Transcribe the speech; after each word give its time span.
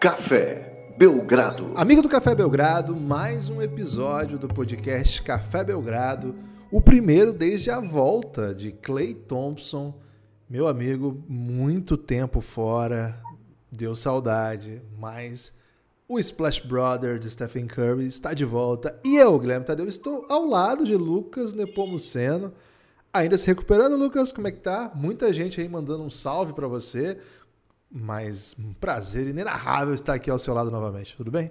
Café 0.00 0.94
Belgrado. 0.96 1.72
Amigo 1.76 2.00
do 2.00 2.08
Café 2.08 2.34
Belgrado, 2.34 2.96
mais 2.96 3.50
um 3.50 3.60
episódio 3.60 4.38
do 4.38 4.48
podcast 4.48 5.20
Café 5.20 5.62
Belgrado, 5.62 6.34
o 6.70 6.80
primeiro 6.80 7.34
desde 7.34 7.70
a 7.70 7.80
volta 7.80 8.54
de 8.54 8.72
Clay 8.72 9.12
Thompson. 9.12 10.00
Meu 10.48 10.66
amigo, 10.66 11.22
muito 11.28 11.98
tempo 11.98 12.40
fora, 12.40 13.20
deu 13.70 13.94
saudade, 13.94 14.80
mas 14.98 15.52
o 16.08 16.18
Splash 16.18 16.60
Brother 16.60 17.18
de 17.18 17.28
Stephen 17.28 17.66
Curry 17.66 18.06
está 18.06 18.32
de 18.32 18.46
volta 18.46 18.98
e 19.04 19.18
eu, 19.18 19.38
Guilherme 19.38 19.66
Tadeu, 19.66 19.86
estou 19.86 20.24
ao 20.30 20.46
lado 20.46 20.86
de 20.86 20.96
Lucas 20.96 21.52
Nepomuceno. 21.52 22.54
Ainda 23.12 23.36
se 23.36 23.46
recuperando, 23.46 23.96
Lucas, 23.96 24.32
como 24.32 24.48
é 24.48 24.50
que 24.50 24.60
tá? 24.60 24.92
Muita 24.94 25.30
gente 25.34 25.60
aí 25.60 25.68
mandando 25.68 26.04
um 26.04 26.10
salve 26.10 26.54
para 26.54 26.68
você. 26.68 27.18
Mas 27.90 28.54
um 28.58 28.72
prazer 28.72 29.26
inenarrável 29.26 29.94
estar 29.94 30.14
aqui 30.14 30.30
ao 30.30 30.38
seu 30.38 30.54
lado 30.54 30.70
novamente. 30.70 31.16
Tudo 31.16 31.30
bem? 31.30 31.50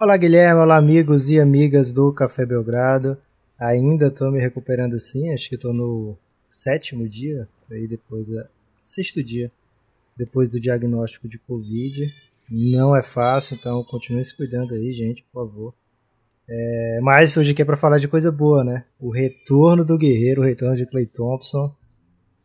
Olá, 0.00 0.16
Guilherme. 0.16 0.60
Olá, 0.60 0.76
amigos 0.76 1.30
e 1.30 1.38
amigas 1.38 1.92
do 1.92 2.12
Café 2.12 2.46
Belgrado. 2.46 3.18
Ainda 3.58 4.06
estou 4.06 4.30
me 4.30 4.40
recuperando 4.40 4.94
assim. 4.94 5.32
Acho 5.32 5.48
que 5.48 5.56
estou 5.56 5.74
no 5.74 6.16
sétimo 6.48 7.06
dia, 7.08 7.48
aí 7.70 7.86
depois 7.86 8.28
da 8.28 8.48
sexto 8.82 9.22
dia 9.22 9.52
depois 10.20 10.50
do 10.50 10.60
diagnóstico 10.60 11.26
de 11.26 11.38
Covid. 11.38 12.12
Não 12.50 12.94
é 12.94 13.02
fácil, 13.02 13.56
então 13.56 13.82
continue 13.84 14.22
se 14.22 14.36
cuidando 14.36 14.74
aí, 14.74 14.92
gente, 14.92 15.24
por 15.32 15.46
favor. 15.46 15.74
É, 16.46 17.00
mas 17.02 17.36
hoje 17.36 17.52
aqui 17.52 17.62
é 17.62 17.64
para 17.64 17.76
falar 17.76 17.98
de 17.98 18.08
coisa 18.08 18.30
boa, 18.30 18.62
né? 18.62 18.84
O 18.98 19.10
retorno 19.10 19.84
do 19.84 19.96
Guerreiro, 19.96 20.42
o 20.42 20.44
retorno 20.44 20.76
de 20.76 20.84
Clay 20.84 21.06
Thompson. 21.06 21.74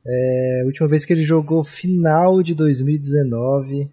É, 0.08 0.64
última 0.66 0.88
vez 0.88 1.03
que 1.03 1.14
ele 1.14 1.23
jogou 1.23 1.64
final 1.64 2.44
de 2.44 2.53
2019. 2.53 3.89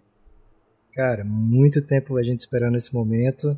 Cara, 0.93 1.23
muito 1.23 1.81
tempo 1.81 2.17
a 2.17 2.23
gente 2.23 2.41
esperando 2.41 2.77
esse 2.77 2.93
momento. 2.93 3.57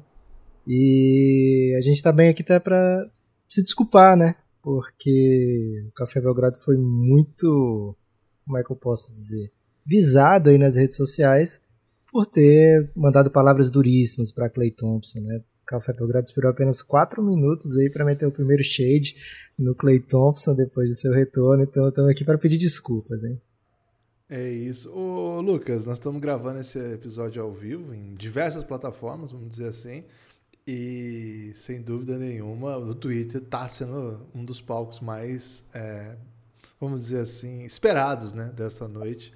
E 0.67 1.75
a 1.77 1.81
gente 1.81 2.01
tá 2.01 2.11
bem 2.11 2.29
aqui 2.29 2.41
até 2.41 2.59
pra 2.59 3.05
se 3.47 3.61
desculpar, 3.61 4.15
né? 4.15 4.35
Porque 4.61 5.85
o 5.89 5.91
Café 5.93 6.21
Belgrado 6.21 6.57
foi 6.57 6.77
muito. 6.77 7.95
Como 8.45 8.57
é 8.57 8.63
que 8.63 8.71
eu 8.71 8.75
posso 8.75 9.13
dizer? 9.13 9.51
Visado 9.85 10.49
aí 10.49 10.57
nas 10.57 10.75
redes 10.75 10.95
sociais 10.95 11.61
por 12.11 12.25
ter 12.25 12.89
mandado 12.95 13.29
palavras 13.29 13.69
duríssimas 13.69 14.31
para 14.31 14.49
Clay 14.49 14.71
Thompson, 14.71 15.19
né? 15.19 15.41
Café 15.65 15.93
Belgrado 15.93 16.25
esperou 16.25 16.51
apenas 16.51 16.81
4 16.81 17.23
minutos 17.23 17.77
aí 17.77 17.89
para 17.89 18.05
meter 18.05 18.25
o 18.25 18.31
primeiro 18.31 18.63
shade 18.63 19.15
no 19.57 19.73
Clay 19.75 19.99
Thompson 19.99 20.53
depois 20.53 20.89
do 20.89 20.95
seu 20.95 21.11
retorno, 21.11 21.63
então 21.63 21.87
estamos 21.87 22.11
aqui 22.11 22.23
para 22.23 22.37
pedir 22.37 22.57
desculpas, 22.57 23.23
hein? 23.23 23.41
É 24.29 24.49
isso. 24.49 24.91
Ô, 24.91 25.39
Lucas, 25.39 25.85
nós 25.85 25.97
estamos 25.97 26.19
gravando 26.19 26.59
esse 26.59 26.79
episódio 26.93 27.43
ao 27.43 27.53
vivo 27.53 27.93
em 27.93 28.15
diversas 28.15 28.63
plataformas, 28.63 29.31
vamos 29.31 29.49
dizer 29.49 29.67
assim. 29.67 30.03
E 30.67 31.51
sem 31.53 31.79
dúvida 31.79 32.17
nenhuma, 32.17 32.75
o 32.75 32.95
Twitter 32.95 33.39
está 33.39 33.69
sendo 33.69 34.25
um 34.33 34.43
dos 34.43 34.59
palcos 34.59 34.99
mais, 34.99 35.65
é, 35.75 36.15
vamos 36.81 37.01
dizer 37.01 37.19
assim, 37.19 37.65
esperados 37.65 38.33
né, 38.33 38.51
desta 38.55 38.87
noite. 38.87 39.31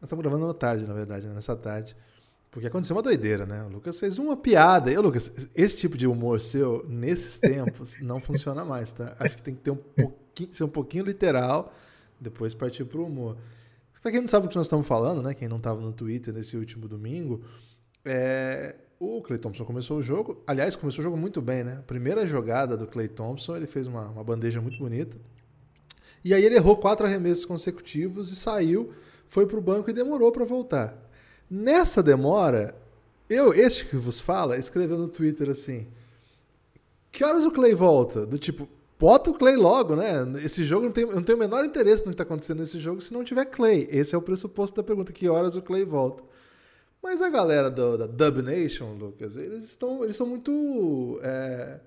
Nós 0.00 0.08
estamos 0.08 0.22
gravando 0.24 0.50
à 0.50 0.54
tarde, 0.54 0.84
na 0.86 0.94
verdade, 0.94 1.28
né, 1.28 1.34
nessa 1.34 1.54
tarde. 1.54 1.96
Porque 2.56 2.68
aconteceu 2.68 2.96
uma 2.96 3.02
doideira, 3.02 3.44
né? 3.44 3.64
O 3.64 3.68
Lucas 3.68 4.00
fez 4.00 4.18
uma 4.18 4.34
piada. 4.34 4.90
E, 4.90 4.96
Lucas, 4.96 5.30
esse 5.54 5.76
tipo 5.76 5.94
de 5.94 6.06
humor 6.06 6.40
seu, 6.40 6.86
nesses 6.88 7.36
tempos, 7.36 7.98
não 8.00 8.18
funciona 8.18 8.64
mais, 8.64 8.90
tá? 8.92 9.14
Acho 9.18 9.36
que 9.36 9.42
tem 9.42 9.54
que 9.54 9.60
ter 9.60 9.72
um 9.72 9.76
pouquinho, 9.76 10.52
ser 10.54 10.64
um 10.64 10.68
pouquinho 10.68 11.04
literal, 11.04 11.70
depois 12.18 12.54
partir 12.54 12.86
pro 12.86 13.04
humor. 13.04 13.36
Pra 14.00 14.10
quem 14.10 14.22
não 14.22 14.28
sabe 14.28 14.46
o 14.46 14.48
que 14.48 14.56
nós 14.56 14.64
estamos 14.64 14.86
falando, 14.86 15.20
né? 15.20 15.34
Quem 15.34 15.48
não 15.48 15.58
estava 15.58 15.82
no 15.82 15.92
Twitter 15.92 16.32
nesse 16.32 16.56
último 16.56 16.88
domingo, 16.88 17.42
é... 18.02 18.74
o 18.98 19.20
Clay 19.20 19.38
Thompson 19.38 19.66
começou 19.66 19.98
o 19.98 20.02
jogo. 20.02 20.42
Aliás, 20.46 20.74
começou 20.74 21.00
o 21.00 21.04
jogo 21.04 21.16
muito 21.18 21.42
bem, 21.42 21.62
né? 21.62 21.76
A 21.80 21.82
primeira 21.82 22.26
jogada 22.26 22.74
do 22.74 22.86
Clay 22.86 23.08
Thompson, 23.08 23.54
ele 23.54 23.66
fez 23.66 23.86
uma, 23.86 24.08
uma 24.08 24.24
bandeja 24.24 24.62
muito 24.62 24.78
bonita. 24.78 25.18
E 26.24 26.32
aí 26.32 26.42
ele 26.42 26.54
errou 26.54 26.78
quatro 26.78 27.04
arremessos 27.04 27.44
consecutivos 27.44 28.32
e 28.32 28.34
saiu, 28.34 28.94
foi 29.28 29.44
pro 29.44 29.60
banco 29.60 29.90
e 29.90 29.92
demorou 29.92 30.32
para 30.32 30.46
voltar. 30.46 31.05
Nessa 31.50 32.02
demora, 32.02 32.74
eu, 33.28 33.52
este 33.52 33.86
que 33.86 33.96
vos 33.96 34.18
fala, 34.20 34.56
escreveu 34.56 34.98
no 34.98 35.08
Twitter 35.08 35.50
assim: 35.50 35.86
Que 37.10 37.24
horas 37.24 37.44
o 37.44 37.50
Clay 37.50 37.74
volta? 37.74 38.26
Do 38.26 38.38
tipo, 38.38 38.68
bota 38.98 39.30
o 39.30 39.34
Clay 39.34 39.56
logo, 39.56 39.96
né? 39.96 40.24
Esse 40.42 40.64
jogo 40.64 40.86
não 40.86 40.92
tem, 40.92 41.06
não 41.06 41.22
tem 41.22 41.34
o 41.34 41.38
menor 41.38 41.64
interesse 41.64 42.02
no 42.02 42.10
que 42.10 42.14
está 42.14 42.24
acontecendo 42.24 42.58
nesse 42.58 42.78
jogo 42.78 43.00
se 43.00 43.12
não 43.12 43.24
tiver 43.24 43.44
Clay. 43.46 43.88
Esse 43.90 44.14
é 44.14 44.18
o 44.18 44.22
pressuposto 44.22 44.76
da 44.76 44.82
pergunta: 44.82 45.12
que 45.12 45.28
horas 45.28 45.56
o 45.56 45.62
Clay 45.62 45.84
volta? 45.84 46.22
Mas 47.02 47.22
a 47.22 47.28
galera 47.28 47.70
do, 47.70 47.96
da 47.96 48.06
Dub 48.06 48.42
Nation, 48.42 48.94
Lucas, 48.94 49.36
eles 49.36 49.64
estão. 49.64 50.02
Eles 50.02 50.16
são 50.16 50.26
muito. 50.26 51.20
É, 51.22 51.78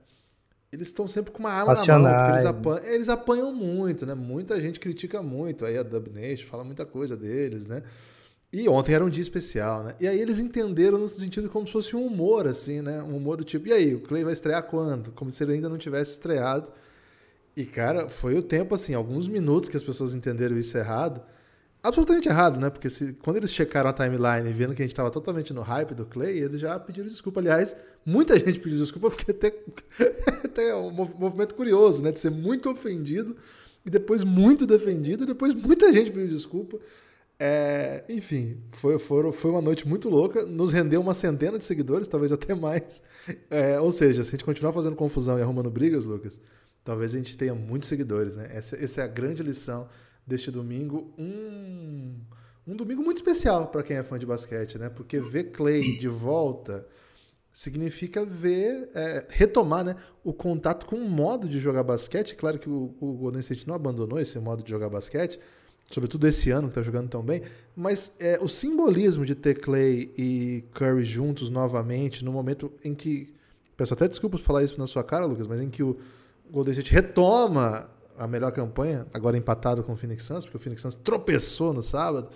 eles 0.72 0.88
estão 0.88 1.08
sempre 1.08 1.31
com 1.31 1.40
uma 1.40 1.52
arma 1.52 1.74
na 1.74 2.00
mão, 2.00 2.14
porque 2.14 2.31
eles 2.31 2.46
apanham, 2.46 2.86
eles 2.86 3.09
apanham 3.09 3.53
muito, 3.53 4.06
né? 4.06 4.14
Muita 4.14 4.62
gente 4.62 4.80
critica 4.80 5.22
muito 5.22 5.66
aí 5.66 5.78
a 5.78 5.84
Dub 5.84 6.09
Nation, 6.14 6.46
fala 6.46 6.64
muita 6.64 6.86
coisa 6.86 7.18
deles, 7.18 7.66
né? 7.66 7.84
E 8.51 8.67
ontem 8.67 8.93
era 8.93 9.05
um 9.05 9.09
dia 9.09 9.21
especial, 9.21 9.83
né? 9.83 9.95
E 9.99 10.07
aí 10.07 10.19
eles 10.19 10.39
entenderam 10.39 10.97
no 10.97 11.07
sentido 11.07 11.49
como 11.49 11.67
se 11.67 11.73
fosse 11.73 11.95
um 11.95 12.03
humor, 12.05 12.47
assim, 12.47 12.81
né? 12.81 13.01
Um 13.03 13.17
humor 13.17 13.37
do 13.37 13.43
tipo, 13.43 13.67
e 13.67 13.73
aí, 13.73 13.93
o 13.93 14.01
Clay 14.01 14.23
vai 14.23 14.33
estrear 14.33 14.63
quando? 14.63 15.11
Como 15.11 15.31
se 15.31 15.43
ele 15.43 15.53
ainda 15.53 15.69
não 15.69 15.77
tivesse 15.77 16.11
estreado. 16.11 16.71
E, 17.55 17.63
cara, 17.65 18.09
foi 18.09 18.35
o 18.35 18.41
tempo, 18.41 18.73
assim, 18.73 18.95
alguns 18.95 19.27
minutos 19.27 19.69
que 19.69 19.77
as 19.77 19.83
pessoas 19.83 20.15
entenderam 20.15 20.57
isso 20.57 20.75
errado. 20.77 21.21
Absolutamente 21.83 22.27
errado, 22.27 22.59
né? 22.59 22.71
Porque 22.71 22.89
se, 22.89 23.13
quando 23.21 23.37
eles 23.37 23.53
checaram 23.53 23.89
a 23.89 23.93
timeline 23.93 24.51
vendo 24.51 24.73
que 24.73 24.81
a 24.81 24.85
gente 24.85 24.93
estava 24.93 25.11
totalmente 25.11 25.53
no 25.53 25.61
hype 25.61 25.93
do 25.93 26.05
Clay, 26.05 26.39
eles 26.39 26.59
já 26.59 26.79
pediram 26.79 27.07
desculpa. 27.07 27.39
Aliás, 27.39 27.75
muita 28.03 28.37
gente 28.39 28.59
pediu 28.59 28.79
desculpa, 28.79 29.07
eu 29.07 29.11
fiquei 29.11 29.35
até, 29.35 29.53
até 30.43 30.75
um 30.75 30.91
movimento 30.91 31.53
curioso, 31.53 32.01
né? 32.01 32.11
De 32.11 32.19
ser 32.19 32.31
muito 32.31 32.67
ofendido 32.67 33.37
e 33.85 33.91
depois 33.91 34.23
muito 34.23 34.66
defendido, 34.66 35.23
e 35.23 35.27
depois 35.27 35.53
muita 35.53 35.93
gente 35.93 36.11
pediu 36.11 36.27
desculpa. 36.27 36.79
É, 37.41 38.03
enfim, 38.09 38.61
foi, 38.67 39.00
foi, 39.00 39.31
foi 39.31 39.51
uma 39.51 39.61
noite 39.61 39.88
muito 39.88 40.09
louca. 40.09 40.45
Nos 40.45 40.73
rendeu 40.73 41.00
uma 41.00 41.13
centena 41.13 41.57
de 41.57 41.63
seguidores, 41.63 42.07
talvez 42.07 42.31
até 42.31 42.53
mais. 42.53 43.01
É, 43.50 43.79
ou 43.79 43.91
seja, 43.91 44.23
se 44.23 44.29
a 44.29 44.31
gente 44.31 44.44
continuar 44.44 44.73
fazendo 44.73 44.95
confusão 44.95 45.39
e 45.39 45.41
arrumando 45.41 45.69
brigas, 45.69 46.05
Lucas, 46.05 46.41
talvez 46.83 47.13
a 47.13 47.17
gente 47.17 47.38
tenha 47.38 47.55
muitos 47.55 47.88
seguidores. 47.88 48.35
Né? 48.35 48.49
Essa, 48.51 48.75
essa 48.83 49.01
é 49.01 49.03
a 49.05 49.07
grande 49.07 49.41
lição 49.41 49.88
deste 50.28 50.51
domingo. 50.51 51.13
Um, 51.17 52.19
um 52.67 52.75
domingo 52.75 53.01
muito 53.01 53.17
especial 53.17 53.67
para 53.67 53.83
quem 53.83 53.95
é 53.95 54.03
fã 54.03 54.19
de 54.19 54.25
basquete, 54.25 54.78
né? 54.78 54.89
Porque 54.89 55.19
ver 55.19 55.45
Clay 55.51 55.97
de 55.97 56.07
volta 56.07 56.85
significa 57.51 58.25
ver, 58.25 58.89
é, 58.94 59.25
retomar 59.29 59.83
né, 59.83 59.95
o 60.23 60.33
contato 60.33 60.85
com 60.85 60.95
o 60.95 61.09
modo 61.09 61.47
de 61.47 61.59
jogar 61.59 61.83
basquete. 61.83 62.35
Claro 62.35 62.59
que 62.59 62.69
o, 62.69 62.95
o 62.99 63.13
Golden 63.13 63.39
State 63.39 63.67
não 63.67 63.75
abandonou 63.75 64.19
esse 64.19 64.38
modo 64.39 64.61
de 64.61 64.69
jogar 64.69 64.89
basquete 64.89 65.39
sobretudo 65.89 66.27
esse 66.27 66.51
ano 66.51 66.67
que 66.67 66.72
está 66.72 66.81
jogando 66.81 67.09
tão 67.09 67.23
bem, 67.23 67.41
mas 67.75 68.16
é, 68.19 68.38
o 68.41 68.47
simbolismo 68.47 69.25
de 69.25 69.35
ter 69.35 69.55
Clay 69.59 70.11
e 70.17 70.63
Curry 70.73 71.03
juntos 71.03 71.50
novamente, 71.50 72.23
no 72.23 72.31
momento 72.31 72.72
em 72.83 72.94
que, 72.94 73.33
peço 73.75 73.94
até 73.94 74.07
desculpa 74.07 74.38
por 74.38 74.44
falar 74.44 74.63
isso 74.63 74.79
na 74.79 74.85
sua 74.85 75.03
cara, 75.03 75.25
Lucas, 75.25 75.47
mas 75.47 75.59
em 75.59 75.69
que 75.69 75.81
o 75.81 75.97
Golden 76.51 76.72
State 76.72 76.91
retoma 76.91 77.89
a 78.17 78.28
melhor 78.28 78.51
campanha, 78.51 79.07
agora 79.13 79.38
empatado 79.38 79.83
com 79.83 79.94
o 79.94 79.95
Phoenix 79.95 80.23
Suns, 80.25 80.45
porque 80.45 80.57
o 80.57 80.59
Phoenix 80.59 80.81
Suns 80.81 80.95
tropeçou 80.95 81.73
no 81.73 81.81
sábado. 81.81 82.29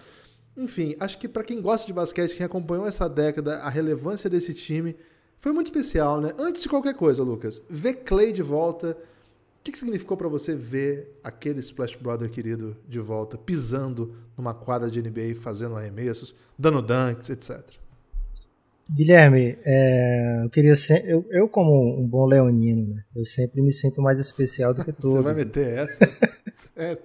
Enfim, 0.55 0.95
acho 0.99 1.17
que 1.17 1.27
para 1.27 1.43
quem 1.43 1.61
gosta 1.61 1.85
de 1.85 1.93
basquete, 1.93 2.35
quem 2.35 2.45
acompanhou 2.45 2.87
essa 2.87 3.09
década, 3.09 3.57
a 3.57 3.69
relevância 3.69 4.29
desse 4.29 4.53
time 4.53 4.95
foi 5.37 5.51
muito 5.51 5.67
especial, 5.67 6.21
né? 6.21 6.33
Antes 6.37 6.61
de 6.61 6.69
qualquer 6.69 6.93
coisa, 6.93 7.21
Lucas, 7.21 7.61
ver 7.69 7.95
Clay 7.95 8.31
de 8.31 8.41
volta 8.41 8.97
o 9.63 9.65
que, 9.65 9.71
que 9.71 9.79
significou 9.79 10.17
para 10.17 10.27
você 10.27 10.53
ver 10.53 11.17
aquele 11.23 11.61
Splash 11.61 11.95
Brother 11.95 12.29
querido 12.29 12.75
de 12.85 12.99
volta, 12.99 13.37
pisando 13.37 14.13
numa 14.37 14.53
quadra 14.53 14.91
de 14.91 15.01
NBA, 15.01 15.35
fazendo 15.35 15.77
arremessos, 15.77 16.35
dando 16.59 16.81
dunks, 16.81 17.29
etc? 17.29 17.61
Guilherme, 18.91 19.57
é, 19.63 20.41
eu 20.43 20.49
queria 20.49 20.75
ser, 20.75 21.05
eu, 21.05 21.25
eu, 21.29 21.47
como 21.47 21.97
um 21.97 22.05
bom 22.05 22.25
leonino, 22.25 22.93
né, 22.93 23.05
eu 23.15 23.23
sempre 23.23 23.61
me 23.61 23.71
sinto 23.71 24.01
mais 24.01 24.19
especial 24.19 24.73
do 24.73 24.83
que 24.83 24.91
todos. 24.91 25.15
Você 25.23 25.23
vai 25.23 25.33
meter 25.33 25.77
essa? 25.77 26.09
É. 26.75 26.97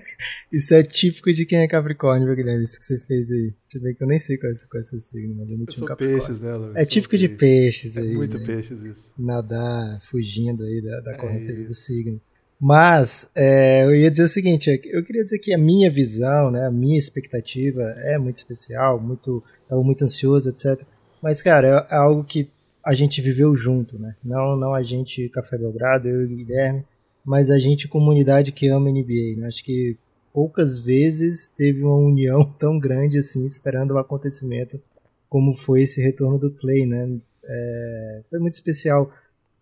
Isso 0.52 0.74
é 0.74 0.82
típico 0.82 1.32
de 1.32 1.46
quem 1.46 1.60
é 1.60 1.68
Capricórnio, 1.68 2.26
viu, 2.26 2.36
Guilherme? 2.36 2.64
Isso 2.64 2.78
que 2.78 2.84
você 2.84 2.98
fez 2.98 3.30
aí. 3.30 3.52
Você 3.62 3.78
vê 3.78 3.94
que 3.94 4.02
eu 4.02 4.06
nem 4.06 4.18
sei 4.18 4.36
qual 4.36 4.52
é, 4.52 4.54
qual 4.70 4.80
é 4.80 4.84
seu 4.84 5.00
signo, 5.00 5.34
mas 5.36 5.50
eu 5.50 5.58
não 5.58 5.66
tinha 5.66 5.84
um 5.84 5.86
Capricórnio. 5.86 6.20
peixes, 6.20 6.40
né, 6.40 6.54
Lu? 6.54 6.72
É 6.76 6.84
típico 6.84 7.16
de 7.16 7.28
peixes 7.28 7.96
é 7.96 8.00
aí. 8.00 8.12
É 8.12 8.16
muito 8.16 8.38
né? 8.38 8.46
peixes 8.46 8.82
isso. 8.82 9.12
Nadar 9.18 10.00
fugindo 10.02 10.64
aí 10.64 10.80
da, 10.82 11.00
da 11.00 11.12
é 11.12 11.16
correnteza 11.16 11.64
é 11.64 11.66
do 11.66 11.74
signo. 11.74 12.20
Mas 12.60 13.30
é, 13.34 13.84
eu 13.84 13.94
ia 13.94 14.10
dizer 14.10 14.24
o 14.24 14.28
seguinte, 14.28 14.80
eu 14.86 15.04
queria 15.04 15.22
dizer 15.22 15.38
que 15.38 15.52
a 15.52 15.58
minha 15.58 15.90
visão, 15.90 16.50
né, 16.50 16.66
a 16.66 16.70
minha 16.70 16.98
expectativa 16.98 17.82
é 17.98 18.16
muito 18.16 18.38
especial, 18.38 18.98
muito, 18.98 19.44
estava 19.62 19.82
muito 19.82 20.02
ansioso, 20.04 20.48
etc. 20.48 20.82
Mas, 21.22 21.42
cara, 21.42 21.86
é, 21.90 21.94
é 21.94 21.98
algo 21.98 22.24
que 22.24 22.50
a 22.84 22.94
gente 22.94 23.20
viveu 23.20 23.54
junto, 23.54 23.98
né? 23.98 24.14
Não, 24.24 24.56
não 24.56 24.72
a 24.72 24.82
gente 24.82 25.28
Café 25.30 25.58
Belgrado, 25.58 26.08
eu 26.08 26.22
e 26.22 26.24
o 26.24 26.36
Guilherme, 26.36 26.84
mas 27.26 27.50
a 27.50 27.58
gente 27.58 27.88
comunidade 27.88 28.52
que 28.52 28.68
ama 28.68 28.88
NBA, 28.88 29.36
né? 29.36 29.48
Acho 29.48 29.64
que 29.64 29.98
poucas 30.32 30.78
vezes 30.78 31.50
teve 31.50 31.82
uma 31.82 31.96
união 31.96 32.44
tão 32.56 32.78
grande 32.78 33.18
assim, 33.18 33.44
esperando 33.44 33.92
o 33.92 33.98
acontecimento 33.98 34.80
como 35.28 35.52
foi 35.52 35.82
esse 35.82 36.00
retorno 36.00 36.38
do 36.38 36.52
Clay, 36.52 36.86
né? 36.86 37.18
É, 37.44 38.22
foi 38.30 38.38
muito 38.38 38.54
especial 38.54 39.12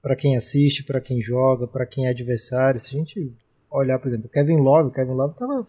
para 0.03 0.15
quem 0.15 0.37
assiste, 0.37 0.85
para 0.85 1.01
quem 1.01 1.23
joga, 1.23 1.67
para 1.67 1.87
quem 1.87 2.07
é 2.07 2.11
adversário. 2.11 2.79
Se 2.79 2.95
a 2.95 2.99
gente 2.99 3.33
olhar, 3.71 3.99
por 3.99 4.09
exemplo, 4.09 4.29
Kevin 4.29 4.59
Love, 4.59 4.93
Kevin 4.93 5.13
Love 5.13 5.35
tava, 5.35 5.67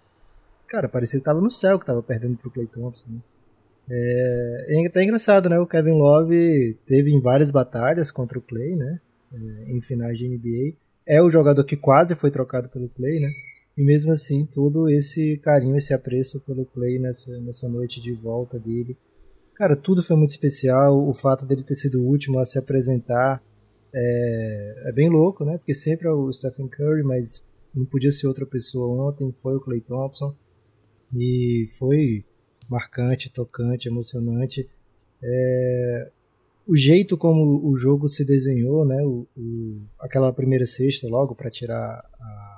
cara, 0.68 0.90
parecia 0.90 1.18
que 1.18 1.26
tava 1.26 1.40
no 1.40 1.50
céu 1.50 1.80
que 1.80 1.86
tava 1.86 2.04
perdendo 2.04 2.38
pro 2.38 2.52
Clay 2.52 2.68
Thompson. 2.68 3.08
Né? 3.10 3.20
É, 3.90 4.66
é 4.70 4.86
até 4.86 5.02
engraçado, 5.02 5.48
né? 5.48 5.58
O 5.60 5.66
Kevin 5.66 5.94
Love 5.94 6.78
teve 6.86 7.12
em 7.12 7.22
várias 7.22 7.52
batalhas 7.52 8.12
contra 8.12 8.38
o 8.38 8.42
Clay, 8.42 8.76
né? 8.76 9.00
É, 9.34 9.72
em 9.72 9.82
finais 9.82 10.18
de 10.18 10.28
NBA. 10.28 10.76
É 11.08 11.22
o 11.22 11.30
jogador 11.30 11.64
que 11.64 11.78
quase 11.78 12.16
foi 12.16 12.32
trocado 12.32 12.70
pelo 12.70 12.90
Clay, 12.90 13.20
né? 13.20 13.30
E 13.78 13.84
mesmo 13.84 14.12
assim, 14.12 14.46
todo 14.46 14.90
esse 14.90 15.38
carinho, 15.38 15.76
esse 15.76 15.94
apreço 15.94 16.40
pelo 16.42 16.66
Clay 16.66 16.98
nessa, 16.98 17.38
nessa 17.42 17.68
noite 17.68 18.02
de 18.02 18.14
volta 18.14 18.58
dele. 18.58 18.98
Cara, 19.54 19.76
tudo 19.76 20.02
foi 20.02 20.16
muito 20.16 20.32
especial. 20.32 21.08
O 21.08 21.14
fato 21.14 21.46
dele 21.46 21.64
ter 21.64 21.76
sido 21.76 22.02
o 22.02 22.06
último 22.06 22.40
a 22.40 22.46
se 22.46 22.58
apresentar 22.58 23.44
é, 23.94 24.90
é 24.90 24.92
bem 24.92 25.10
louco, 25.10 25.46
né? 25.46 25.58
Porque 25.58 25.74
sempre 25.74 26.08
é 26.08 26.12
o 26.12 26.32
Stephen 26.32 26.68
Curry, 26.68 27.04
mas 27.04 27.44
não 27.74 27.86
podia 27.86 28.12
ser 28.12 28.28
outra 28.28 28.46
pessoa 28.46 29.10
ontem. 29.10 29.32
Foi 29.34 29.56
o 29.56 29.62
Clay 29.62 29.82
Thompson. 29.82 30.36
E 31.14 31.68
foi 31.78 32.26
marcante, 32.70 33.32
tocante, 33.32 33.88
emocionante. 33.88 34.70
É, 35.24 36.12
o 36.68 36.76
jeito 36.76 37.18
como 37.18 37.68
o 37.68 37.76
jogo 37.76 38.08
se 38.08 38.26
desenhou, 38.26 38.86
né? 38.86 39.02
O, 39.04 39.28
o 39.38 39.82
aquela 40.00 40.34
primeira 40.34 40.66
cesta 40.66 41.08
logo 41.08 41.36
para 41.36 41.50
tirar 41.50 42.04
a 42.20 42.56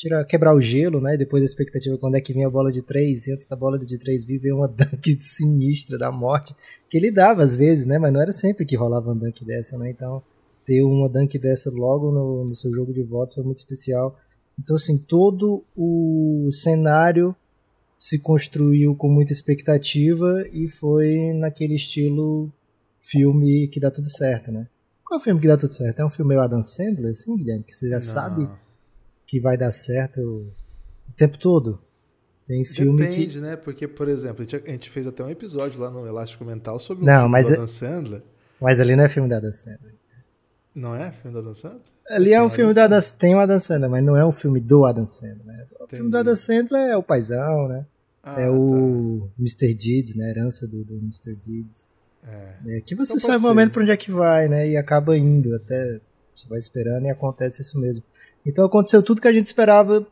tirar, 0.00 0.24
quebrar 0.24 0.54
o 0.54 0.60
gelo, 0.60 1.00
né? 1.00 1.16
Depois 1.16 1.42
a 1.42 1.44
expectativa 1.44 1.98
quando 1.98 2.16
é 2.16 2.20
que 2.20 2.32
vem 2.32 2.44
a 2.44 2.50
bola 2.50 2.72
de 2.72 2.82
três, 2.82 3.26
e 3.26 3.32
antes 3.32 3.44
da 3.44 3.54
bola 3.54 3.78
de 3.78 3.98
três 3.98 4.24
vir 4.24 4.38
vem 4.38 4.52
uma 4.52 4.66
dunk 4.68 5.18
sinistra 5.20 5.98
da 5.98 6.10
morte, 6.10 6.54
que 6.88 6.96
ele 6.96 7.10
dava 7.10 7.42
às 7.42 7.54
vezes, 7.54 7.86
né? 7.86 7.98
Mas 7.98 8.12
não 8.12 8.20
era 8.20 8.32
sempre 8.32 8.64
que 8.64 8.76
rolava 8.76 9.10
uma 9.10 9.16
dunk 9.16 9.44
dessa, 9.44 9.76
né? 9.76 9.90
Então, 9.90 10.22
ter 10.64 10.82
uma 10.82 11.08
dunk 11.08 11.38
dessa 11.38 11.70
logo 11.70 12.10
no, 12.10 12.44
no 12.46 12.54
seu 12.54 12.72
jogo 12.72 12.92
de 12.92 13.02
volta 13.02 13.34
foi 13.34 13.44
muito 13.44 13.58
especial. 13.58 14.18
Então, 14.58 14.76
assim, 14.76 14.98
todo 14.98 15.62
o 15.76 16.48
cenário 16.50 17.34
se 17.98 18.18
construiu 18.18 18.94
com 18.94 19.08
muita 19.08 19.32
expectativa 19.32 20.46
e 20.52 20.66
foi 20.66 21.34
naquele 21.34 21.74
estilo 21.74 22.50
filme 23.00 23.68
que 23.68 23.80
dá 23.80 23.90
tudo 23.90 24.08
certo, 24.08 24.52
né? 24.52 24.68
Qual 25.04 25.18
é 25.18 25.20
o 25.20 25.24
filme 25.24 25.40
que 25.40 25.48
dá 25.48 25.56
tudo 25.56 25.72
certo? 25.72 26.00
É 26.00 26.04
um 26.04 26.10
filme 26.10 26.28
meio 26.28 26.40
Adam 26.40 26.62
Sandler, 26.62 27.10
assim, 27.10 27.36
Guilherme? 27.36 27.64
Que 27.64 27.74
você 27.74 27.88
já 27.88 27.96
Não. 27.96 28.02
sabe 28.02 28.48
que 29.26 29.40
vai 29.40 29.56
dar 29.56 29.72
certo 29.72 30.20
o 30.20 31.12
tempo 31.16 31.38
todo. 31.38 31.80
Tem 32.46 32.64
filme 32.64 33.00
Depende, 33.02 33.34
que... 33.34 33.40
né? 33.40 33.56
Porque, 33.56 33.88
por 33.88 34.08
exemplo, 34.08 34.44
a 34.44 34.70
gente 34.70 34.90
fez 34.90 35.06
até 35.06 35.24
um 35.24 35.30
episódio 35.30 35.80
lá 35.80 35.90
no 35.90 36.06
Elástico 36.06 36.44
Mental 36.44 36.78
sobre 36.78 37.04
não, 37.04 37.12
o 37.12 37.16
filme 37.18 37.30
mas 37.30 37.46
do 37.46 37.52
é- 37.52 37.54
Adam 37.54 37.68
Sandler. 37.68 38.22
Mas 38.60 38.80
ali 38.80 38.94
não 38.96 39.04
é 39.04 39.08
filme 39.08 39.28
da 39.28 39.36
Adam 39.38 39.52
Sandler. 39.52 39.94
Não 40.74 40.94
é 40.94 41.12
filme 41.12 41.32
do 41.32 41.38
Adam 41.38 41.54
Sandler? 41.54 41.82
Ali 42.08 42.32
é 42.32 42.42
um 42.42 42.50
filme 42.50 42.74
da 42.74 42.84
Adam 42.84 43.00
Tem 43.18 43.34
o 43.34 43.38
Adam 43.38 43.58
Sandler, 43.58 43.90
mas 43.90 44.04
não 44.04 44.16
é 44.16 44.26
um 44.26 44.32
filme 44.32 44.60
do 44.60 44.84
Adam 44.84 45.06
Sandler. 45.06 45.46
Né? 45.46 45.66
O 45.70 45.84
Entendi. 45.84 45.96
filme 45.96 46.10
do 46.10 46.18
Adam 46.18 46.36
Sandler 46.36 46.90
é 46.90 46.96
o 46.96 47.02
paizão, 47.02 47.68
né? 47.68 47.86
Ah, 48.22 48.40
é 48.40 48.50
o 48.50 49.28
tá. 49.28 49.34
Mr. 49.38 49.74
Deeds, 49.74 50.14
né? 50.16 50.30
Herança 50.30 50.66
do, 50.68 50.84
do 50.84 50.94
Mr. 50.98 51.34
Deeds. 51.36 51.88
É. 52.26 52.76
é 52.76 52.80
que 52.80 52.94
você 52.94 53.14
então 53.14 53.26
sabe 53.26 53.44
o 53.44 53.48
momento 53.48 53.72
pra 53.72 53.82
onde 53.82 53.90
é 53.90 53.96
que 53.96 54.10
vai, 54.10 54.48
né? 54.48 54.68
E 54.68 54.76
acaba 54.76 55.16
indo 55.16 55.54
até. 55.54 56.00
Você 56.34 56.48
vai 56.48 56.58
esperando 56.58 57.06
e 57.06 57.10
acontece 57.10 57.60
isso 57.62 57.78
mesmo. 57.78 58.02
Então 58.46 58.64
aconteceu 58.64 59.02
tudo 59.02 59.20
que 59.20 59.28
a 59.28 59.32
gente 59.32 59.46
esperava 59.46 60.06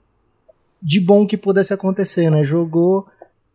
de 0.82 1.00
bom 1.00 1.26
que 1.26 1.36
pudesse 1.36 1.72
acontecer, 1.72 2.30
né? 2.30 2.44
Jogou, 2.44 3.06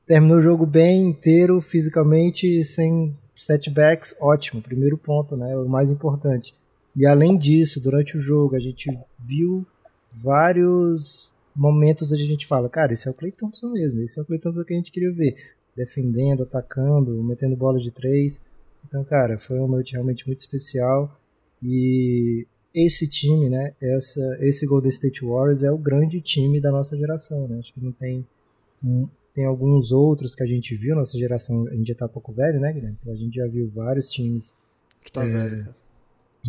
terminou 0.05 0.38
o 0.38 0.41
jogo 0.41 0.65
bem 0.65 1.09
inteiro, 1.09 1.61
fisicamente, 1.61 2.63
sem 2.65 3.15
setbacks, 3.35 4.15
ótimo. 4.19 4.61
Primeiro 4.61 4.97
ponto, 4.97 5.35
né? 5.38 5.55
O 5.57 5.67
mais 5.67 5.89
importante. 5.89 6.55
E 6.95 7.05
além 7.05 7.38
disso, 7.38 7.81
durante 7.81 8.17
o 8.17 8.19
jogo, 8.19 8.55
a 8.55 8.59
gente 8.59 8.89
viu 9.17 9.65
vários 10.11 11.31
momentos 11.55 12.11
onde 12.11 12.23
a 12.23 12.27
gente 12.27 12.45
fala, 12.45 12.69
cara, 12.69 12.94
esse 12.94 13.07
é 13.07 13.11
o 13.11 13.13
Clay 13.13 13.31
Thompson 13.31 13.69
mesmo, 13.69 14.01
esse 14.01 14.19
é 14.19 14.23
o 14.23 14.25
Clay 14.25 14.39
Thompson 14.39 14.63
que 14.63 14.73
a 14.73 14.77
gente 14.77 14.91
queria 14.91 15.11
ver. 15.11 15.35
Defendendo, 15.75 16.44
atacando, 16.44 17.24
metendo 17.24 17.56
bola 17.56 17.80
de 17.80 17.92
três. 17.92 18.42
Então, 18.86 19.04
cara, 19.04 19.40
foi 19.40 19.58
uma 19.58 19.68
noite 19.68 19.94
realmente 19.94 20.25
muito 20.28 20.40
especial. 20.40 21.20
E 21.62 22.46
esse 22.74 23.08
time, 23.08 23.50
né, 23.50 23.74
essa, 23.81 24.38
esse 24.42 24.66
Golden 24.66 24.90
State 24.90 25.24
Warriors 25.24 25.64
é 25.64 25.72
o 25.72 25.78
grande 25.78 26.20
time 26.22 26.60
da 26.60 26.72
nossa 26.72 26.98
geração, 26.98 27.48
né? 27.48 27.60
Acho 27.60 27.74
que 27.74 27.84
não 27.84 27.92
tem 27.92 28.25
tem 29.34 29.46
alguns 29.46 29.92
outros 29.92 30.36
que 30.36 30.44
a 30.44 30.46
gente 30.46 30.75
viu, 30.75 30.96
nossa 30.96 31.18
geração, 31.18 31.68
a 31.68 31.74
gente 31.74 31.88
já 31.88 31.96
tá 31.96 32.06
um 32.06 32.10
pouco 32.10 32.31
velho, 32.31 32.60
né, 32.60 32.72
Guilherme? 32.72 32.98
Então 33.00 33.12
a 33.12 33.16
gente 33.16 33.36
já 33.36 33.48
viu 33.48 33.68
vários 33.68 34.12
times. 34.12 34.56
Tá 35.12 35.24
é, 35.24 35.28
velho. 35.28 35.75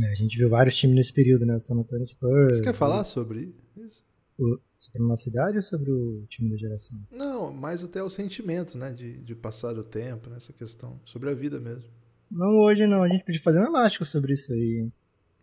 É, 0.03 0.09
a 0.11 0.15
gente 0.15 0.37
viu 0.37 0.51
vários 0.51 0.75
times 0.75 0.97
nesse 0.97 1.13
período, 1.13 1.47
né? 1.47 1.57
O 1.57 1.61
San 1.61 1.77
Antonio 1.77 2.05
Spurs. 2.05 2.59
Você 2.59 2.65
quer 2.65 2.75
falar 2.75 3.05
sobre 3.05 3.55
isso? 3.77 4.03
Sobre 4.37 5.01
a 5.01 5.07
nossa 5.07 5.29
idade 5.29 5.57
ou 5.57 5.63
sobre 5.63 5.91
o 5.91 6.25
time 6.29 6.51
da 6.51 6.57
geração? 6.57 6.99
Não, 7.11 7.53
mais 7.53 7.85
até 7.85 8.03
o 8.03 8.11
sentimento, 8.11 8.77
né? 8.77 8.93
De, 8.93 9.19
de 9.19 9.35
passar 9.35 9.79
o 9.79 9.85
tempo, 9.85 10.29
nessa 10.29 10.53
né, 10.53 10.59
questão. 10.59 11.01
Sobre 11.05 11.31
a 11.31 11.35
vida 11.35 11.61
mesmo. 11.61 11.89
Não, 12.31 12.59
hoje 12.59 12.87
não. 12.87 13.03
A 13.03 13.09
gente 13.09 13.25
podia 13.25 13.41
fazer 13.41 13.61
um 13.61 13.67
elástico 13.67 14.05
sobre 14.05 14.33
isso 14.33 14.53
aí. 14.53 14.89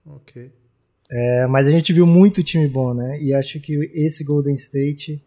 Ok. 0.05 0.51
É, 1.09 1.47
mas 1.47 1.67
a 1.67 1.71
gente 1.71 1.91
viu 1.93 2.05
muito 2.05 2.43
time 2.43 2.67
bom, 2.67 2.93
né? 2.93 3.21
E 3.21 3.33
acho 3.33 3.59
que 3.59 3.73
esse 3.93 4.23
Golden 4.23 4.53
State 4.53 5.23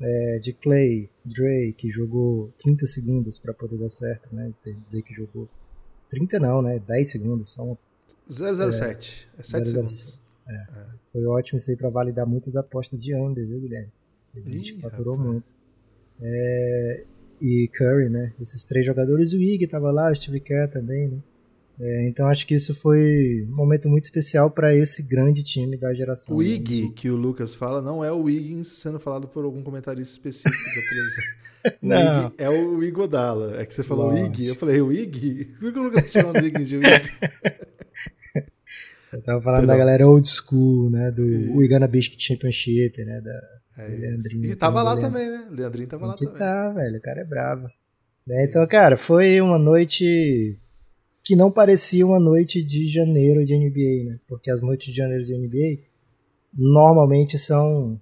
é, 0.00 0.38
de 0.38 0.52
Clay, 0.52 1.10
Dre, 1.24 1.74
que 1.76 1.88
jogou 1.88 2.52
30 2.58 2.86
segundos 2.86 3.38
para 3.38 3.54
poder 3.54 3.78
dar 3.78 3.88
certo, 3.88 4.34
né? 4.34 4.52
Dizer 4.84 5.02
que 5.02 5.14
jogou 5.14 5.48
30 6.10 6.38
não, 6.40 6.62
né? 6.62 6.78
10 6.78 7.10
segundos, 7.10 7.50
só 7.50 7.62
uma 7.62 7.78
007. 8.28 9.28
É, 9.36 9.40
é 9.40 9.44
7 9.44 9.68
segundos. 9.68 10.21
É. 10.48 10.54
É. 10.54 10.86
Foi 11.06 11.24
ótimo 11.24 11.58
isso 11.58 11.70
aí 11.70 11.76
para 11.76 11.88
validar 11.90 12.26
muitas 12.26 12.56
apostas 12.56 13.02
de 13.02 13.14
under, 13.14 13.46
viu, 13.46 13.60
Guilherme? 13.60 13.92
A 14.34 14.50
gente 14.50 14.74
Ih, 14.74 14.80
faturou 14.80 15.14
rapaz. 15.16 15.32
muito. 15.32 15.52
É, 16.20 17.04
e 17.40 17.68
Curry, 17.68 18.08
né? 18.08 18.32
Esses 18.40 18.64
três 18.64 18.86
jogadores, 18.86 19.32
o 19.32 19.40
Ig 19.40 19.66
tava 19.66 19.90
lá, 19.90 20.10
o 20.10 20.14
Steve 20.14 20.40
Kerr 20.40 20.68
também, 20.70 21.08
né? 21.08 21.18
É, 21.80 22.06
então 22.06 22.28
acho 22.28 22.46
que 22.46 22.54
isso 22.54 22.74
foi 22.74 23.44
um 23.48 23.56
momento 23.56 23.88
muito 23.88 24.04
especial 24.04 24.50
para 24.50 24.74
esse 24.74 25.02
grande 25.02 25.42
time 25.42 25.76
da 25.76 25.92
geração. 25.92 26.36
O 26.36 26.42
Ig, 26.42 26.90
que 26.90 27.10
o 27.10 27.16
Lucas 27.16 27.54
fala, 27.54 27.82
não 27.82 28.04
é 28.04 28.12
o 28.12 28.22
Wiggins 28.22 28.68
sendo 28.68 29.00
falado 29.00 29.26
por 29.26 29.44
algum 29.44 29.62
comentarista 29.62 30.12
específico 30.12 30.52
da 30.52 30.88
televisão. 30.88 31.24
não. 31.82 32.26
Ig 32.26 32.34
é 32.38 32.50
o 32.50 32.84
Igodala. 32.84 33.60
É 33.60 33.66
que 33.66 33.74
você 33.74 33.82
falou 33.82 34.10
Lógico. 34.10 34.26
Ig, 34.26 34.46
eu 34.46 34.54
falei, 34.54 34.80
o 34.80 34.92
Ig? 34.92 35.46
Por 35.58 35.72
que 35.72 35.78
o 35.78 35.82
Lucas 35.82 36.04
tá 36.04 36.08
chamando 36.08 36.36
o 36.36 36.44
Wiggins 36.44 36.68
de 36.68 36.76
Ig? 36.76 36.84
Eu 39.12 39.22
tava 39.22 39.42
falando 39.42 39.60
Perdão. 39.60 39.74
da 39.74 39.78
galera 39.78 40.08
old 40.08 40.28
school, 40.28 40.90
né? 40.90 41.10
Do 41.10 41.62
Igana 41.62 41.86
Biscuit 41.86 42.22
Championship, 42.22 43.04
né? 43.04 43.20
Da, 43.20 43.84
é 43.84 43.88
Leandrinho. 43.88 44.50
E 44.50 44.56
tava 44.56 44.82
lá 44.82 44.98
também, 44.98 45.30
né? 45.30 45.46
Leandrinho 45.50 45.88
tava 45.88 46.02
Tem 46.02 46.08
lá 46.08 46.16
que 46.16 46.24
também. 46.24 46.38
Tá, 46.38 46.72
velho. 46.72 46.98
O 46.98 47.00
cara 47.00 47.20
é 47.20 47.24
bravo. 47.24 47.68
É, 48.28 48.44
então, 48.44 48.66
cara, 48.66 48.96
foi 48.96 49.40
uma 49.40 49.58
noite 49.58 50.58
que 51.24 51.36
não 51.36 51.50
parecia 51.50 52.06
uma 52.06 52.20
noite 52.20 52.62
de 52.62 52.86
janeiro 52.86 53.44
de 53.44 53.56
NBA, 53.56 54.10
né? 54.10 54.20
Porque 54.26 54.50
as 54.50 54.62
noites 54.62 54.86
de 54.86 54.96
janeiro 54.96 55.24
de 55.24 55.36
NBA 55.36 55.84
normalmente 56.52 57.38
são 57.38 58.00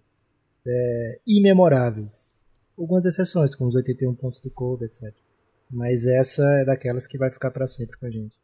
é, 0.67 1.21
imemoráveis. 1.27 2.33
Algumas 2.79 3.05
exceções, 3.05 3.55
como 3.55 3.69
os 3.69 3.77
81 3.77 4.15
pontos 4.15 4.41
do 4.41 4.51
Kobe, 4.51 4.87
etc. 4.87 5.15
Mas 5.71 6.07
essa 6.07 6.43
é 6.61 6.65
daquelas 6.65 7.07
que 7.07 7.19
vai 7.19 7.31
ficar 7.31 7.51
para 7.51 7.67
sempre 7.67 7.99
com 7.99 8.07
a 8.07 8.11
gente. 8.11 8.39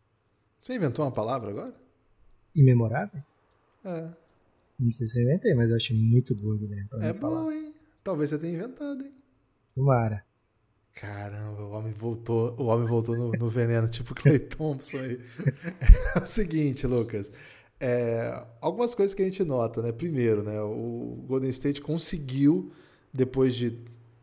Você 0.60 0.74
inventou 0.74 1.04
uma 1.04 1.12
palavra 1.12 1.50
agora? 1.50 1.85
Imemoráveis? 2.56 3.26
É. 3.84 4.08
Não 4.78 4.92
sei 4.92 5.06
se 5.06 5.18
eu 5.18 5.24
inventei, 5.24 5.54
mas 5.54 5.70
eu 5.70 5.76
achei 5.76 5.96
muito 5.96 6.34
boa, 6.34 6.56
Guilherme. 6.56 6.88
É 7.00 7.12
bom, 7.12 7.50
hein? 7.52 7.72
Talvez 8.02 8.30
você 8.30 8.38
tenha 8.38 8.54
inventado, 8.54 9.02
hein? 9.02 9.12
Tomara. 9.74 10.24
Caramba, 10.94 11.62
o 11.62 11.72
homem 11.72 11.92
voltou, 11.92 12.54
o 12.58 12.64
homem 12.64 12.86
voltou 12.86 13.14
no, 13.14 13.30
no 13.32 13.48
veneno, 13.50 13.86
tipo 13.88 14.14
Clay 14.14 14.38
Thompson 14.40 14.98
aí. 14.98 15.20
É 16.14 16.18
o 16.18 16.26
seguinte, 16.26 16.86
Lucas. 16.86 17.30
É, 17.78 18.42
algumas 18.60 18.94
coisas 18.94 19.14
que 19.14 19.22
a 19.22 19.26
gente 19.26 19.44
nota, 19.44 19.82
né? 19.82 19.92
Primeiro, 19.92 20.42
né? 20.42 20.58
O 20.62 21.22
Golden 21.26 21.50
State 21.50 21.82
conseguiu, 21.82 22.72
depois 23.12 23.54
de 23.54 23.78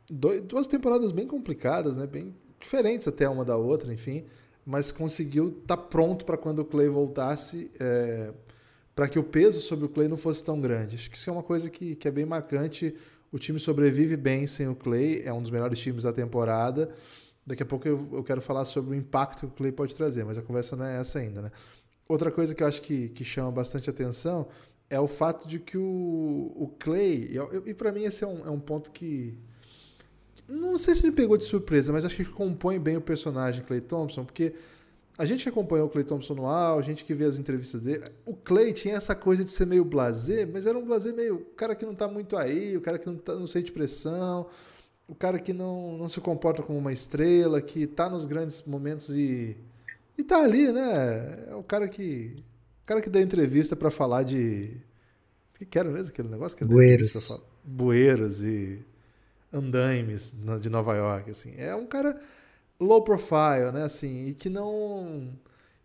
dois, 0.10 0.42
duas 0.42 0.66
temporadas 0.66 1.12
bem 1.12 1.28
complicadas, 1.28 1.96
né? 1.96 2.08
Bem 2.08 2.34
diferentes 2.60 3.08
até 3.08 3.30
uma 3.30 3.46
da 3.46 3.56
outra, 3.56 3.94
enfim, 3.94 4.26
mas 4.66 4.92
conseguiu 4.92 5.50
estar 5.50 5.78
tá 5.78 5.84
pronto 5.84 6.26
para 6.26 6.38
quando 6.38 6.60
o 6.60 6.66
Clay 6.66 6.88
voltasse, 6.88 7.72
é, 7.80 8.32
para 8.96 9.08
que 9.08 9.18
o 9.18 9.24
peso 9.24 9.62
sobre 9.62 9.86
o 9.86 9.90
Clay 9.90 10.08
não 10.08 10.18
fosse 10.18 10.44
tão 10.44 10.60
grande. 10.60 10.96
Acho 10.96 11.10
que 11.10 11.18
isso 11.18 11.30
é 11.30 11.34
uma 11.34 11.44
coisa 11.44 11.70
que, 11.70 11.96
que 11.96 12.08
é 12.08 12.12
bem 12.12 12.26
marcante 12.26 12.96
o 13.34 13.40
time 13.40 13.60
sobrevive 13.60 14.16
bem 14.16 14.46
sem 14.46 14.68
o 14.68 14.76
Clay, 14.76 15.24
é 15.26 15.34
um 15.34 15.42
dos 15.42 15.50
melhores 15.50 15.80
times 15.80 16.04
da 16.04 16.14
temporada. 16.14 16.94
Daqui 17.44 17.64
a 17.64 17.66
pouco 17.66 17.88
eu, 17.88 18.08
eu 18.14 18.24
quero 18.24 18.40
falar 18.40 18.64
sobre 18.64 18.92
o 18.92 18.94
impacto 18.96 19.40
que 19.40 19.46
o 19.46 19.50
Clay 19.50 19.72
pode 19.72 19.96
trazer, 19.96 20.24
mas 20.24 20.38
a 20.38 20.44
conversa 20.44 20.76
não 20.76 20.86
é 20.86 21.00
essa 21.00 21.18
ainda, 21.18 21.42
né? 21.42 21.52
Outra 22.08 22.32
coisa 22.32 22.54
que 22.54 22.62
eu 22.62 22.68
acho 22.68 22.84
que, 22.84 23.10
que 23.10 23.24
chama 23.24 23.52
bastante 23.52 23.90
atenção 23.90 24.48
é 24.88 25.00
o 25.00 25.08
fato 25.08 25.48
de 25.48 25.58
que 25.58 25.76
o, 25.76 26.54
o 26.56 26.76
Clay, 26.78 27.32
e, 27.66 27.72
e 27.72 27.74
para 27.74 27.92
mim 27.92 28.04
esse 28.04 28.24
é 28.24 28.28
um, 28.28 28.46
é 28.46 28.52
um 28.52 28.60
ponto 28.60 28.92
que 28.92 29.36
não 30.48 30.78
sei 30.78 30.96
se 30.96 31.06
me 31.06 31.12
pegou 31.12 31.38
de 31.38 31.44
surpresa, 31.44 31.94
mas 31.94 32.06
acho 32.06 32.16
que 32.16 32.26
compõe 32.26 32.80
bem 32.80 32.98
o 32.98 33.02
personagem 33.02 33.64
Clay 33.64 33.82
Thompson, 33.82 34.26
porque 34.26 34.54
a 35.18 35.26
gente 35.26 35.44
que 35.44 35.50
acompanhou 35.50 35.88
o 35.88 35.90
Clay 35.90 36.04
Thompson 36.04 36.34
no 36.34 36.48
ar, 36.48 36.78
a 36.78 36.82
gente 36.82 37.06
que 37.06 37.14
vê 37.14 37.26
as 37.26 37.38
entrevistas 37.38 37.82
dele, 37.82 38.04
o 38.26 38.34
Clay 38.36 38.74
tinha 38.74 38.96
essa 38.96 39.16
coisa 39.16 39.44
de 39.44 39.52
ser 39.52 39.68
meio 39.68 39.86
blazer, 39.86 40.50
mas 40.52 40.66
era 40.66 40.78
um 40.78 40.86
blazer 40.86 41.14
meio. 41.14 41.36
O 41.36 41.56
cara 41.56 41.76
que 41.76 41.86
não 41.86 41.94
tá 41.94 42.08
muito 42.08 42.36
aí, 42.36 42.76
o 42.76 42.82
cara 42.82 42.98
que 42.98 43.06
não, 43.06 43.16
tá, 43.16 43.36
não 43.36 43.46
sente 43.46 43.72
pressão, 43.72 44.48
o 45.08 45.14
cara 45.14 45.38
que 45.38 45.54
não, 45.54 45.98
não 45.98 46.10
se 46.10 46.20
comporta 46.20 46.64
como 46.64 46.80
uma 46.80 46.92
estrela, 46.92 47.62
que 47.62 47.86
tá 47.86 48.10
nos 48.10 48.26
grandes 48.26 48.64
momentos 48.64 49.10
e. 49.10 49.56
E 50.18 50.24
tá 50.24 50.42
ali, 50.42 50.72
né? 50.72 51.46
É 51.50 51.56
o 51.56 51.64
cara 51.64 51.88
que. 51.88 52.36
O 52.84 52.86
cara 52.86 53.02
que 53.02 53.10
dá 53.10 53.22
entrevista 53.22 53.76
para 53.76 53.92
falar 53.92 54.24
de. 54.24 54.78
O 55.54 55.60
que, 55.60 55.66
que 55.66 55.78
era 55.78 55.90
mesmo 55.90 56.10
aquele 56.10 56.30
negócio? 56.30 56.58
Que 56.58 56.66
Bueiros. 56.66 57.40
Bueiros 57.64 58.44
e 58.44 58.84
andaimes 59.54 60.34
de 60.60 60.70
Nova 60.70 60.96
York, 60.96 61.30
assim. 61.30 61.54
É 61.58 61.76
um 61.76 61.86
cara 61.86 62.20
low 62.80 63.02
profile, 63.04 63.72
né, 63.72 63.84
assim, 63.84 64.28
e 64.28 64.34
que 64.34 64.50
não 64.50 65.32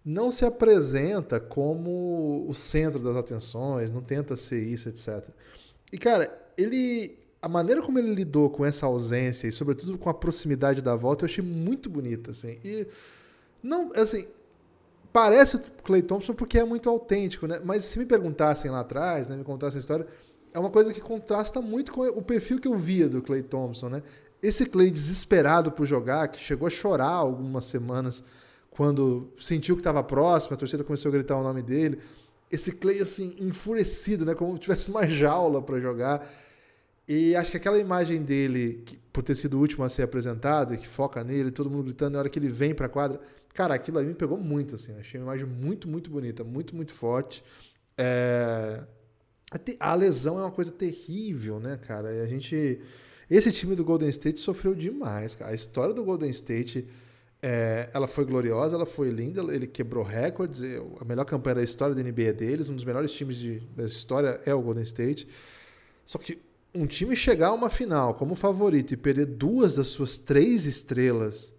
não 0.04 0.30
se 0.30 0.44
apresenta 0.44 1.38
como 1.38 2.46
o 2.48 2.54
centro 2.54 2.98
das 2.98 3.14
atenções, 3.14 3.90
não 3.90 4.00
tenta 4.00 4.36
ser 4.36 4.62
isso, 4.62 4.88
etc. 4.88 5.22
E 5.92 5.98
cara, 5.98 6.32
ele 6.56 7.18
a 7.40 7.48
maneira 7.48 7.82
como 7.82 7.98
ele 7.98 8.14
lidou 8.14 8.50
com 8.50 8.64
essa 8.64 8.86
ausência 8.86 9.46
e 9.46 9.52
sobretudo 9.52 9.96
com 9.98 10.08
a 10.08 10.14
proximidade 10.14 10.82
da 10.82 10.96
volta, 10.96 11.24
eu 11.24 11.28
achei 11.28 11.44
muito 11.44 11.88
bonita, 11.88 12.32
assim. 12.32 12.58
E 12.64 12.86
não, 13.62 13.92
assim, 13.94 14.26
parece 15.12 15.56
o 15.56 15.60
Clay 15.82 16.02
Thompson 16.02 16.34
porque 16.34 16.58
é 16.58 16.64
muito 16.64 16.88
autêntico, 16.88 17.46
né? 17.46 17.60
Mas 17.64 17.84
se 17.84 17.98
me 17.98 18.06
perguntassem 18.06 18.70
lá 18.70 18.80
atrás, 18.80 19.28
né, 19.28 19.36
me 19.36 19.44
contassem 19.44 19.76
a 19.76 19.80
história, 19.80 20.06
é 20.58 20.60
uma 20.60 20.70
coisa 20.70 20.92
que 20.92 21.00
contrasta 21.00 21.60
muito 21.60 21.92
com 21.92 22.02
o 22.02 22.22
perfil 22.22 22.60
que 22.60 22.68
eu 22.68 22.74
via 22.74 23.08
do 23.08 23.22
Clay 23.22 23.42
Thompson, 23.42 23.88
né? 23.88 24.02
esse 24.42 24.66
Clay 24.66 24.90
desesperado 24.90 25.72
por 25.72 25.86
jogar, 25.86 26.28
que 26.28 26.38
chegou 26.38 26.66
a 26.66 26.70
chorar 26.70 27.10
algumas 27.10 27.64
semanas 27.64 28.22
quando 28.70 29.32
sentiu 29.38 29.74
que 29.74 29.80
estava 29.80 30.02
próximo, 30.02 30.54
a 30.54 30.56
torcida 30.56 30.84
começou 30.84 31.08
a 31.08 31.12
gritar 31.12 31.36
o 31.36 31.42
nome 31.42 31.62
dele. 31.62 31.98
Esse 32.50 32.72
Clay 32.72 33.00
assim 33.00 33.36
enfurecido, 33.40 34.24
né, 34.24 34.34
como 34.34 34.54
se 34.54 34.60
tivesse 34.60 34.90
uma 34.90 35.08
jaula 35.08 35.60
para 35.60 35.80
jogar. 35.80 36.32
E 37.06 37.34
acho 37.34 37.50
que 37.50 37.56
aquela 37.56 37.78
imagem 37.78 38.22
dele, 38.22 38.82
que, 38.86 38.96
por 39.12 39.22
ter 39.22 39.34
sido 39.34 39.54
o 39.54 39.60
último 39.60 39.82
a 39.82 39.88
ser 39.88 40.02
apresentado, 40.02 40.76
que 40.76 40.86
foca 40.86 41.24
nele, 41.24 41.50
todo 41.50 41.68
mundo 41.68 41.84
gritando 41.84 42.12
na 42.12 42.20
hora 42.20 42.28
que 42.28 42.38
ele 42.38 42.48
vem 42.48 42.74
para 42.74 42.86
a 42.86 42.88
quadra, 42.88 43.20
cara, 43.54 43.74
aquilo 43.74 43.98
aí 43.98 44.06
me 44.06 44.14
pegou 44.14 44.38
muito 44.38 44.76
assim. 44.76 44.96
Achei 44.98 45.18
uma 45.18 45.34
imagem 45.34 45.46
muito, 45.46 45.88
muito 45.88 46.10
bonita, 46.10 46.44
muito, 46.44 46.76
muito 46.76 46.92
forte. 46.92 47.42
É... 47.96 48.82
A 49.80 49.94
lesão 49.94 50.38
é 50.38 50.42
uma 50.42 50.50
coisa 50.50 50.70
terrível, 50.70 51.58
né, 51.58 51.78
cara? 51.78 52.12
E 52.12 52.20
a 52.20 52.26
gente 52.26 52.80
esse 53.30 53.52
time 53.52 53.76
do 53.76 53.84
Golden 53.84 54.08
State 54.08 54.40
sofreu 54.40 54.74
demais. 54.74 55.34
Cara. 55.34 55.50
A 55.50 55.54
história 55.54 55.92
do 55.92 56.02
Golden 56.02 56.30
State 56.30 56.88
é, 57.42 57.88
ela 57.92 58.08
foi 58.08 58.24
gloriosa, 58.24 58.74
ela 58.74 58.86
foi 58.86 59.10
linda, 59.10 59.42
ele 59.54 59.66
quebrou 59.66 60.02
recordes, 60.02 60.62
a 60.98 61.04
melhor 61.04 61.24
campanha 61.24 61.56
da 61.56 61.62
história 61.62 61.94
da 61.94 62.02
NBA 62.02 62.32
deles, 62.32 62.68
um 62.68 62.74
dos 62.74 62.84
melhores 62.84 63.12
times 63.12 63.36
de, 63.36 63.60
da 63.76 63.84
história 63.84 64.40
é 64.44 64.54
o 64.54 64.62
Golden 64.62 64.82
State. 64.82 65.28
Só 66.04 66.18
que 66.18 66.38
um 66.74 66.86
time 66.86 67.14
chegar 67.14 67.48
a 67.48 67.52
uma 67.52 67.68
final 67.68 68.14
como 68.14 68.34
favorito 68.34 68.92
e 68.92 68.96
perder 68.96 69.26
duas 69.26 69.76
das 69.76 69.88
suas 69.88 70.16
três 70.16 70.64
estrelas 70.64 71.52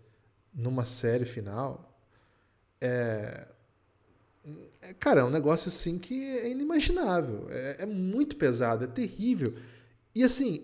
numa 0.53 0.85
série 0.85 1.25
final 1.25 1.97
é, 2.81 3.47
é 4.81 4.93
cara, 4.93 5.21
é 5.21 5.23
um 5.23 5.29
negócio 5.29 5.69
assim 5.69 5.97
que 5.97 6.21
é 6.37 6.49
inimaginável, 6.49 7.47
é, 7.49 7.77
é 7.79 7.85
muito 7.85 8.35
pesado, 8.35 8.83
é 8.83 8.87
terrível. 8.87 9.53
E 10.15 10.23
assim, 10.23 10.63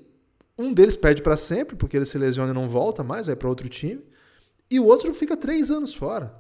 um 0.58 0.74
deles 0.74 0.96
perde 0.96 1.22
para 1.22 1.38
sempre, 1.38 1.76
porque 1.76 1.98
ele 1.98 2.06
se 2.06 2.18
lesiona 2.18 2.52
e 2.52 2.56
não 2.56 2.68
volta 2.68 3.04
mais, 3.04 3.26
vai 3.26 3.36
para 3.36 3.50
outro 3.50 3.68
time. 3.68 4.02
E 4.70 4.80
o 4.80 4.86
outro 4.86 5.14
fica 5.14 5.36
três 5.36 5.70
anos 5.70 5.94
fora. 5.94 6.34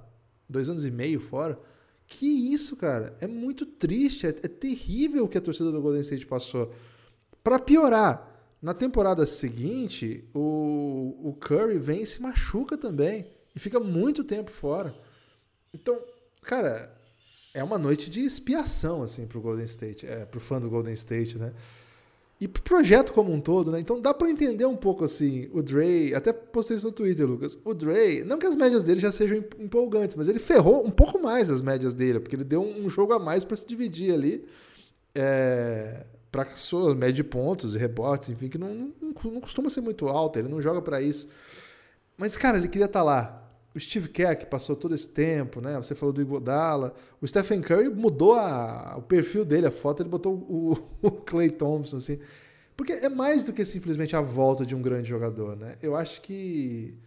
Dois 0.48 0.70
anos 0.70 0.86
e 0.86 0.91
meio 0.91 1.20
fora. 1.20 1.60
Que 2.08 2.25
isso, 2.25 2.77
cara? 2.77 3.15
É 3.20 3.27
muito 3.27 3.65
triste. 3.65 4.25
É, 4.25 4.29
é 4.29 4.48
terrível 4.48 5.25
o 5.25 5.27
que 5.27 5.38
a 5.38 5.41
torcida 5.41 5.72
do 5.72 5.82
Golden 5.82 6.01
State 6.01 6.25
passou. 6.25 6.74
Para 7.44 7.60
piorar, 7.60 8.32
na 8.62 8.74
temporada 8.74 9.25
seguinte, 9.25 10.27
o, 10.34 11.17
o 11.24 11.34
Curry 11.34 11.77
vem 11.77 12.01
e 12.01 12.08
se 12.08 12.22
machuca 12.22 12.77
também. 12.77 13.27
E 13.55 13.60
fica 13.60 13.79
muito 13.79 14.24
tempo 14.24 14.50
fora. 14.50 14.94
Então, 15.74 15.98
cara, 16.41 16.94
é 17.55 17.63
uma 17.63 17.79
noite 17.79 18.09
de 18.09 18.24
expiação, 18.24 19.01
assim, 19.01 19.25
pro 19.25 19.41
Golden 19.41 19.65
State. 19.65 20.05
É, 20.05 20.25
pro 20.25 20.39
fã 20.39 20.59
do 20.59 20.69
Golden 20.69 20.93
State, 20.93 21.38
né? 21.38 21.53
e 22.39 22.47
pro 22.47 22.62
projeto 22.62 23.13
como 23.13 23.31
um 23.31 23.39
todo, 23.39 23.71
né? 23.71 23.79
Então 23.79 24.01
dá 24.01 24.13
para 24.13 24.29
entender 24.29 24.65
um 24.65 24.75
pouco 24.75 25.05
assim, 25.05 25.50
o 25.53 25.62
Dre, 25.62 26.13
até 26.13 26.33
postei 26.33 26.75
isso 26.75 26.85
no 26.85 26.91
Twitter, 26.91 27.25
Lucas. 27.25 27.57
O 27.63 27.74
Dre, 27.74 28.24
não 28.25 28.38
que 28.38 28.45
as 28.45 28.57
médias 28.57 28.83
dele 28.83 29.00
já 29.00 29.12
sejam 29.12 29.38
empolgantes, 29.57 30.17
mas 30.17 30.27
ele 30.27 30.39
ferrou 30.39 30.85
um 30.85 30.91
pouco 30.91 31.17
mais 31.17 31.50
as 31.50 31.62
médias 31.62 31.93
dele, 31.93 32.19
porque 32.19 32.35
ele 32.35 32.43
deu 32.43 32.62
um 32.62 32.89
jogo 32.89 33.13
a 33.13 33.19
mais 33.19 33.45
para 33.45 33.55
se 33.55 33.65
dividir 33.65 34.13
ali. 34.13 34.45
É, 35.13 36.05
para 36.29 36.45
sua 36.57 36.93
média 36.93 37.13
de 37.13 37.24
pontos 37.24 37.75
e 37.75 37.77
rebotes, 37.77 38.27
enfim, 38.27 38.50
que 38.50 38.57
não, 38.57 38.75
não, 38.75 39.13
não 39.31 39.39
costuma 39.39 39.69
ser 39.69 39.79
muito 39.79 40.09
alta, 40.09 40.39
ele 40.39 40.50
não 40.50 40.62
joga 40.62 40.81
para 40.81 41.01
isso. 41.01 41.29
Mas, 42.17 42.35
cara, 42.35 42.57
ele 42.57 42.67
queria 42.67 42.85
estar 42.85 43.00
tá 43.00 43.03
lá 43.03 43.44
o 43.75 43.79
Steve 43.79 44.08
Kerr, 44.08 44.38
que 44.38 44.46
passou 44.46 44.74
todo 44.74 44.96
esse 44.96 45.10
tempo, 45.10 45.60
né? 45.60 45.75
Você 45.75 45.94
falou 45.94 46.13
do 46.13 46.22
Iguodala. 46.22 46.94
O 47.22 47.27
Stephen 47.27 47.62
Curry 47.62 47.89
mudou 47.89 48.34
a, 48.34 48.96
o 48.98 49.01
perfil 49.01 49.44
dele, 49.44 49.67
a 49.67 49.72
foto, 49.72 50.01
ele 50.01 50.10
botou 50.10 50.34
o, 50.34 50.77
o 51.05 51.12
Clay 51.12 51.50
Thompson, 51.50 51.98
assim. 51.98 52.17
Porque 52.77 52.94
é 52.94 53.10
mais 53.10 53.44
do 53.44 53.51
que 53.51 53.65
simplesmente 53.65 54.15
a 54.15 54.22
volta 54.22 54.65
de 54.65 54.74
um 54.74 54.82
grande 54.82 55.10
jogador, 55.10 55.58
né? 55.58 55.75
Eu 55.82 55.96
acho 55.96 56.22
que... 56.22 56.98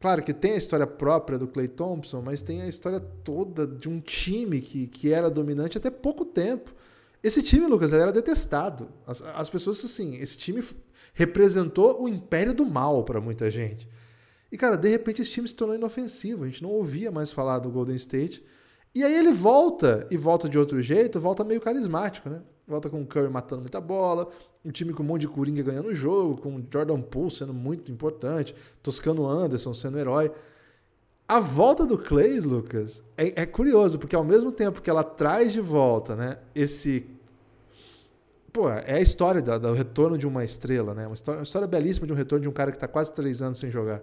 Claro 0.00 0.22
que 0.22 0.32
tem 0.32 0.52
a 0.52 0.56
história 0.56 0.86
própria 0.86 1.38
do 1.38 1.48
Clay 1.48 1.68
Thompson, 1.68 2.22
mas 2.22 2.42
tem 2.42 2.62
a 2.62 2.68
história 2.68 3.00
toda 3.00 3.66
de 3.66 3.88
um 3.88 4.00
time 4.00 4.60
que, 4.60 4.86
que 4.86 5.12
era 5.12 5.30
dominante 5.30 5.78
até 5.78 5.90
pouco 5.90 6.24
tempo. 6.24 6.72
Esse 7.22 7.42
time, 7.42 7.66
Lucas, 7.66 7.92
era 7.92 8.12
detestado. 8.12 8.88
As, 9.06 9.22
as 9.22 9.50
pessoas, 9.50 9.84
assim, 9.84 10.16
esse 10.16 10.38
time 10.38 10.62
representou 11.14 12.02
o 12.02 12.08
império 12.08 12.54
do 12.54 12.64
mal 12.64 13.04
para 13.04 13.20
muita 13.20 13.50
gente. 13.50 13.88
E, 14.50 14.56
cara, 14.56 14.76
de 14.76 14.88
repente 14.88 15.22
esse 15.22 15.30
time 15.30 15.46
se 15.46 15.54
tornou 15.54 15.76
inofensivo. 15.76 16.44
A 16.44 16.46
gente 16.46 16.62
não 16.62 16.70
ouvia 16.70 17.10
mais 17.10 17.30
falar 17.30 17.58
do 17.58 17.70
Golden 17.70 17.96
State. 17.96 18.44
E 18.94 19.04
aí 19.04 19.14
ele 19.14 19.32
volta, 19.32 20.06
e 20.10 20.16
volta 20.16 20.48
de 20.48 20.58
outro 20.58 20.80
jeito, 20.80 21.20
volta 21.20 21.44
meio 21.44 21.60
carismático, 21.60 22.28
né? 22.28 22.40
Volta 22.66 22.88
com 22.88 23.00
o 23.00 23.06
Curry 23.06 23.30
matando 23.30 23.62
muita 23.62 23.80
bola, 23.80 24.28
um 24.64 24.70
time 24.70 24.92
com 24.92 25.02
um 25.02 25.06
monte 25.06 25.22
de 25.22 25.28
coringa 25.28 25.62
ganhando 25.62 25.88
o 25.88 25.94
jogo, 25.94 26.40
com 26.40 26.56
o 26.56 26.66
Jordan 26.70 27.00
Poole 27.00 27.30
sendo 27.30 27.54
muito 27.54 27.92
importante, 27.92 28.54
Toscano 28.82 29.26
Anderson 29.26 29.72
sendo 29.72 29.98
herói. 29.98 30.30
A 31.26 31.40
volta 31.40 31.84
do 31.84 31.98
Clay, 31.98 32.40
Lucas, 32.40 33.02
é, 33.16 33.42
é, 33.42 33.46
curioso, 33.46 33.98
porque 33.98 34.16
ao 34.16 34.24
mesmo 34.24 34.50
tempo 34.50 34.80
que 34.80 34.88
ela 34.88 35.04
traz 35.04 35.52
de 35.52 35.60
volta, 35.60 36.16
né, 36.16 36.38
esse. 36.54 37.06
Pô, 38.50 38.70
é 38.70 38.94
a 38.94 39.00
história 39.00 39.42
do, 39.42 39.58
do 39.58 39.72
retorno 39.74 40.16
de 40.16 40.26
uma 40.26 40.42
estrela, 40.42 40.94
né? 40.94 41.06
Uma 41.06 41.14
história, 41.14 41.38
uma 41.38 41.44
história 41.44 41.68
belíssima 41.68 42.06
de 42.06 42.12
um 42.14 42.16
retorno 42.16 42.42
de 42.42 42.48
um 42.48 42.52
cara 42.52 42.70
que 42.70 42.78
está 42.78 42.88
quase 42.88 43.12
três 43.12 43.42
anos 43.42 43.58
sem 43.58 43.70
jogar. 43.70 44.02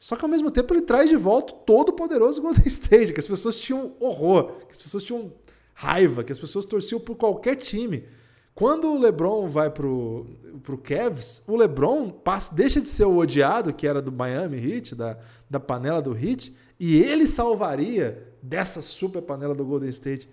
Só 0.00 0.16
que 0.16 0.24
ao 0.24 0.30
mesmo 0.30 0.50
tempo 0.50 0.72
ele 0.72 0.80
traz 0.80 1.10
de 1.10 1.16
volta 1.16 1.52
todo 1.52 1.90
o 1.90 1.92
poderoso 1.92 2.40
Golden 2.42 2.66
State, 2.66 3.12
que 3.12 3.20
as 3.20 3.28
pessoas 3.28 3.58
tinham 3.60 3.94
horror, 4.00 4.52
que 4.66 4.72
as 4.72 4.78
pessoas 4.78 5.04
tinham 5.04 5.30
raiva, 5.74 6.24
que 6.24 6.32
as 6.32 6.38
pessoas 6.38 6.64
torciam 6.64 6.98
por 6.98 7.16
qualquer 7.16 7.56
time. 7.56 8.08
Quando 8.54 8.88
o 8.88 8.98
LeBron 8.98 9.46
vai 9.46 9.70
pro, 9.70 10.26
pro 10.62 10.78
Cavs, 10.78 11.42
o 11.46 11.54
LeBron 11.54 12.08
passa, 12.08 12.54
deixa 12.54 12.80
de 12.80 12.88
ser 12.88 13.04
o 13.04 13.18
odiado, 13.18 13.74
que 13.74 13.86
era 13.86 14.00
do 14.00 14.10
Miami 14.10 14.56
Heat, 14.56 14.94
da, 14.94 15.18
da 15.48 15.60
panela 15.60 16.00
do 16.00 16.16
Heat, 16.16 16.56
e 16.78 16.98
ele 16.98 17.26
salvaria 17.26 18.26
dessa 18.42 18.80
super 18.80 19.20
panela 19.20 19.54
do 19.54 19.66
Golden 19.66 19.90
State. 19.90 20.30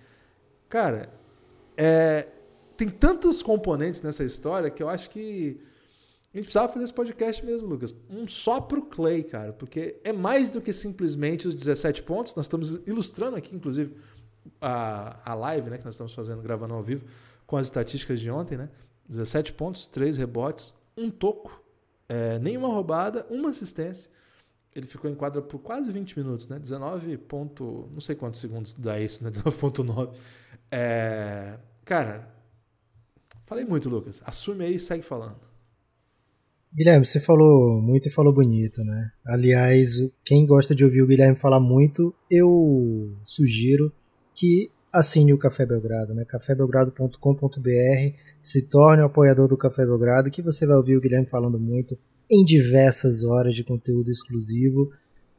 Cara, 0.70 1.14
é, 1.76 2.28
tem 2.78 2.88
tantos 2.88 3.42
componentes 3.42 4.02
nessa 4.02 4.24
história 4.24 4.70
que 4.70 4.82
eu 4.82 4.88
acho 4.88 5.10
que 5.10 5.60
a 6.38 6.41
gente 6.41 6.46
precisava 6.46 6.72
fazer 6.72 6.86
esse 6.86 6.94
podcast 6.94 7.44
mesmo, 7.44 7.67
Lucas. 7.67 7.96
Um 8.10 8.27
só 8.27 8.62
pro 8.62 8.84
Clay, 8.84 9.24
cara, 9.24 9.53
porque 9.53 10.00
é 10.03 10.13
mais 10.13 10.51
do 10.51 10.62
que 10.62 10.72
simplesmente 10.72 11.48
os 11.48 11.56
17 11.56 12.03
pontos. 12.03 12.36
Nós 12.36 12.46
estamos 12.46 12.75
ilustrando 12.86 13.36
aqui, 13.38 13.56
inclusive, 13.56 13.96
a, 14.62 15.32
a 15.32 15.34
live 15.34 15.72
né, 15.72 15.77
que 15.79 15.86
nós 15.86 15.96
estamos 15.96 16.13
fazendo, 16.13 16.41
gravando 16.44 16.75
ao 16.75 16.84
vivo, 16.84 17.06
com 17.48 17.58
as 17.58 17.65
estatísticas 17.65 18.20
de 18.20 18.29
ontem, 18.29 18.56
né? 18.56 18.70
17 19.10 19.53
pontos, 19.53 19.88
3 19.88 20.17
rebotes, 20.17 20.75
um 20.96 21.10
toco, 21.10 21.60
é, 22.08 22.38
nenhuma 22.38 22.67
roubada, 22.67 23.25
uma 23.32 23.50
assistência. 23.50 24.12
Ele 24.75 24.86
ficou 24.86 25.10
em 25.10 25.15
quadra 25.15 25.41
por 25.41 25.58
quase 25.58 25.91
20 25.91 26.20
minutos, 26.20 26.48
né? 26.48 26.60
19 26.60 27.17
ponto, 27.17 27.89
não 27.91 28.00
sei 28.00 28.15
quantos 28.15 28.39
segundos 28.39 28.75
dá 28.75 29.00
isso, 29.00 29.24
né? 29.24 29.32
19.9. 29.34 30.15
É, 30.70 31.58
cara, 31.84 32.32
falei 33.48 33.65
muito, 33.65 33.89
Lucas. 33.89 34.22
Assume 34.24 34.65
aí 34.65 34.75
e 34.75 34.79
segue 34.79 35.03
falando. 35.03 35.47
Guilherme, 36.77 37.07
você 37.07 37.19
falou 37.19 37.81
muito 37.81 38.07
e 38.07 38.12
falou 38.12 38.31
bonito, 38.31 38.84
né? 38.84 39.10
Aliás, 39.25 39.96
quem 40.24 40.46
gosta 40.46 40.75
de 40.75 40.84
ouvir 40.84 41.01
o 41.01 41.07
Guilherme 41.07 41.36
falar 41.36 41.60
muito, 41.60 42.13
eu 42.29 43.17
sugiro 43.24 43.91
que 44.36 44.69
assine 44.93 45.34
o 45.34 45.39
Café 45.39 45.65
Belgrado, 45.65 46.13
né? 46.13 46.24
cafébelgrado.com.br, 46.24 48.15
se 48.43 48.69
torne 48.69 49.01
um 49.01 49.07
apoiador 49.07 49.48
do 49.48 49.57
Café 49.57 49.88
Belgrado, 49.88 50.29
que 50.29 50.43
você 50.43 50.67
vai 50.67 50.77
ouvir 50.77 50.96
o 50.96 51.01
Guilherme 51.01 51.25
falando 51.25 51.60
muito 51.60 51.98
em 52.29 52.46
diversas 52.46 53.24
horas 53.24 53.55
de 53.55 53.63
conteúdo 53.63 54.12
exclusivo. 54.12 54.91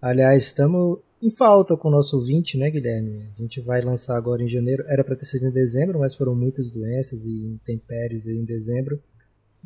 Aliás, 0.02 0.42
estamos 0.42 0.98
em 1.22 1.30
falta 1.30 1.76
com 1.76 1.86
o 1.86 1.92
nosso 1.92 2.16
ouvinte, 2.16 2.58
né, 2.58 2.68
Guilherme? 2.68 3.28
A 3.38 3.40
gente 3.40 3.60
vai 3.60 3.80
lançar 3.80 4.16
agora 4.16 4.42
em 4.42 4.48
janeiro. 4.48 4.82
Era 4.88 5.04
para 5.04 5.14
ter 5.14 5.24
sido 5.24 5.46
em 5.46 5.52
dezembro, 5.52 6.00
mas 6.00 6.16
foram 6.16 6.34
muitas 6.34 6.68
doenças 6.68 7.24
e 7.24 7.54
intempéries 7.54 8.26
em 8.26 8.44
dezembro. 8.44 9.00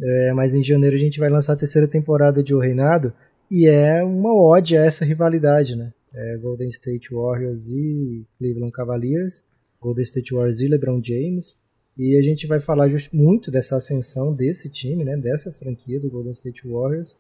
É, 0.01 0.33
mas 0.33 0.55
em 0.55 0.63
janeiro 0.63 0.97
a 0.97 0.99
gente 0.99 1.19
vai 1.19 1.29
lançar 1.29 1.53
a 1.53 1.57
terceira 1.57 1.87
temporada 1.87 2.43
de 2.43 2.55
O 2.55 2.59
Reinado 2.59 3.13
e 3.51 3.67
é 3.67 4.03
uma 4.03 4.35
ode 4.35 4.77
a 4.77 4.85
essa 4.85 5.05
rivalidade, 5.05 5.77
né? 5.77 5.93
É 6.15 6.37
Golden 6.39 6.69
State 6.69 7.15
Warriors 7.15 7.69
e 7.69 8.25
Cleveland 8.39 8.73
Cavaliers, 8.73 9.45
Golden 9.81 10.03
State 10.03 10.35
Warriors 10.35 10.61
e 10.61 10.67
LeBron 10.67 11.01
James. 11.03 11.57
E 11.97 12.17
a 12.17 12.23
gente 12.23 12.47
vai 12.47 12.61
falar 12.61 12.89
muito 13.13 13.51
dessa 13.51 13.77
ascensão 13.77 14.35
desse 14.35 14.71
time, 14.71 15.05
né? 15.05 15.17
Dessa 15.17 15.53
franquia 15.53 16.01
do 16.01 16.11
Golden 16.11 16.33
State 16.33 16.67
Warriors, 16.67 17.17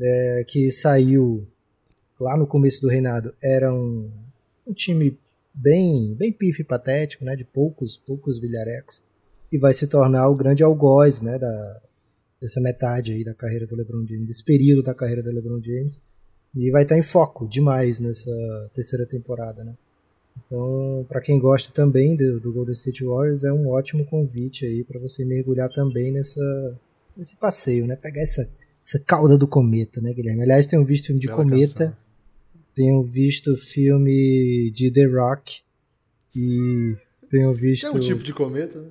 é, 0.00 0.44
que 0.46 0.70
saiu 0.70 1.46
lá 2.20 2.36
no 2.36 2.46
começo 2.46 2.80
do 2.80 2.88
reinado 2.88 3.34
era 3.42 3.72
um, 3.72 4.10
um 4.66 4.72
time 4.72 5.18
bem 5.52 6.14
bem 6.14 6.32
pife 6.32 6.64
patético, 6.64 7.24
né, 7.24 7.36
de 7.36 7.44
poucos 7.44 7.96
poucos 7.96 8.38
bilharecos, 8.38 9.02
e 9.52 9.58
vai 9.58 9.72
se 9.72 9.86
tornar 9.86 10.28
o 10.28 10.34
grande 10.34 10.62
algoz, 10.62 11.20
né, 11.20 11.38
da 11.38 11.82
dessa 12.40 12.60
metade 12.60 13.12
aí 13.12 13.24
da 13.24 13.34
carreira 13.34 13.66
do 13.66 13.76
LeBron 13.76 14.06
James, 14.06 14.26
desse 14.26 14.44
período 14.44 14.82
da 14.82 14.94
carreira 14.94 15.22
do 15.22 15.30
LeBron 15.30 15.60
James, 15.62 16.00
e 16.54 16.70
vai 16.70 16.82
estar 16.82 16.96
em 16.96 17.02
foco 17.02 17.48
demais 17.48 17.98
nessa 17.98 18.30
terceira 18.74 19.06
temporada, 19.06 19.64
né? 19.64 19.74
Então, 20.46 21.06
para 21.08 21.20
quem 21.20 21.38
gosta 21.38 21.72
também 21.72 22.16
do, 22.16 22.40
do, 22.40 22.52
Golden 22.52 22.72
State 22.74 23.04
Warriors, 23.04 23.44
é 23.44 23.52
um 23.52 23.68
ótimo 23.68 24.04
convite 24.04 24.66
aí 24.66 24.82
para 24.82 24.98
você 24.98 25.24
mergulhar 25.24 25.70
também 25.70 26.10
nessa 26.10 26.78
nesse 27.16 27.36
passeio, 27.36 27.86
né? 27.86 27.96
Pegar 27.96 28.20
essa 28.20 28.48
essa 28.84 28.98
cauda 28.98 29.38
do 29.38 29.46
cometa, 29.46 30.00
né, 30.00 30.12
Guilherme? 30.12 30.42
Aliás, 30.42 30.66
tenho 30.66 30.84
visto 30.84 31.06
filme 31.06 31.20
de 31.20 31.28
Bela 31.28 31.38
cometa. 31.38 31.84
Canção 31.86 32.04
tenho 32.74 33.02
visto 33.04 33.56
filme 33.56 34.70
de 34.72 34.90
The 34.90 35.06
Rock 35.06 35.60
e 36.34 36.96
tenho 37.30 37.54
visto. 37.54 37.86
É 37.86 37.90
um 37.90 38.00
tipo 38.00 38.22
de 38.22 38.34
cometa, 38.34 38.80
né? 38.80 38.88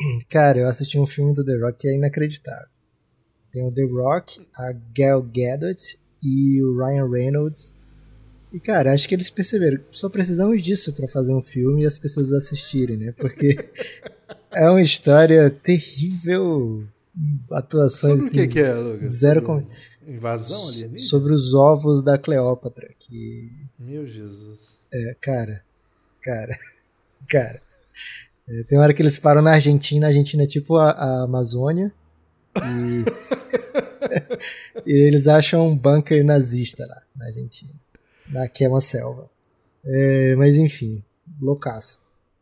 Cara, 0.28 0.60
eu 0.60 0.68
assisti 0.68 0.98
um 0.98 1.06
filme 1.06 1.34
do 1.34 1.44
The 1.44 1.56
Rock 1.56 1.78
que 1.78 1.88
é 1.88 1.94
inacreditável. 1.94 2.68
Tem 3.52 3.66
o 3.66 3.72
The 3.72 3.84
Rock, 3.84 4.46
a 4.54 4.72
Gal 4.96 5.22
Gadot 5.22 5.98
e 6.22 6.62
o 6.62 6.78
Ryan 6.78 7.10
Reynolds. 7.10 7.76
E 8.52 8.58
cara, 8.58 8.92
acho 8.92 9.08
que 9.08 9.14
eles 9.14 9.30
perceberam, 9.30 9.80
só 9.90 10.08
precisamos 10.08 10.62
disso 10.62 10.92
para 10.92 11.06
fazer 11.06 11.32
um 11.32 11.42
filme 11.42 11.82
e 11.82 11.86
as 11.86 11.98
pessoas 11.98 12.32
assistirem, 12.32 12.96
né? 12.96 13.12
Porque 13.12 13.70
é 14.52 14.68
uma 14.68 14.82
história 14.82 15.50
terrível, 15.50 16.84
atuações 17.52 18.24
Sobre 18.24 18.26
assim, 18.26 18.40
o 18.40 18.48
que, 18.48 18.54
que 18.54 18.60
é, 18.60 18.74
Lucas? 18.74 19.10
Zero 19.10 19.42
com... 19.42 19.66
Invasão 20.06 20.68
ali? 20.68 20.98
Sobre 20.98 21.32
os 21.32 21.54
ovos 21.54 22.02
da 22.02 22.18
Cleópatra. 22.18 22.92
Que... 22.98 23.52
Meu 23.78 24.06
Jesus. 24.06 24.78
É, 24.92 25.16
cara. 25.20 25.62
Cara. 26.22 26.56
Cara. 27.28 27.60
É, 28.50 28.64
tem 28.64 28.78
hora 28.78 28.92
que 28.92 29.00
eles 29.00 29.18
param 29.18 29.40
na 29.40 29.52
Argentina. 29.52 30.06
A 30.06 30.08
Argentina 30.08 30.42
é 30.42 30.46
tipo 30.46 30.76
a, 30.76 30.90
a 30.90 31.22
Amazônia. 31.22 31.92
E... 32.56 33.04
e 34.90 34.92
eles 34.92 35.28
acham 35.28 35.68
um 35.68 35.76
bunker 35.76 36.24
nazista 36.24 36.84
lá 36.84 37.02
na 37.14 37.26
Argentina. 37.26 37.72
Na, 38.28 38.48
que 38.48 38.64
é 38.64 38.68
uma 38.68 38.80
selva. 38.80 39.28
É, 39.84 40.34
mas 40.36 40.56
enfim, 40.56 41.02
loucaço. 41.40 42.00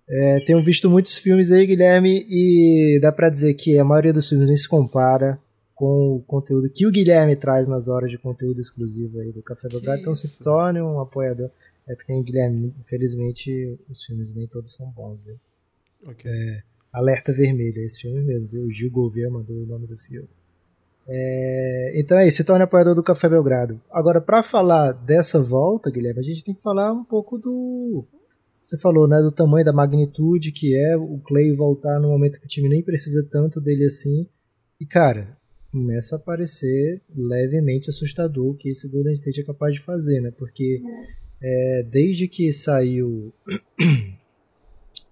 É, 0.09 0.41
tenho 0.41 0.63
visto 0.65 0.89
muitos 0.89 1.19
filmes 1.19 1.53
aí, 1.53 1.67
Guilherme, 1.67 2.25
e 2.31 2.99
dá 3.03 3.13
pra 3.13 3.29
dizer 3.29 3.53
que 3.55 3.79
a 3.79 3.85
maioria 3.85 4.13
dos 4.13 4.27
filmes 4.27 4.49
nem 4.49 4.57
se 4.57 4.67
compara 4.67 5.39
com 5.75 6.17
o 6.17 6.21
conteúdo 6.27 6.71
que 6.71 6.87
o 6.87 6.91
Guilherme 6.91 7.37
traz 7.37 7.69
nas 7.69 7.89
horas 7.89 8.11
de 8.11 8.17
conteúdo 8.19 8.59
exclusivo 8.59 9.21
aí 9.21 9.31
do 9.31 9.43
Café 9.43 9.69
Belgrado. 9.69 10.01
Então 10.01 10.15
se 10.15 10.39
torne 10.39 10.81
um 10.81 10.99
apoiador. 10.99 11.51
É 11.87 11.95
porque, 11.95 12.23
Guilherme, 12.23 12.75
infelizmente 12.81 13.79
os 13.89 14.03
filmes 14.03 14.35
nem 14.35 14.47
todos 14.47 14.75
são 14.75 14.91
bons, 14.91 15.23
viu? 15.23 15.39
Okay. 16.07 16.31
É, 16.31 16.63
Alerta 16.93 17.33
Vermelho, 17.33 17.79
esse 17.79 18.01
filme 18.01 18.23
mesmo, 18.23 18.49
viu? 18.49 18.63
O 18.63 18.71
Gil 18.71 18.91
Gouveia 18.91 19.31
mandou 19.31 19.57
o 19.57 19.67
nome 19.67 19.87
do 19.87 19.97
filme. 19.97 20.29
É, 21.11 21.93
então 21.99 22.19
é 22.19 22.29
isso, 22.29 22.39
se 22.39 22.45
torne 22.45 22.63
apoiador 22.63 22.95
do 22.95 23.03
Café 23.03 23.29
Belgrado. 23.29 23.81
Agora, 23.91 24.21
para 24.21 24.43
falar 24.43 24.93
dessa 24.93 25.41
volta, 25.41 25.91
Guilherme, 25.91 26.21
a 26.21 26.23
gente 26.23 26.45
tem 26.45 26.55
que 26.55 26.61
falar 26.63 26.93
um 26.93 27.05
pouco 27.05 27.39
do. 27.39 28.05
Você 28.63 28.79
falou, 28.79 29.09
né, 29.09 29.23
do 29.23 29.33
tamanho, 29.33 29.65
da 29.65 29.73
magnitude 29.73 30.53
que 30.53 30.77
é 30.77 30.97
o 30.97 31.19
Clay 31.21 31.53
voltar 31.53 31.99
no 31.99 32.09
momento 32.09 32.39
que 32.39 32.45
o 32.45 32.49
time 32.49 32.69
nem 32.69 32.83
precisa 32.83 33.27
tanto 33.31 33.61
dele 33.61 33.87
assim. 33.87 34.29
E, 34.79 34.85
cara, 34.85 35.39
começa 35.73 36.17
a 36.17 36.19
parecer 36.19 37.01
levemente 37.17 37.89
assustador 37.89 38.51
o 38.51 38.55
que 38.55 38.69
esse 38.69 38.89
Golden 38.89 39.15
State 39.15 39.41
é 39.41 39.45
capaz 39.45 39.75
de 39.75 39.81
fazer, 39.81 40.21
né? 40.21 40.31
Porque 40.37 40.83
é, 41.43 41.83
desde 41.91 42.29
que 42.29 42.53
saiu. 42.53 43.33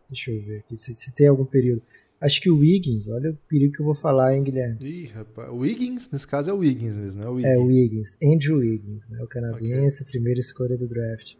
Deixa 0.08 0.30
eu 0.30 0.42
ver 0.42 0.58
aqui 0.58 0.76
se, 0.76 0.94
se, 0.94 1.12
tem 1.12 1.28
algum 1.28 1.44
período. 1.44 1.82
Acho 2.20 2.40
que 2.40 2.50
o 2.50 2.58
Wiggins, 2.58 3.08
olha 3.08 3.30
o 3.30 3.38
perigo 3.48 3.74
que 3.74 3.80
eu 3.80 3.84
vou 3.84 3.94
falar, 3.94 4.34
hein, 4.34 4.42
Guilherme? 4.42 4.78
Ih, 4.80 5.06
rapaz. 5.06 5.50
O 5.50 5.56
Wiggins, 5.56 6.10
nesse 6.10 6.26
caso 6.26 6.48
é 6.48 6.52
o 6.52 6.58
Wiggins 6.58 6.96
mesmo, 6.96 7.20
né? 7.20 7.28
O 7.28 7.34
Wiggins. 7.34 7.52
É, 7.52 7.58
o 7.58 7.64
Wiggins. 7.64 8.18
Andrew 8.22 8.58
Wiggins, 8.58 9.08
né? 9.10 9.18
O 9.22 9.26
canadense, 9.26 10.02
okay. 10.02 10.12
primeira 10.12 10.40
escolha 10.40 10.76
do 10.76 10.88
draft. 10.88 11.34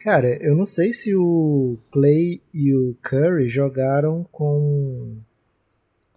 Cara, 0.00 0.36
eu 0.42 0.56
não 0.56 0.64
sei 0.64 0.92
se 0.92 1.14
o 1.14 1.78
Clay 1.92 2.40
e 2.52 2.74
o 2.74 2.96
Curry 3.00 3.48
jogaram 3.48 4.24
com 4.32 5.18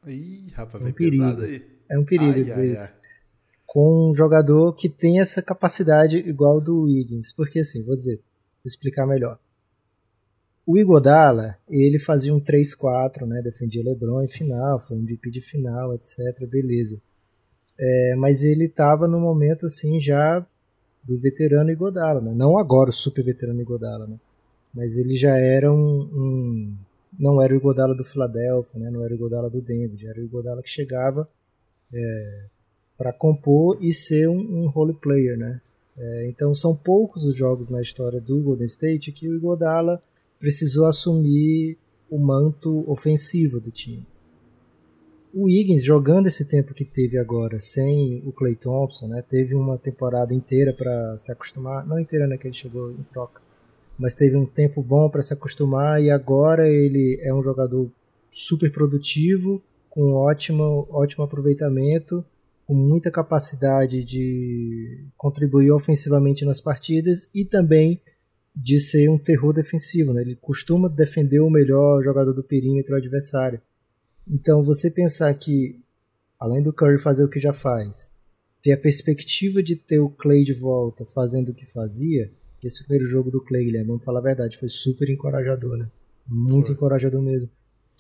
Ih, 0.08 0.48
rapaz, 0.54 0.84
é 0.84 0.88
um 0.88 0.92
perigo. 0.92 1.42
aí. 1.42 1.66
É 1.90 2.00
um 2.00 2.06
perigo 2.06 2.32
ai, 2.32 2.44
dizer 2.44 2.60
ai, 2.60 2.72
isso. 2.72 2.92
Ai. 2.94 3.00
Com 3.66 4.10
um 4.10 4.16
jogador 4.16 4.74
que 4.74 4.88
tem 4.88 5.20
essa 5.20 5.42
capacidade 5.42 6.18
igual 6.18 6.62
do 6.62 6.84
Wiggins. 6.84 7.32
Porque 7.32 7.60
assim, 7.60 7.84
vou 7.84 7.96
dizer, 7.96 8.18
vou 8.18 8.68
explicar 8.68 9.06
melhor. 9.06 9.40
O 10.66 10.78
Igodala, 10.78 11.58
ele 11.70 12.00
fazia 12.00 12.34
um 12.34 12.40
3-4, 12.40 13.26
né? 13.28 13.42
Defendia 13.42 13.84
LeBron 13.84 14.24
em 14.24 14.28
final, 14.28 14.80
foi 14.80 14.98
MVP 14.98 15.30
de 15.30 15.42
final, 15.42 15.94
etc. 15.94 16.18
Beleza. 16.50 17.00
É, 17.80 18.16
mas 18.18 18.44
ele 18.44 18.66
estava 18.66 19.08
no 19.08 19.20
momento 19.20 19.66
assim 19.66 20.00
já 20.00 20.40
do 21.08 21.18
veterano 21.20 21.70
Igodala, 21.70 22.20
né? 22.20 22.34
Não 22.34 22.58
agora 22.58 22.90
o 22.90 22.94
super 22.94 23.24
veterano 23.24 23.62
Igodala, 23.62 24.08
né? 24.08 24.20
Mas 24.74 24.98
ele 24.98 25.16
já 25.16 25.38
era 25.38 25.72
um, 25.72 26.10
um 26.12 26.76
não 27.20 27.42
era 27.42 27.54
o 27.54 27.58
Igodala 27.58 27.96
do 27.96 28.04
Philadelphia, 28.04 28.80
né? 28.80 28.90
não 28.90 29.04
era 29.04 29.14
o 29.14 29.16
Igodala 29.16 29.50
do 29.50 29.62
Denver, 29.62 29.98
era 30.10 30.20
o 30.20 30.24
Igodala 30.24 30.62
que 30.62 30.70
chegava 30.70 31.30
é, 31.94 32.46
para 32.98 33.14
compor 33.14 33.78
e 33.82 33.94
ser 33.94 34.28
um, 34.28 34.38
um 34.38 34.68
role 34.70 34.94
player. 34.94 35.38
Né? 35.38 35.62
É, 35.98 36.30
então 36.30 36.54
são 36.54 36.76
poucos 36.76 37.24
os 37.24 37.36
jogos 37.36 37.70
na 37.70 37.82
história 37.82 38.20
do 38.20 38.42
Golden 38.42 38.66
State 38.66 39.12
que 39.12 39.30
o 39.30 39.36
Igodala 39.36 40.02
precisou 40.46 40.86
assumir 40.86 41.76
o 42.08 42.20
manto 42.20 42.88
ofensivo 42.88 43.60
do 43.60 43.72
time. 43.72 44.06
O 45.34 45.50
Higgins, 45.50 45.84
jogando 45.84 46.28
esse 46.28 46.46
tempo 46.46 46.72
que 46.72 46.86
teve 46.86 47.18
agora 47.18 47.58
sem 47.58 48.22
o 48.24 48.32
Clay 48.32 48.56
Thompson, 48.56 49.08
né, 49.08 49.24
teve 49.28 49.56
uma 49.56 49.76
temporada 49.80 50.36
inteira 50.36 50.72
para 50.72 51.18
se 51.18 51.32
acostumar, 51.32 51.84
não 51.88 52.00
inteira, 52.00 52.28
né, 52.28 52.38
que 52.38 52.46
ele 52.46 52.54
chegou 52.54 52.92
em 52.92 53.04
troca, 53.12 53.42
mas 53.98 54.14
teve 54.14 54.38
um 54.38 54.46
tempo 54.46 54.84
bom 54.84 55.10
para 55.10 55.24
se 55.24 55.34
acostumar 55.34 56.00
e 56.00 56.12
agora 56.12 56.70
ele 56.70 57.20
é 57.24 57.34
um 57.34 57.42
jogador 57.42 57.90
super 58.30 58.72
produtivo, 58.72 59.60
com 59.90 60.14
ótimo, 60.14 60.88
ótimo 60.92 61.24
aproveitamento, 61.24 62.24
com 62.68 62.76
muita 62.76 63.10
capacidade 63.10 64.04
de 64.04 65.10
contribuir 65.18 65.72
ofensivamente 65.72 66.46
nas 66.46 66.62
partidas 66.62 67.28
e 67.34 67.44
também 67.44 68.00
de 68.56 68.80
ser 68.80 69.10
um 69.10 69.18
terror 69.18 69.54
defensivo. 69.54 70.14
Né? 70.14 70.22
Ele 70.22 70.36
costuma 70.36 70.88
defender 70.88 71.40
o 71.40 71.50
melhor 71.50 72.04
jogador 72.04 72.34
do 72.34 72.44
perímetro 72.44 72.96
adversário. 72.96 73.62
Então 74.28 74.64
você 74.64 74.90
pensar 74.90 75.34
que, 75.34 75.80
além 76.40 76.64
do 76.64 76.74
Curry 76.74 76.98
fazer 76.98 77.24
o 77.24 77.30
que 77.30 77.40
já 77.40 77.54
faz, 77.54 78.12
ter 78.64 78.72
a 78.72 78.78
perspectiva 78.78 79.62
de 79.62 79.76
ter 79.76 80.00
o 80.00 80.10
Clay 80.10 80.44
de 80.44 80.54
volta 80.54 81.06
fazendo 81.06 81.50
o 81.50 81.54
que 81.54 81.66
fazia, 81.66 82.32
esse 82.64 82.84
primeiro 82.84 83.06
jogo 83.06 83.30
do 83.30 83.40
Clay, 83.40 83.66
Guilherme, 83.66 83.90
vamos 83.90 84.04
falar 84.04 84.20
a 84.20 84.24
verdade, 84.24 84.58
foi 84.58 84.70
super 84.70 85.08
encorajador, 85.08 85.78
né? 85.78 85.88
Muito 86.28 86.68
foi. 86.68 86.76
encorajador 86.76 87.22
mesmo. 87.22 87.48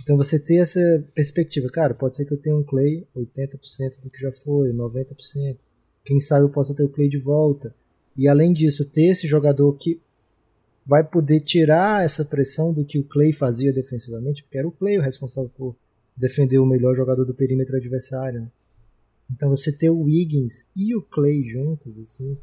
Então 0.01 0.17
você 0.17 0.39
ter 0.39 0.55
essa 0.55 0.79
perspectiva, 1.13 1.69
cara, 1.69 1.93
pode 1.93 2.17
ser 2.17 2.25
que 2.25 2.33
eu 2.33 2.37
tenha 2.37 2.55
um 2.55 2.63
Clay 2.63 3.07
80% 3.15 4.01
do 4.01 4.09
que 4.09 4.19
já 4.19 4.31
foi, 4.31 4.71
90%. 4.73 5.57
Quem 6.03 6.19
sabe 6.19 6.45
eu 6.45 6.49
possa 6.49 6.73
ter 6.73 6.83
o 6.83 6.89
Clay 6.89 7.07
de 7.07 7.17
volta. 7.17 7.75
E 8.17 8.27
além 8.27 8.53
disso, 8.53 8.85
ter 8.85 9.11
esse 9.11 9.27
jogador 9.27 9.71
que 9.73 10.01
vai 10.85 11.03
poder 11.03 11.39
tirar 11.41 12.05
essa 12.05 12.23
pressão 12.23 12.71
do 12.71 12.85
que 12.85 12.99
o 12.99 13.03
Clay 13.03 13.33
fazia 13.33 13.73
defensivamente, 13.73 14.43
porque 14.43 14.57
era 14.57 14.67
o 14.67 14.71
Clay 14.71 14.97
o 14.97 15.01
responsável 15.01 15.49
por 15.57 15.75
defender 16.15 16.59
o 16.59 16.65
melhor 16.65 16.95
jogador 16.95 17.25
do 17.25 17.33
perímetro 17.33 17.75
adversário. 17.75 18.41
Né? 18.41 18.47
Então 19.31 19.49
você 19.49 19.71
ter 19.71 19.89
o 19.89 20.03
Wiggins 20.03 20.65
e 20.75 20.95
o 20.95 21.01
Clay 21.01 21.43
juntos, 21.43 21.99
assim, 21.99 22.37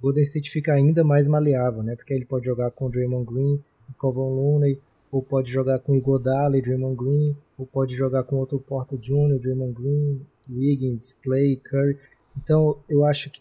Golden 0.00 0.22
State 0.22 0.50
fica 0.50 0.72
ainda 0.72 1.02
mais 1.02 1.26
maleável, 1.26 1.82
né? 1.82 1.96
Porque 1.96 2.14
ele 2.14 2.24
pode 2.24 2.46
jogar 2.46 2.70
com 2.70 2.88
Draymond 2.88 3.26
Green 3.26 3.60
e 3.90 3.92
Kevin 4.00 4.18
Looney, 4.18 4.80
ou 5.10 5.22
pode 5.22 5.50
jogar 5.50 5.80
com 5.80 5.96
Iguodala 5.96 6.56
e 6.56 6.62
Draymond 6.62 6.96
Green, 6.96 7.36
ou 7.56 7.66
pode 7.66 7.94
jogar 7.96 8.22
com 8.22 8.36
outro 8.36 8.60
Porta 8.60 8.96
Jr., 8.96 9.40
Draymond 9.40 9.72
Green, 9.72 10.20
Wiggins, 10.48 11.14
Clay, 11.22 11.56
Curry. 11.56 11.98
Então 12.36 12.78
eu 12.88 13.04
acho 13.04 13.30
que 13.30 13.40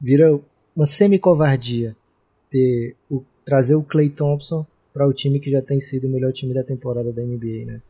vira 0.00 0.40
uma 0.74 0.86
semi-covardia 0.86 1.96
ter 2.50 2.96
o, 3.08 3.22
trazer 3.44 3.74
o 3.74 3.82
Clay 3.82 4.08
Thompson 4.08 4.66
para 4.92 5.06
o 5.06 5.12
time 5.12 5.40
que 5.40 5.50
já 5.50 5.62
tem 5.62 5.80
sido 5.80 6.06
o 6.06 6.10
melhor 6.10 6.32
time 6.32 6.52
da 6.52 6.62
temporada 6.62 7.12
da 7.12 7.22
NBA, 7.22 7.64
né? 7.66 7.82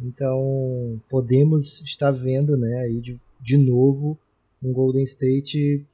Então 0.00 1.00
podemos 1.08 1.80
estar 1.82 2.10
vendo, 2.10 2.56
né, 2.56 2.78
aí 2.80 3.00
de, 3.00 3.20
de 3.40 3.56
novo 3.56 4.18
um 4.62 4.72
Golden 4.72 5.04
State 5.04 5.84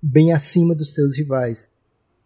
bem 0.00 0.32
acima 0.32 0.74
dos 0.74 0.94
seus 0.94 1.16
rivais, 1.16 1.70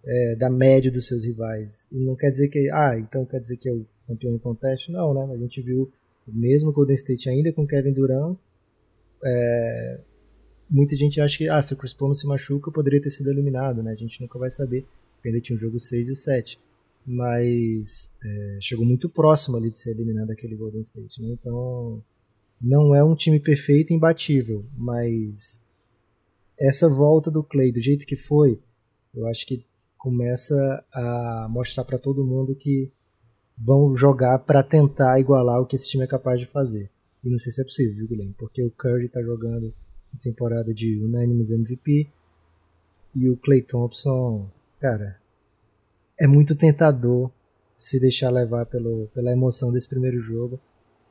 é, 0.04 0.36
da 0.36 0.50
média 0.50 0.90
dos 0.90 1.06
seus 1.06 1.24
rivais. 1.24 1.86
E 1.90 1.98
não 1.98 2.14
quer 2.14 2.30
dizer 2.30 2.48
que, 2.48 2.70
ah, 2.70 2.98
então 2.98 3.24
quer 3.24 3.40
dizer 3.40 3.56
que 3.56 3.68
é 3.68 3.72
o 3.72 3.86
campeão 4.06 4.34
em 4.34 4.38
contest? 4.38 4.88
Não, 4.90 5.14
né? 5.14 5.34
A 5.34 5.38
gente 5.38 5.60
viu 5.62 5.90
o 6.26 6.32
mesmo 6.32 6.72
Golden 6.72 6.94
State 6.94 7.28
ainda 7.28 7.52
com 7.52 7.66
Kevin 7.66 7.92
Durant. 7.92 8.36
É, 9.24 10.00
muita 10.68 10.94
gente 10.94 11.20
acha 11.20 11.38
que, 11.38 11.48
ah, 11.48 11.62
se 11.62 11.72
o 11.72 11.76
Chris 11.76 11.94
Paul 11.94 12.10
não 12.10 12.14
se 12.14 12.26
machuca, 12.26 12.70
poderia 12.70 13.00
ter 13.00 13.10
sido 13.10 13.30
eliminado, 13.30 13.82
né? 13.82 13.92
A 13.92 13.96
gente 13.96 14.20
nunca 14.20 14.38
vai 14.38 14.50
saber, 14.50 14.84
porque 15.22 15.28
ainda 15.28 15.40
tinha 15.40 15.54
o 15.56 15.60
jogo 15.60 15.78
6 15.78 16.08
e 16.08 16.12
o 16.12 16.16
7. 16.16 16.60
Mas 17.06 18.10
é, 18.22 18.58
chegou 18.60 18.84
muito 18.84 19.08
próximo 19.08 19.56
ali 19.56 19.70
de 19.70 19.78
ser 19.78 19.92
eliminado 19.92 20.30
aquele 20.30 20.56
Golden 20.56 20.80
State, 20.80 21.22
né? 21.22 21.30
Então, 21.30 22.02
não 22.60 22.92
é 22.94 23.02
um 23.04 23.14
time 23.14 23.38
perfeito 23.38 23.92
e 23.92 23.96
imbatível, 23.96 24.64
mas 24.76 25.64
essa 26.58 26.88
volta 26.88 27.30
do 27.30 27.42
Clay 27.42 27.72
do 27.72 27.80
jeito 27.80 28.06
que 28.06 28.16
foi, 28.16 28.60
eu 29.14 29.26
acho 29.26 29.46
que 29.46 29.64
começa 29.96 30.84
a 30.92 31.48
mostrar 31.48 31.84
para 31.84 31.98
todo 31.98 32.26
mundo 32.26 32.54
que 32.54 32.90
vão 33.56 33.96
jogar 33.96 34.40
para 34.40 34.62
tentar 34.62 35.20
igualar 35.20 35.60
o 35.60 35.66
que 35.66 35.76
esse 35.76 35.88
time 35.88 36.04
é 36.04 36.08
capaz 36.08 36.40
de 36.40 36.46
fazer. 36.46 36.90
E 37.22 37.30
não 37.30 37.38
sei 37.38 37.52
se 37.52 37.60
é 37.60 37.64
possível, 37.64 37.94
viu, 37.94 38.08
Guilherme? 38.08 38.34
Porque 38.36 38.62
o 38.62 38.70
Curry 38.70 39.06
está 39.06 39.22
jogando 39.22 39.72
em 40.14 40.18
temporada 40.18 40.74
de 40.74 41.00
Unanimous 41.00 41.50
MVP 41.50 42.10
e 43.14 43.28
o 43.28 43.36
Clay 43.36 43.62
Thompson, 43.62 44.50
cara, 44.82 45.16
é 46.18 46.26
muito 46.26 46.56
tentador 46.56 47.30
se 47.76 48.00
deixar 48.00 48.30
levar 48.30 48.66
pelo, 48.66 49.06
pela 49.14 49.30
emoção 49.30 49.70
desse 49.70 49.88
primeiro 49.88 50.20
jogo, 50.20 50.60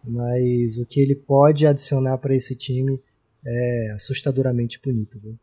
mas 0.03 0.77
o 0.77 0.85
que 0.85 0.99
ele 0.99 1.15
pode 1.15 1.65
adicionar 1.65 2.17
para 2.17 2.35
esse 2.35 2.53
time 2.53 3.01
é 3.45 3.91
assustadoramente 3.95 4.79
bonito, 4.83 5.17
viu? 5.19 5.39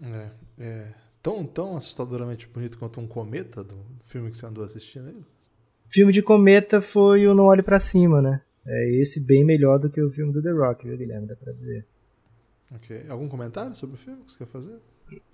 É, 0.00 0.30
é 0.58 0.94
tão, 1.22 1.44
tão 1.44 1.76
assustadoramente 1.76 2.48
bonito 2.48 2.78
quanto 2.78 3.00
um 3.00 3.06
cometa 3.06 3.62
do 3.62 3.76
filme 4.06 4.30
que 4.30 4.38
você 4.38 4.46
andou 4.46 4.64
assistindo 4.64 5.08
aí? 5.08 5.22
Filme 5.88 6.12
de 6.12 6.22
cometa 6.22 6.80
foi 6.80 7.26
o 7.26 7.34
Não 7.34 7.44
Olhe 7.44 7.62
para 7.62 7.78
Cima, 7.78 8.22
né? 8.22 8.40
É 8.66 8.90
esse 8.94 9.20
bem 9.20 9.44
melhor 9.44 9.78
do 9.78 9.90
que 9.90 10.02
o 10.02 10.10
filme 10.10 10.32
do 10.32 10.42
The 10.42 10.50
Rock, 10.50 10.88
viu, 10.88 10.96
Guilherme? 10.96 11.28
Dá 11.28 11.36
pra 11.36 11.52
dizer. 11.52 11.86
Ok. 12.72 13.06
Algum 13.08 13.28
comentário 13.28 13.74
sobre 13.74 13.94
o 13.94 13.98
filme 13.98 14.24
que 14.24 14.32
você 14.32 14.38
quer 14.38 14.46
fazer? 14.46 14.78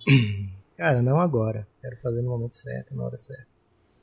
Cara, 0.77 1.01
não 1.01 1.19
agora. 1.19 1.67
Quero 1.81 1.97
fazer 1.97 2.21
no 2.21 2.29
momento 2.31 2.55
certo, 2.55 2.95
na 2.95 3.03
hora 3.03 3.17
certa. 3.17 3.47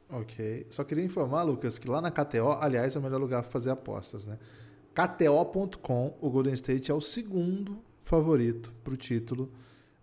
Ok. 0.08 0.66
Só 0.70 0.84
queria 0.84 1.04
informar, 1.04 1.42
Lucas, 1.42 1.78
que 1.78 1.88
lá 1.88 2.00
na 2.00 2.10
KTO, 2.10 2.52
aliás, 2.60 2.94
é 2.94 2.98
o 2.98 3.02
melhor 3.02 3.20
lugar 3.20 3.42
para 3.42 3.50
fazer 3.50 3.70
apostas, 3.70 4.26
né? 4.26 4.38
KTO.com, 4.94 6.16
o 6.20 6.30
Golden 6.30 6.52
State 6.54 6.90
é 6.90 6.94
o 6.94 7.00
segundo 7.00 7.82
favorito 8.02 8.72
para 8.82 8.92
o 8.92 8.96
título. 8.96 9.52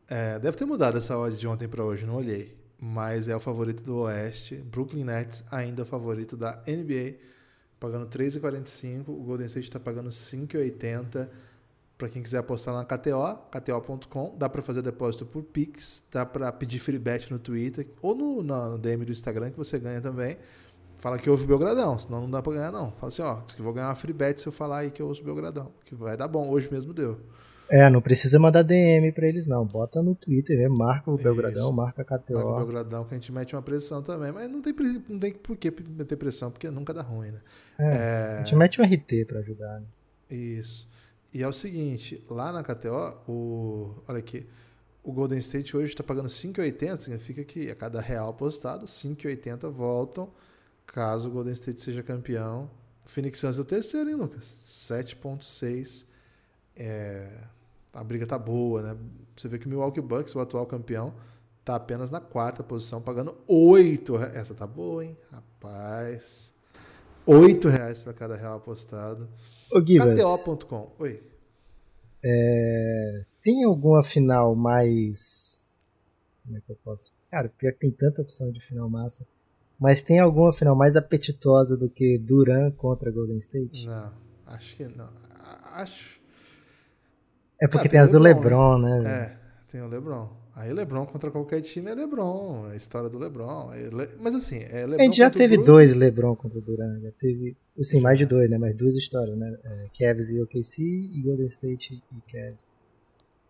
É, 0.08 0.40
deve 0.40 0.58
ter 0.58 0.66
mudado 0.66 0.98
essa 0.98 1.18
odd 1.18 1.38
de 1.38 1.48
ontem 1.48 1.68
para 1.68 1.84
hoje, 1.84 2.06
não 2.06 2.16
olhei. 2.16 2.56
Mas 2.80 3.28
é 3.28 3.36
o 3.36 3.40
favorito 3.40 3.84
do 3.84 4.02
Oeste. 4.02 4.56
Brooklyn 4.56 5.04
Nets 5.04 5.44
ainda 5.52 5.82
é 5.82 5.84
o 5.84 5.86
favorito 5.86 6.38
da 6.38 6.62
NBA, 6.68 7.18
pagando 7.80 8.08
3,45. 8.08 9.10
O 9.10 9.24
Golden 9.24 9.48
State 9.48 9.68
está 9.68 9.80
pagando 9.80 10.10
5,80. 10.10 11.28
Para 11.98 12.10
quem 12.10 12.22
quiser 12.22 12.38
apostar 12.38 12.76
na 12.76 12.86
KTO, 12.86 13.40
kto.com, 13.50 14.36
dá 14.38 14.48
para 14.48 14.62
fazer 14.62 14.84
depósito 14.84 15.26
por 15.26 15.42
Pix, 15.42 16.08
dá 16.12 16.24
para 16.24 16.52
pedir 16.52 16.78
free 16.78 17.00
bet 17.00 17.32
no 17.32 17.40
Twitter 17.40 17.88
ou 18.04 18.14
no, 18.14 18.44
no, 18.44 18.78
DM 18.78 19.04
do 19.04 19.12
Instagram 19.12 19.50
que 19.50 19.58
você 19.58 19.80
ganha 19.80 20.00
também. 20.00 20.38
Fala 21.00 21.18
que 21.18 21.30
houve 21.30 21.48
Belgradão, 21.48 21.98
senão 21.98 22.22
não 22.22 22.30
dá 22.30 22.42
para 22.42 22.54
ganhar 22.54 22.72
não. 22.72 22.92
Fala 22.92 23.08
assim, 23.08 23.22
ó, 23.24 23.38
que 23.42 23.62
vou 23.62 23.74
ganhar 23.74 23.88
uma 23.88 23.96
free 23.96 24.14
bet 24.14 24.40
se 24.40 24.48
eu 24.48 24.52
falar 24.52 24.80
aí 24.80 24.92
que 24.92 25.02
eu 25.02 25.08
ouço 25.08 25.24
Belgradão, 25.24 25.72
que 25.86 25.96
vai 25.96 26.16
dar 26.16 26.28
bom, 26.28 26.50
hoje 26.50 26.72
mesmo 26.72 26.94
deu. 26.94 27.20
É, 27.70 27.90
não 27.90 28.02
precisa 28.02 28.40
mandar 28.40 28.64
DM 28.64 29.12
para 29.12 29.28
eles 29.28 29.46
não, 29.46 29.66
bota 29.66 30.02
no 30.02 30.16
Twitter, 30.16 30.58
né? 30.58 30.70
marca 30.70 31.12
o 31.12 31.18
Belgradão, 31.18 31.68
Isso. 31.68 31.74
marca 31.74 32.02
a 32.02 32.06
KTO. 32.06 32.36
Marca 32.36 32.50
o 32.50 32.58
Belgradão 32.58 33.06
que 33.06 33.14
a 33.14 33.18
gente 33.18 33.32
mete 33.32 33.56
uma 33.56 33.62
pressão 33.62 34.02
também, 34.02 34.32
mas 34.32 34.50
não 34.50 34.62
tem, 34.62 34.74
não 35.10 35.20
tem 35.20 35.34
por 35.34 35.58
que 35.58 35.74
meter 35.90 36.16
pressão, 36.16 36.50
porque 36.50 36.70
nunca 36.70 36.94
dá 36.94 37.02
ruim, 37.02 37.32
né? 37.32 37.40
É, 37.78 37.86
é... 37.86 38.36
A 38.36 38.38
gente 38.44 38.56
mete 38.56 38.80
um 38.80 38.86
RT 38.86 39.26
para 39.28 39.40
ajudar, 39.40 39.82
né? 39.82 39.88
Isso. 40.30 40.88
E 41.38 41.44
é 41.44 41.48
o 41.48 41.54
seguinte, 41.54 42.26
lá 42.32 42.52
na 42.52 42.64
KTO, 42.64 43.16
o, 43.28 43.94
olha 44.08 44.18
aqui, 44.18 44.50
o 45.04 45.12
Golden 45.12 45.38
State 45.38 45.78
hoje 45.78 45.92
está 45.92 46.04
pagando 46.04 46.30
5,80, 46.30 46.98
significa 46.98 47.44
que 47.44 47.70
a 47.70 47.76
cada 47.76 48.02
real 48.02 48.30
apostado, 48.30 48.88
5,80 48.88 49.70
voltam 49.70 50.32
caso 50.88 51.30
o 51.30 51.32
Golden 51.32 51.54
State 51.54 51.80
seja 51.80 52.02
campeão. 52.02 52.68
O 53.06 53.10
Phoenix 53.10 53.38
Suns 53.38 53.60
é 53.60 53.62
o 53.62 53.66
terceiro, 53.66 54.10
hein, 54.10 54.16
Lucas? 54.16 54.58
7,6. 54.66 56.08
É, 56.76 57.44
a 57.94 58.04
briga 58.04 58.26
tá 58.26 58.40
boa, 58.40 58.82
né? 58.82 58.98
Você 59.36 59.48
vê 59.48 59.60
que 59.60 59.68
o 59.68 59.70
Milwaukee 59.70 60.02
Bucks, 60.02 60.34
o 60.34 60.40
atual 60.40 60.66
campeão, 60.66 61.14
tá 61.64 61.76
apenas 61.76 62.10
na 62.10 62.20
quarta 62.20 62.64
posição, 62.64 63.00
pagando 63.00 63.38
8. 63.48 64.18
Essa 64.34 64.56
tá 64.56 64.66
boa, 64.66 65.06
hein? 65.06 65.16
Rapaz. 65.32 66.52
8 67.28 67.68
reais 67.68 68.02
para 68.02 68.14
cada 68.14 68.36
real 68.36 68.58
apostado. 68.58 69.30
Ô, 69.72 69.82
KTO.com. 69.82 70.94
Oi. 71.00 71.24
É, 72.24 73.26
tem 73.42 73.64
alguma 73.64 74.04
final 74.04 74.56
mais. 74.56 75.72
Como 76.44 76.58
é 76.58 76.62
que 76.62 76.72
eu 76.72 76.78
posso. 76.84 77.12
Cara, 77.30 77.50
pior 77.50 77.72
que 77.74 77.80
tem 77.80 77.92
tanta 77.92 78.22
opção 78.22 78.52
de 78.52 78.60
final 78.60 78.90
massa. 78.90 79.28
Mas 79.80 80.02
tem 80.02 80.20
alguma 80.20 80.52
final 80.52 80.76
mais 80.76 80.96
apetitosa 80.96 81.78
do 81.78 81.90
que 81.90 82.18
Duran 82.18 82.72
contra 82.72 83.12
Golden 83.12 83.38
State? 83.38 83.86
Não, 83.86 84.14
acho 84.48 84.76
que 84.76 84.88
não. 84.88 85.10
Acho. 85.74 86.20
É 87.62 87.68
porque 87.68 87.88
ah, 87.88 87.92
tem, 87.92 87.92
tem, 87.92 88.00
as 88.00 88.10
do 88.10 88.18
LeBron, 88.18 88.80
né? 88.80 89.00
né? 89.00 89.10
É, 89.10 89.47
tem 89.72 89.82
o 89.82 89.88
LeBron. 89.88 90.30
Aí 90.56 90.72
LeBron 90.72 91.06
contra 91.06 91.30
qualquer 91.30 91.62
time 91.62 91.92
é 91.92 91.96
LeBron, 91.96 92.70
é 92.70 92.74
a 92.74 92.76
história 92.76 93.10
do 93.10 93.18
LeBron. 93.18 93.74
É 93.74 93.90
Le... 93.90 94.10
Mas 94.20 94.34
assim, 94.34 94.60
é 94.60 94.86
LeBron 94.86 95.02
A 95.02 95.04
gente 95.04 95.18
já 95.18 95.30
teve 95.30 95.58
dois 95.58 95.94
LeBron 95.94 96.36
contra 96.36 96.58
o 96.58 96.62
Durant, 96.62 97.02
já 97.02 97.12
teve, 97.12 97.56
assim, 97.78 98.00
mais 98.00 98.18
de 98.18 98.26
dois, 98.26 98.50
né? 98.50 98.58
Mas 98.58 98.74
duas 98.74 98.96
histórias, 98.96 99.38
né? 99.38 99.58
É, 99.64 99.88
Cavs 99.98 100.30
e 100.30 100.42
OKC 100.42 100.82
e 100.82 101.22
Golden 101.22 101.46
State 101.46 102.02
e 102.12 102.32
Cavs. 102.32 102.72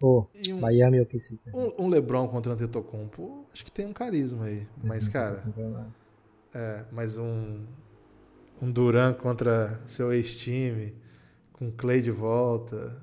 Ou 0.02 0.30
oh, 0.32 0.54
um, 0.54 0.60
Miami 0.60 0.98
e 0.98 1.02
OKC. 1.02 1.40
Um, 1.54 1.86
um, 1.86 1.90
LeBron 1.90 2.28
contra 2.28 2.52
o 2.52 2.56
Antetokounmpo, 2.56 3.46
acho 3.52 3.66
que 3.66 3.72
tem 3.72 3.86
um 3.86 3.94
carisma 3.94 4.46
aí. 4.46 4.68
Mas, 4.84 5.08
uhum, 5.08 5.12
cara, 5.12 5.44
é, 6.54 6.86
mas 6.92 7.18
um, 7.18 7.64
um 8.62 8.72
Durant 8.72 9.18
contra 9.18 9.80
seu 9.88 10.12
ex-time, 10.14 10.94
com 11.54 11.72
Clay 11.72 12.02
de 12.02 12.12
volta. 12.12 13.02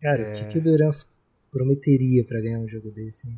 Cara, 0.00 0.20
o 0.20 0.24
é... 0.24 0.32
que, 0.32 0.48
que 0.48 0.58
o 0.58 0.62
Durant 0.62 0.96
prometeria 1.56 2.22
para 2.24 2.40
ganhar 2.40 2.58
um 2.58 2.68
jogo 2.68 2.90
desse. 2.90 3.28
Né? 3.28 3.36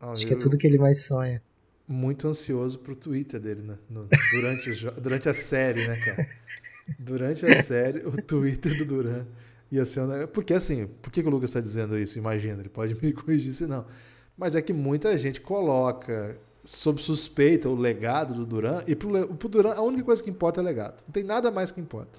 Ah, 0.00 0.12
Acho 0.12 0.26
que 0.26 0.34
é 0.34 0.36
tudo 0.36 0.58
que 0.58 0.66
ele 0.66 0.78
mais 0.78 1.02
sonha. 1.02 1.42
Muito 1.86 2.28
ansioso 2.28 2.78
pro 2.80 2.94
Twitter 2.94 3.40
dele, 3.40 3.62
né? 3.62 3.78
No, 3.88 4.06
durante, 4.32 4.70
o, 4.70 5.00
durante 5.00 5.28
a 5.28 5.34
série, 5.34 5.88
né, 5.88 5.96
cara? 5.96 6.28
Durante 6.98 7.46
a 7.46 7.62
série, 7.62 8.00
o 8.06 8.12
Twitter 8.22 8.76
do 8.76 8.84
Duran 8.84 9.24
ia 9.72 9.84
ser. 9.84 10.26
Porque 10.28 10.52
assim, 10.52 10.86
por 11.00 11.10
que, 11.10 11.22
que 11.22 11.28
o 11.28 11.30
Lucas 11.30 11.50
está 11.50 11.60
dizendo 11.60 11.98
isso? 11.98 12.18
Imagina, 12.18 12.60
ele 12.60 12.68
pode 12.68 12.94
me 12.94 13.12
corrigir 13.14 13.54
se 13.54 13.66
não. 13.66 13.86
Mas 14.36 14.54
é 14.54 14.62
que 14.62 14.72
muita 14.72 15.16
gente 15.18 15.40
coloca 15.40 16.36
sob 16.64 17.00
suspeita 17.00 17.68
o 17.68 17.74
legado 17.74 18.34
do 18.34 18.44
Duran, 18.44 18.82
e 18.86 18.94
pro, 18.94 19.34
pro 19.34 19.48
Duran 19.48 19.72
a 19.72 19.82
única 19.82 20.04
coisa 20.04 20.22
que 20.22 20.28
importa 20.28 20.60
é 20.60 20.64
legado. 20.64 21.02
Não 21.06 21.12
tem 21.12 21.24
nada 21.24 21.50
mais 21.50 21.70
que 21.70 21.80
importa. 21.80 22.18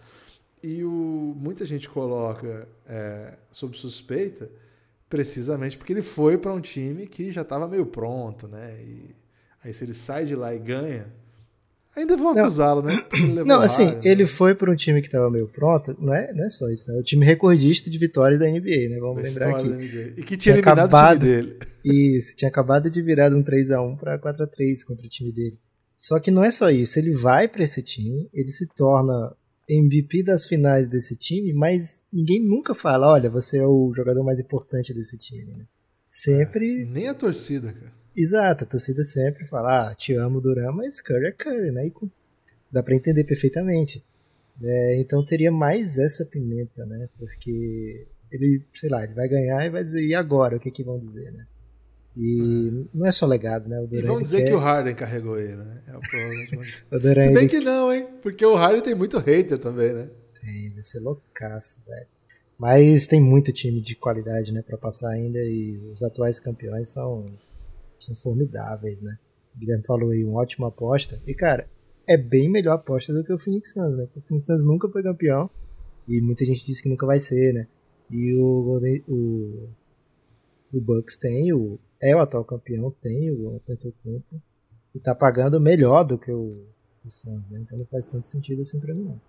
E 0.62 0.84
o, 0.84 1.36
muita 1.38 1.65
gente 1.65 1.88
coloca 1.88 2.68
é, 2.88 3.38
sob 3.52 3.78
suspeita 3.78 4.50
precisamente 5.10 5.78
porque 5.78 5.91
ele 5.91 6.04
foi 6.04 6.38
para 6.38 6.54
um 6.54 6.62
time 6.62 7.08
que 7.08 7.32
já 7.32 7.41
estava 7.41 7.67
meio 7.67 7.86
pronto, 7.86 8.48
né? 8.48 8.76
E 8.82 9.15
aí 9.63 9.74
se 9.74 9.84
ele 9.84 9.93
sai 9.93 10.26
de 10.26 10.36
lá 10.36 10.54
e 10.54 10.60
ganha, 10.60 11.08
ainda 11.95 12.15
vão 12.15 12.38
acusá-lo, 12.38 12.82
né? 12.82 13.04
Não, 13.45 13.62
assim, 13.62 13.86
né? 13.86 14.02
ele 14.04 14.28
foi 14.28 14.54
para 14.54 14.72
um 14.72 14.76
time 14.76 15.02
que 15.02 15.08
estava 15.08 15.30
meio 15.30 15.48
pronto, 15.48 15.95
não 16.00 16.13
é, 16.13 16.32
não 16.34 16.45
é 16.45 16.50
só 16.50 16.69
isso, 16.69 16.91
né? 16.91 16.98
É 16.98 17.02
o 17.02 17.04
time 17.04 17.26
recordista 17.26 17.89
de 17.89 17.98
vitórias 17.98 18.39
da 18.39 18.48
NBA, 18.48 18.89
né? 18.89 19.00
Vamos 19.00 19.34
da 19.34 19.45
lembrar 19.48 19.60
aqui. 19.60 20.13
E 20.17 20.24
que 20.24 20.38
tinha, 20.38 20.56
tinha 20.56 20.60
acabado, 20.60 21.19
dele. 21.19 21.58
Isso, 21.84 22.36
tinha 22.36 22.50
acabado 22.50 22.89
de 22.89 23.02
virar 23.02 23.30
de 23.30 23.36
um 23.36 23.41
3 23.41 23.72
a 23.72 23.82
1 23.82 23.95
para 23.95 24.19
4 24.19 24.43
a 24.43 24.48
3 24.48 24.84
contra 24.84 25.06
o 25.06 25.10
time 25.10 25.32
dele. 25.32 25.58
Só 25.95 26.19
que 26.19 26.30
não 26.30 26.43
é 26.43 26.52
só 26.52 26.69
isso, 26.69 27.00
ele 27.00 27.13
vai 27.13 27.48
para 27.48 27.63
esse 27.63 27.82
time, 27.82 28.30
ele 28.34 28.50
se 28.50 28.67
torna 28.67 29.34
MVP 29.69 30.23
das 30.23 30.47
finais 30.47 30.88
desse 30.88 31.15
time, 31.15 31.53
mas 31.53 32.03
ninguém 32.12 32.43
nunca 32.43 32.73
fala, 32.73 33.12
olha, 33.12 33.29
você 33.29 33.60
é 33.60 33.65
o 33.65 33.93
jogador 33.93 34.23
mais 34.23 34.39
importante 34.39 34.93
desse 34.93 35.17
time, 35.17 35.53
né? 35.53 35.65
Sempre. 36.08 36.82
É, 36.82 36.86
nem 36.86 37.08
a 37.08 37.13
torcida, 37.13 37.71
cara. 37.71 37.93
Exato, 38.15 38.63
a 38.63 38.67
torcida 38.67 39.03
sempre 39.03 39.45
fala, 39.45 39.91
ah, 39.91 39.95
te 39.95 40.13
amo, 40.13 40.41
Duran, 40.41 40.71
mas 40.71 40.99
Curry 40.99 41.27
é 41.27 41.32
Curry, 41.32 41.71
né? 41.71 41.88
E 41.88 41.93
dá 42.71 42.82
para 42.82 42.95
entender 42.95 43.23
perfeitamente. 43.23 44.03
É, 44.62 44.99
então 44.99 45.23
teria 45.23 45.51
mais 45.51 45.97
essa 45.97 46.25
pimenta, 46.25 46.86
né? 46.86 47.08
Porque 47.17 48.08
ele, 48.32 48.63
sei 48.73 48.89
lá, 48.89 49.03
ele 49.03 49.13
vai 49.13 49.27
ganhar 49.27 49.65
e 49.65 49.69
vai 49.69 49.84
dizer, 49.84 50.03
e 50.03 50.15
agora? 50.15 50.58
O 50.58 50.60
que 50.60 50.71
que 50.71 50.84
vão 50.84 50.99
dizer, 50.99 51.32
né? 51.32 51.45
E 52.21 52.41
hum. 52.41 52.88
não 52.93 53.05
é 53.05 53.13
só 53.13 53.25
legado, 53.25 53.69
né? 53.69 53.79
O 53.79 53.88
Durant, 53.88 54.03
e 54.03 54.08
vão 54.08 54.21
dizer 54.21 54.39
quer... 54.39 54.47
que 54.49 54.53
o 54.53 54.60
Harden 54.60 54.93
carregou 54.93 55.39
ele, 55.39 55.55
né? 55.55 55.82
É 55.88 55.95
o, 55.95 55.99
o 56.97 56.99
Durant, 56.99 57.21
Se 57.21 57.34
bem 57.34 57.47
que 57.47 57.62
não, 57.62 57.93
hein? 57.93 58.08
Porque 58.21 58.45
o 58.45 58.55
Harden 58.55 58.82
tem 58.82 58.93
muito 58.93 59.17
hater 59.17 59.58
também, 59.58 59.93
né? 59.93 60.10
Tem, 60.41 60.69
vai 60.73 60.84
ser 60.84 60.99
loucaço, 60.99 61.79
velho. 61.88 62.08
Mas 62.58 63.08
tem 63.08 63.21
muito 63.21 63.53
time 63.53 63.79
de 63.79 63.95
qualidade, 63.95 64.51
né, 64.51 64.62
para 64.62 64.77
passar 64.77 65.12
ainda 65.12 65.39
e 65.39 65.77
os 65.89 66.03
atuais 66.03 66.41
campeões 66.41 66.89
são, 66.89 67.25
são 67.97 68.13
formidáveis, 68.17 69.01
né? 69.01 69.17
O 69.55 69.60
Guilherme 69.60 69.86
falou 69.88 70.10
aí, 70.10 70.25
uma 70.25 70.41
ótima 70.41 70.67
aposta. 70.67 71.21
E, 71.25 71.34
cara, 71.34 71.69
é 72.05 72.17
bem 72.17 72.49
melhor 72.49 72.73
aposta 72.73 73.13
do 73.13 73.23
que 73.23 73.32
o 73.32 73.38
Phoenix 73.38 73.71
Suns, 73.71 73.95
né? 73.95 74.10
O 74.13 74.21
Phoenix 74.21 74.47
Suns 74.47 74.65
nunca 74.65 74.89
foi 74.89 75.01
campeão 75.01 75.49
e 76.05 76.19
muita 76.19 76.43
gente 76.43 76.65
disse 76.65 76.84
que 76.84 76.89
nunca 76.89 77.05
vai 77.05 77.17
ser, 77.17 77.53
né? 77.53 77.65
E 78.12 78.36
o, 78.36 78.82
o, 79.08 79.69
o 80.77 80.82
Bucks 80.82 81.17
tem, 81.17 81.53
o, 81.53 81.79
é 82.01 82.15
o 82.15 82.19
atual 82.19 82.43
campeão, 82.45 82.91
tem 83.01 83.32
o 83.32 83.55
Antetokounmpo 83.55 84.41
e 84.93 84.99
tá 84.99 85.13
pagando 85.13 85.60
melhor 85.60 86.03
do 86.03 86.17
que 86.17 86.32
o, 86.32 86.65
o 87.03 87.10
Suns, 87.10 87.49
né? 87.49 87.60
Então 87.62 87.77
não 87.77 87.86
faz 87.86 88.08
tanto 88.08 88.27
sentido 88.27 88.62
assim 88.62 88.79
pra 88.79 88.93
mim, 88.93 89.03
não 89.03 89.21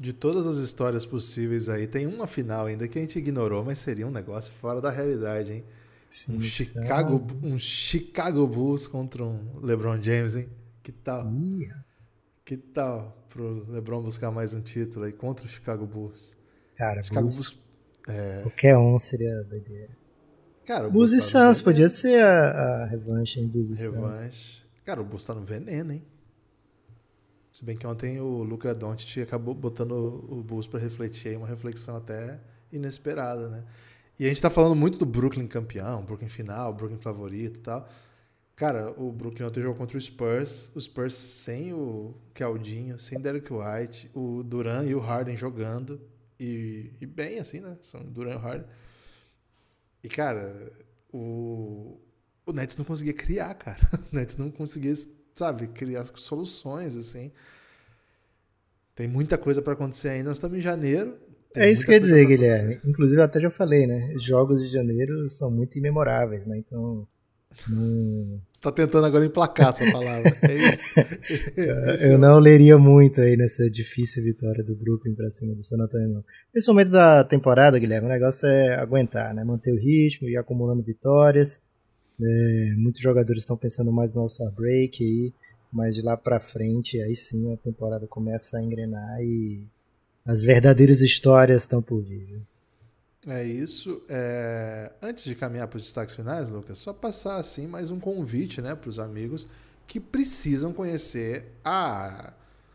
de 0.00 0.14
todas 0.14 0.46
as 0.46 0.56
histórias 0.56 1.04
possíveis 1.04 1.68
aí, 1.68 1.86
tem 1.86 2.06
uma 2.06 2.26
final 2.26 2.64
ainda 2.64 2.88
que 2.88 2.98
a 2.98 3.02
gente 3.02 3.18
ignorou, 3.18 3.62
mas 3.62 3.78
seria 3.78 4.06
um 4.06 4.10
negócio 4.10 4.50
fora 4.54 4.80
da 4.80 4.88
realidade, 4.88 5.52
hein? 5.52 5.64
Um 6.26 6.40
Chicago, 6.40 7.20
um 7.42 7.58
Chicago 7.58 8.46
Bulls 8.46 8.88
contra 8.88 9.22
um 9.22 9.60
LeBron 9.62 10.02
James, 10.02 10.34
hein? 10.34 10.48
Que 10.82 10.90
tal? 10.90 11.24
Que 12.46 12.56
tal 12.56 13.26
pro 13.28 13.70
LeBron 13.70 14.02
buscar 14.02 14.30
mais 14.30 14.54
um 14.54 14.62
título 14.62 15.04
aí 15.04 15.12
contra 15.12 15.44
o 15.44 15.48
Chicago 15.48 15.86
Bulls? 15.86 16.34
Cara, 16.76 17.02
Chicago 17.02 17.26
Bulls, 17.26 17.50
Bulls 17.50 17.58
é... 18.08 18.40
qualquer 18.40 18.78
um 18.78 18.98
seria 18.98 19.44
doideira. 19.44 19.99
Cara, 20.70 20.86
o 20.86 20.90
Bulls 20.92 21.12
e 21.12 21.16
tá 21.16 21.22
Suns, 21.22 21.60
podia 21.60 21.88
ser 21.88 22.22
a, 22.22 22.84
a 22.84 22.86
revanche 22.86 23.40
em 23.40 23.48
Bulls 23.48 23.70
e 23.70 23.76
Suns. 23.76 24.62
Cara, 24.84 25.00
o 25.00 25.04
Bulls 25.04 25.24
tá 25.24 25.34
no 25.34 25.42
veneno, 25.42 25.92
hein? 25.92 26.04
Se 27.50 27.64
bem 27.64 27.76
que 27.76 27.84
ontem 27.84 28.20
o 28.20 28.44
Luca 28.44 28.72
Doncic 28.72 29.20
acabou 29.20 29.52
botando 29.52 29.90
o 29.90 30.44
Bulls 30.44 30.68
para 30.68 30.78
refletir 30.78 31.30
aí, 31.30 31.36
uma 31.36 31.48
reflexão 31.48 31.96
até 31.96 32.38
inesperada, 32.70 33.48
né? 33.48 33.64
E 34.16 34.24
a 34.24 34.28
gente 34.28 34.40
tá 34.40 34.48
falando 34.48 34.76
muito 34.76 34.96
do 34.96 35.04
Brooklyn 35.04 35.48
campeão, 35.48 36.04
Brooklyn 36.04 36.28
final, 36.28 36.72
Brooklyn 36.72 37.00
favorito 37.00 37.58
e 37.58 37.62
tal. 37.62 37.88
Cara, 38.54 38.92
o 38.96 39.10
Brooklyn 39.10 39.46
ontem 39.46 39.62
jogou 39.62 39.76
contra 39.76 39.98
o 39.98 40.00
Spurs, 40.00 40.70
o 40.76 40.80
Spurs 40.80 41.14
sem 41.14 41.72
o 41.72 42.14
Caldinho, 42.32 42.96
sem 43.00 43.20
Derek 43.20 43.52
White, 43.52 44.08
o 44.14 44.44
Duran 44.44 44.84
e 44.84 44.94
o 44.94 45.00
Harden 45.00 45.36
jogando 45.36 46.00
e, 46.38 46.92
e 47.00 47.06
bem 47.06 47.40
assim, 47.40 47.58
né? 47.58 47.76
São 47.82 48.04
Duran 48.04 48.34
e 48.34 48.36
o 48.36 48.38
Harden. 48.38 48.66
E 50.02 50.08
cara, 50.08 50.72
o 51.12 52.00
o 52.46 52.52
Nets 52.52 52.76
não 52.76 52.84
conseguia 52.84 53.12
criar, 53.12 53.54
cara. 53.54 53.78
O 54.12 54.16
Nets 54.16 54.36
não 54.36 54.50
conseguia 54.50 54.94
sabe, 55.34 55.68
criar 55.68 56.04
soluções, 56.16 56.96
assim. 56.96 57.32
Tem 58.94 59.08
muita 59.08 59.38
coisa 59.38 59.62
para 59.62 59.72
acontecer 59.72 60.10
ainda. 60.10 60.28
Nós 60.28 60.36
estamos 60.36 60.58
em 60.58 60.60
janeiro. 60.60 61.16
É 61.54 61.70
isso 61.70 61.84
que 61.84 61.92
eu 61.92 61.94
ia 61.94 62.00
dizer, 62.00 62.26
Guilherme. 62.26 62.78
Inclusive, 62.84 63.20
eu 63.20 63.24
até 63.24 63.40
já 63.40 63.50
falei, 63.50 63.86
né? 63.86 64.12
Os 64.14 64.22
jogos 64.22 64.62
de 64.62 64.68
janeiro 64.68 65.28
são 65.28 65.50
muito 65.50 65.78
imemoráveis, 65.78 66.46
né? 66.46 66.58
Então. 66.58 67.08
Você 67.56 68.60
tá 68.62 68.72
tentando 68.72 69.06
agora 69.06 69.24
emplacar 69.24 69.68
essa 69.68 69.90
palavra. 69.90 70.36
É 70.42 71.94
isso. 71.94 72.04
eu 72.04 72.18
não 72.18 72.38
leria 72.38 72.78
muito 72.78 73.20
aí 73.20 73.36
nessa 73.36 73.70
difícil 73.70 74.22
vitória 74.22 74.62
do 74.64 74.74
Brooklyn 74.74 75.14
pra 75.14 75.30
cima 75.30 75.54
do 75.54 75.62
San 75.62 75.76
Antonio, 75.82 76.08
não. 76.08 76.24
Nesse 76.54 76.68
momento 76.68 76.90
da 76.90 77.24
temporada, 77.24 77.78
Guilherme, 77.78 78.06
o 78.06 78.10
negócio 78.10 78.46
é 78.46 78.74
aguentar, 78.76 79.34
né? 79.34 79.44
Manter 79.44 79.72
o 79.72 79.78
ritmo, 79.78 80.28
ir 80.28 80.36
acumulando 80.36 80.82
vitórias. 80.82 81.60
É, 82.22 82.74
muitos 82.76 83.00
jogadores 83.00 83.42
estão 83.42 83.56
pensando 83.56 83.92
mais 83.92 84.14
no 84.14 84.20
All-Star 84.20 84.52
Break 84.52 85.02
aí, 85.02 85.32
mas 85.72 85.94
de 85.94 86.02
lá 86.02 86.16
para 86.16 86.40
frente, 86.40 87.00
aí 87.00 87.16
sim 87.16 87.52
a 87.52 87.56
temporada 87.56 88.06
começa 88.06 88.58
a 88.58 88.62
engrenar 88.62 89.20
e 89.20 89.66
as 90.26 90.44
verdadeiras 90.44 91.00
histórias 91.00 91.62
estão 91.62 91.80
por 91.80 92.02
vir. 92.02 92.42
É 93.26 93.44
isso. 93.44 94.02
É... 94.08 94.92
Antes 95.02 95.24
de 95.24 95.34
caminhar 95.34 95.68
para 95.68 95.76
os 95.76 95.82
destaques 95.82 96.14
finais, 96.14 96.48
Lucas, 96.48 96.78
só 96.78 96.92
passar 96.92 97.36
assim 97.36 97.66
mais 97.66 97.90
um 97.90 98.00
convite 98.00 98.62
né, 98.62 98.74
para 98.74 98.88
os 98.88 98.98
amigos 98.98 99.46
que 99.86 100.00
precisam 100.00 100.72
conhecer 100.72 101.52
a. 101.64 102.32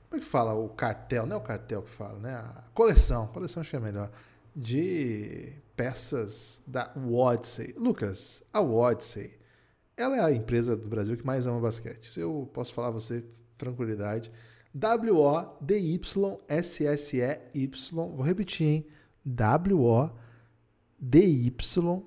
Como 0.09 0.19
é 0.19 0.23
que 0.23 0.29
fala? 0.29 0.53
O 0.53 0.69
cartel, 0.69 1.25
não 1.25 1.37
é 1.37 1.39
o 1.39 1.43
cartel 1.43 1.81
que 1.81 1.89
fala, 1.89 2.19
né? 2.19 2.35
A 2.35 2.63
coleção, 2.73 3.27
coleção 3.27 3.61
acho 3.61 3.69
que 3.69 3.75
é 3.75 3.79
melhor, 3.79 4.11
de 4.55 5.53
peças 5.75 6.61
da 6.67 6.91
Wodsey. 6.95 7.73
Lucas, 7.77 8.43
a 8.53 8.59
Wodsey, 8.59 9.33
ela 9.97 10.17
é 10.17 10.19
a 10.19 10.31
empresa 10.31 10.75
do 10.75 10.87
Brasil 10.87 11.17
que 11.17 11.25
mais 11.25 11.47
ama 11.47 11.59
basquete. 11.59 12.05
Isso 12.05 12.19
eu 12.19 12.49
posso 12.53 12.73
falar 12.73 12.89
a 12.89 12.91
você 12.91 13.21
com 13.21 13.27
tranquilidade. 13.57 14.31
W-O-D-Y-S-S-E-Y. 14.73 15.55
Vou 17.93 18.21
repetir, 18.21 18.67
hein? 18.67 18.85
W-O-D-Y-S-S-E-Y. 21.05 22.05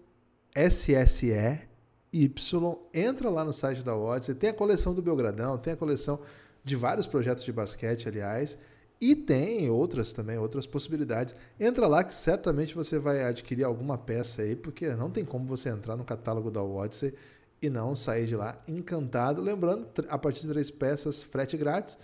Entra 2.93 3.31
lá 3.31 3.45
no 3.45 3.53
site 3.53 3.85
da 3.85 3.95
Wodsey. 3.95 4.35
Tem 4.35 4.51
a 4.51 4.55
coleção 4.55 4.95
do 4.95 5.01
Belgradão, 5.03 5.57
tem 5.57 5.73
a 5.73 5.77
coleção 5.77 6.21
de 6.65 6.75
vários 6.75 7.07
projetos 7.07 7.45
de 7.45 7.53
basquete, 7.53 8.09
aliás. 8.09 8.59
E 9.01 9.15
tem 9.15 9.71
outras 9.71 10.13
também, 10.13 10.37
outras 10.39 10.67
possibilidades. 10.67 11.33
Entra 11.61 11.87
lá 11.87 12.03
que 12.03 12.13
certamente 12.13 12.75
você 12.75 12.99
vai 12.99 13.23
adquirir 13.23 13.63
alguma 13.63 13.97
peça 13.97 14.43
aí, 14.43 14.57
porque 14.57 14.89
não 14.95 15.09
tem 15.11 15.25
como 15.25 15.47
você 15.47 15.69
entrar 15.69 15.97
no 15.97 16.05
catálogo 16.05 16.51
da 16.51 16.61
Odyssey 16.63 17.15
e 17.63 17.71
não 17.71 17.95
sair 17.95 18.27
de 18.27 18.35
lá 18.35 18.61
encantado. 18.67 19.41
Lembrando, 19.41 19.87
a 20.09 20.19
partir 20.19 20.41
de 20.41 20.49
três 20.49 20.69
peças, 20.71 21.23
frete 21.23 21.57
grátis, 21.57 21.97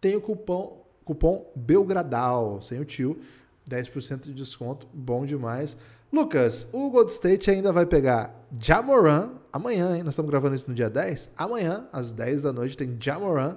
tem 0.00 0.16
o 0.16 0.20
cupom, 0.20 0.84
cupom 1.04 1.52
Belgradal, 1.54 2.60
sem 2.60 2.80
o 2.80 2.84
tio, 2.84 3.20
10% 3.68 4.22
de 4.22 4.34
desconto, 4.34 4.88
bom 4.92 5.24
demais. 5.24 5.76
Lucas, 6.12 6.68
o 6.72 6.90
Gold 6.90 7.10
State 7.12 7.50
ainda 7.50 7.72
vai 7.72 7.86
pegar 7.86 8.46
Jamoran 8.58 9.30
amanhã, 9.52 9.96
hein? 9.96 10.02
Nós 10.02 10.14
estamos 10.14 10.30
gravando 10.30 10.56
isso 10.56 10.68
no 10.68 10.74
dia 10.74 10.90
10. 10.90 11.30
Amanhã, 11.36 11.86
às 11.92 12.10
10 12.10 12.42
da 12.42 12.52
noite, 12.52 12.76
tem 12.76 12.96
Jamoran 13.00 13.56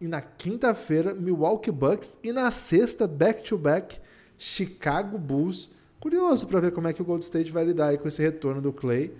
e 0.00 0.06
na 0.06 0.20
quinta-feira, 0.20 1.12
Milwaukee 1.14 1.70
Bucks. 1.70 2.18
E 2.22 2.32
na 2.32 2.50
sexta, 2.50 3.06
back-to-back, 3.06 3.96
-back, 3.96 4.00
Chicago 4.38 5.18
Bulls. 5.18 5.70
Curioso 5.98 6.46
para 6.46 6.60
ver 6.60 6.72
como 6.72 6.88
é 6.88 6.92
que 6.92 7.02
o 7.02 7.04
Gold 7.04 7.22
State 7.24 7.50
vai 7.50 7.64
lidar 7.64 7.96
com 7.98 8.08
esse 8.08 8.22
retorno 8.22 8.62
do 8.62 8.72
Clay. 8.72 9.14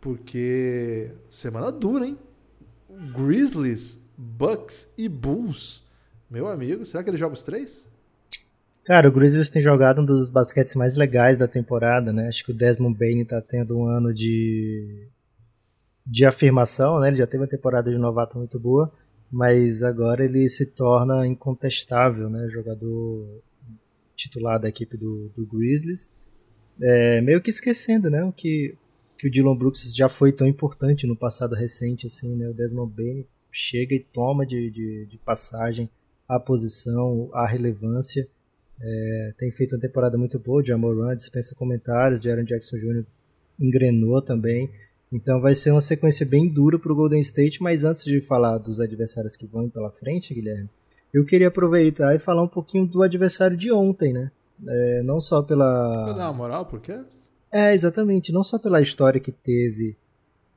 Porque 0.00 1.12
semana 1.28 1.70
dura, 1.70 2.06
hein? 2.06 2.18
Grizzlies, 3.14 4.00
Bucks 4.16 4.94
e 4.98 5.08
Bulls. 5.08 5.84
Meu 6.28 6.48
amigo, 6.48 6.84
será 6.84 7.04
que 7.04 7.10
ele 7.10 7.16
joga 7.16 7.34
os 7.34 7.42
três? 7.42 7.86
Cara, 8.84 9.08
o 9.08 9.12
Grizzlies 9.12 9.48
tem 9.48 9.62
jogado 9.62 10.02
um 10.02 10.04
dos 10.04 10.28
basquetes 10.28 10.74
mais 10.74 10.96
legais 10.96 11.38
da 11.38 11.48
temporada, 11.48 12.12
né? 12.12 12.28
Acho 12.28 12.44
que 12.44 12.50
o 12.50 12.54
Desmond 12.54 12.98
Bain 12.98 13.24
tá 13.24 13.40
tendo 13.40 13.78
um 13.78 13.86
ano 13.86 14.12
de 14.12 15.08
de 16.06 16.26
afirmação, 16.26 17.00
né? 17.00 17.08
Ele 17.08 17.16
já 17.16 17.26
teve 17.26 17.42
uma 17.42 17.48
temporada 17.48 17.90
de 17.90 17.96
novato 17.96 18.36
muito 18.36 18.60
boa 18.60 18.92
mas 19.34 19.82
agora 19.82 20.24
ele 20.24 20.48
se 20.48 20.64
torna 20.64 21.26
incontestável, 21.26 22.30
né? 22.30 22.48
Jogador 22.48 23.42
titular 24.14 24.60
da 24.60 24.68
equipe 24.68 24.96
do, 24.96 25.28
do 25.30 25.44
Grizzlies. 25.44 26.12
É, 26.80 27.20
meio 27.20 27.42
que 27.42 27.50
esquecendo, 27.50 28.08
né? 28.08 28.22
O 28.22 28.32
que, 28.32 28.76
que 29.18 29.26
o 29.26 29.30
Dylan 29.30 29.56
Brooks 29.56 29.92
já 29.92 30.08
foi 30.08 30.30
tão 30.30 30.46
importante 30.46 31.04
no 31.04 31.16
passado 31.16 31.56
recente, 31.56 32.06
assim, 32.06 32.36
né? 32.36 32.48
O 32.48 32.54
Desmond 32.54 32.94
Bain 32.94 33.26
chega 33.50 33.92
e 33.92 33.98
toma 33.98 34.46
de, 34.46 34.70
de, 34.70 35.06
de 35.06 35.18
passagem 35.18 35.90
a 36.28 36.38
posição, 36.38 37.28
a 37.32 37.44
relevância. 37.44 38.28
É, 38.82 39.32
tem 39.38 39.50
feito 39.50 39.74
uma 39.74 39.80
temporada 39.80 40.18
muito 40.18 40.38
boa. 40.38 40.60
O 40.60 40.64
Jamoran 40.64 41.16
dispensa 41.16 41.54
comentários. 41.54 42.22
Jaron 42.22 42.44
Jackson 42.44 42.76
Jr. 42.76 43.04
engrenou 43.60 44.20
também. 44.20 44.70
Então 45.12 45.40
vai 45.40 45.54
ser 45.54 45.70
uma 45.70 45.80
sequência 45.80 46.26
bem 46.26 46.48
dura 46.48 46.78
para 46.78 46.92
o 46.92 46.96
Golden 46.96 47.20
State, 47.20 47.62
mas 47.62 47.84
antes 47.84 48.04
de 48.04 48.20
falar 48.20 48.58
dos 48.58 48.80
adversários 48.80 49.36
que 49.36 49.46
vão 49.46 49.68
pela 49.68 49.90
frente, 49.90 50.34
Guilherme, 50.34 50.68
eu 51.12 51.24
queria 51.24 51.46
aproveitar 51.46 52.16
e 52.16 52.18
falar 52.18 52.42
um 52.42 52.48
pouquinho 52.48 52.84
do 52.84 53.00
adversário 53.00 53.56
de 53.56 53.70
ontem, 53.70 54.12
né? 54.12 54.32
É, 54.66 55.02
não 55.04 55.20
só 55.20 55.40
pela. 55.42 56.12
Uma 56.12 56.32
moral, 56.32 56.66
por 56.66 56.80
quê? 56.80 57.00
É, 57.52 57.72
exatamente. 57.72 58.32
Não 58.32 58.42
só 58.42 58.58
pela 58.58 58.80
história 58.80 59.20
que 59.20 59.30
teve 59.30 59.96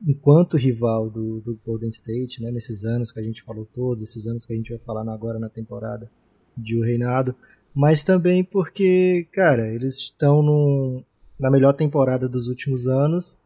enquanto 0.04 0.56
rival 0.56 1.08
do, 1.08 1.40
do 1.40 1.58
Golden 1.64 1.88
State, 1.88 2.42
né? 2.42 2.50
Nesses 2.50 2.84
anos 2.84 3.12
que 3.12 3.20
a 3.20 3.22
gente 3.22 3.42
falou 3.42 3.64
todos, 3.72 4.02
esses 4.02 4.26
anos 4.26 4.44
que 4.44 4.52
a 4.52 4.56
gente 4.56 4.70
vai 4.70 4.80
falar 4.80 5.08
agora 5.12 5.38
na 5.38 5.48
temporada 5.48 6.10
de 6.56 6.76
O 6.76 6.82
Reinado, 6.82 7.36
mas 7.78 8.02
também 8.02 8.42
porque, 8.42 9.28
cara, 9.30 9.72
eles 9.72 9.98
estão 9.98 10.42
num, 10.42 11.00
na 11.38 11.48
melhor 11.48 11.72
temporada 11.72 12.28
dos 12.28 12.48
últimos 12.48 12.88
anos 12.88 13.38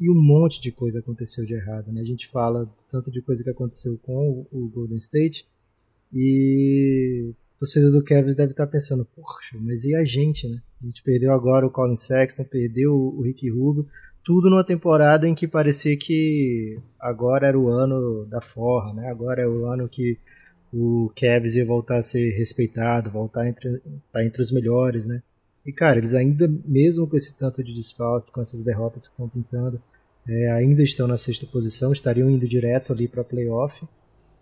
e 0.00 0.10
um 0.10 0.20
monte 0.20 0.60
de 0.60 0.72
coisa 0.72 0.98
aconteceu 0.98 1.44
de 1.44 1.54
errado. 1.54 1.92
Né? 1.92 2.00
A 2.00 2.04
gente 2.04 2.26
fala 2.26 2.68
tanto 2.88 3.12
de 3.12 3.22
coisa 3.22 3.44
que 3.44 3.50
aconteceu 3.50 3.96
com 4.02 4.44
o 4.50 4.68
Golden 4.74 4.96
State 4.96 5.46
e 6.12 7.30
o 7.30 7.58
torcedor 7.60 7.92
do 7.92 8.02
Cavs 8.02 8.34
deve 8.34 8.50
estar 8.50 8.66
pensando, 8.66 9.06
poxa, 9.14 9.56
mas 9.60 9.84
e 9.84 9.94
a 9.94 10.04
gente, 10.04 10.48
né? 10.48 10.60
A 10.82 10.86
gente 10.86 11.00
perdeu 11.04 11.32
agora 11.32 11.64
o 11.64 11.70
Colin 11.70 11.94
Sexton, 11.94 12.42
perdeu 12.42 12.92
o 12.92 13.22
Rick 13.22 13.48
Rubio, 13.48 13.86
tudo 14.24 14.50
numa 14.50 14.64
temporada 14.64 15.28
em 15.28 15.34
que 15.34 15.46
parecia 15.46 15.96
que 15.96 16.76
agora 16.98 17.46
era 17.46 17.58
o 17.58 17.68
ano 17.68 18.26
da 18.26 18.40
forra, 18.40 18.92
né? 18.92 19.08
Agora 19.08 19.42
é 19.42 19.46
o 19.46 19.64
ano 19.64 19.88
que 19.88 20.18
o 20.78 21.10
Cavs 21.16 21.56
ia 21.56 21.64
voltar 21.64 21.96
a 21.96 22.02
ser 22.02 22.36
respeitado, 22.36 23.10
voltar 23.10 23.48
entre, 23.48 23.80
tá 24.12 24.22
entre 24.22 24.42
os 24.42 24.52
melhores, 24.52 25.06
né? 25.06 25.22
E 25.64 25.72
cara, 25.72 25.98
eles 25.98 26.12
ainda, 26.12 26.46
mesmo 26.66 27.08
com 27.08 27.16
esse 27.16 27.34
tanto 27.34 27.64
de 27.64 27.72
desfalque, 27.72 28.30
com 28.30 28.40
essas 28.40 28.62
derrotas 28.62 29.08
que 29.08 29.14
estão 29.14 29.28
pintando, 29.28 29.80
é, 30.28 30.50
ainda 30.50 30.82
estão 30.82 31.08
na 31.08 31.16
sexta 31.16 31.46
posição, 31.46 31.92
estariam 31.92 32.28
indo 32.30 32.46
direto 32.46 32.92
ali 32.92 33.08
para 33.08 33.24
playoff. 33.24 33.86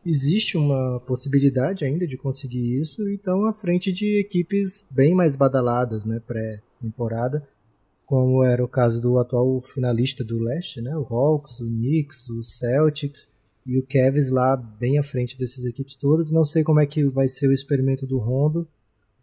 Existe 0.04 0.56
uma 0.56 1.00
possibilidade 1.06 1.84
ainda 1.84 2.06
de 2.06 2.16
conseguir 2.16 2.80
isso 2.80 3.08
e 3.08 3.14
estão 3.14 3.46
à 3.46 3.52
frente 3.52 3.92
de 3.92 4.18
equipes 4.18 4.84
bem 4.90 5.14
mais 5.14 5.36
badaladas, 5.36 6.04
né, 6.04 6.20
pré-temporada, 6.26 7.46
como 8.04 8.42
era 8.42 8.62
o 8.62 8.68
caso 8.68 9.00
do 9.00 9.18
atual 9.18 9.60
finalista 9.60 10.22
do 10.22 10.38
leste, 10.38 10.82
né, 10.82 10.94
o 10.96 11.06
Hawks, 11.08 11.60
o 11.60 11.66
Knicks, 11.66 12.28
o 12.28 12.42
Celtics 12.42 13.33
e 13.66 13.78
o 13.78 13.86
Cavs 13.86 14.30
lá 14.30 14.56
bem 14.56 14.98
à 14.98 15.02
frente 15.02 15.38
dessas 15.38 15.64
equipes 15.64 15.96
todas. 15.96 16.30
Não 16.30 16.44
sei 16.44 16.62
como 16.62 16.80
é 16.80 16.86
que 16.86 17.04
vai 17.04 17.28
ser 17.28 17.48
o 17.48 17.52
experimento 17.52 18.06
do 18.06 18.18
Rondo, 18.18 18.68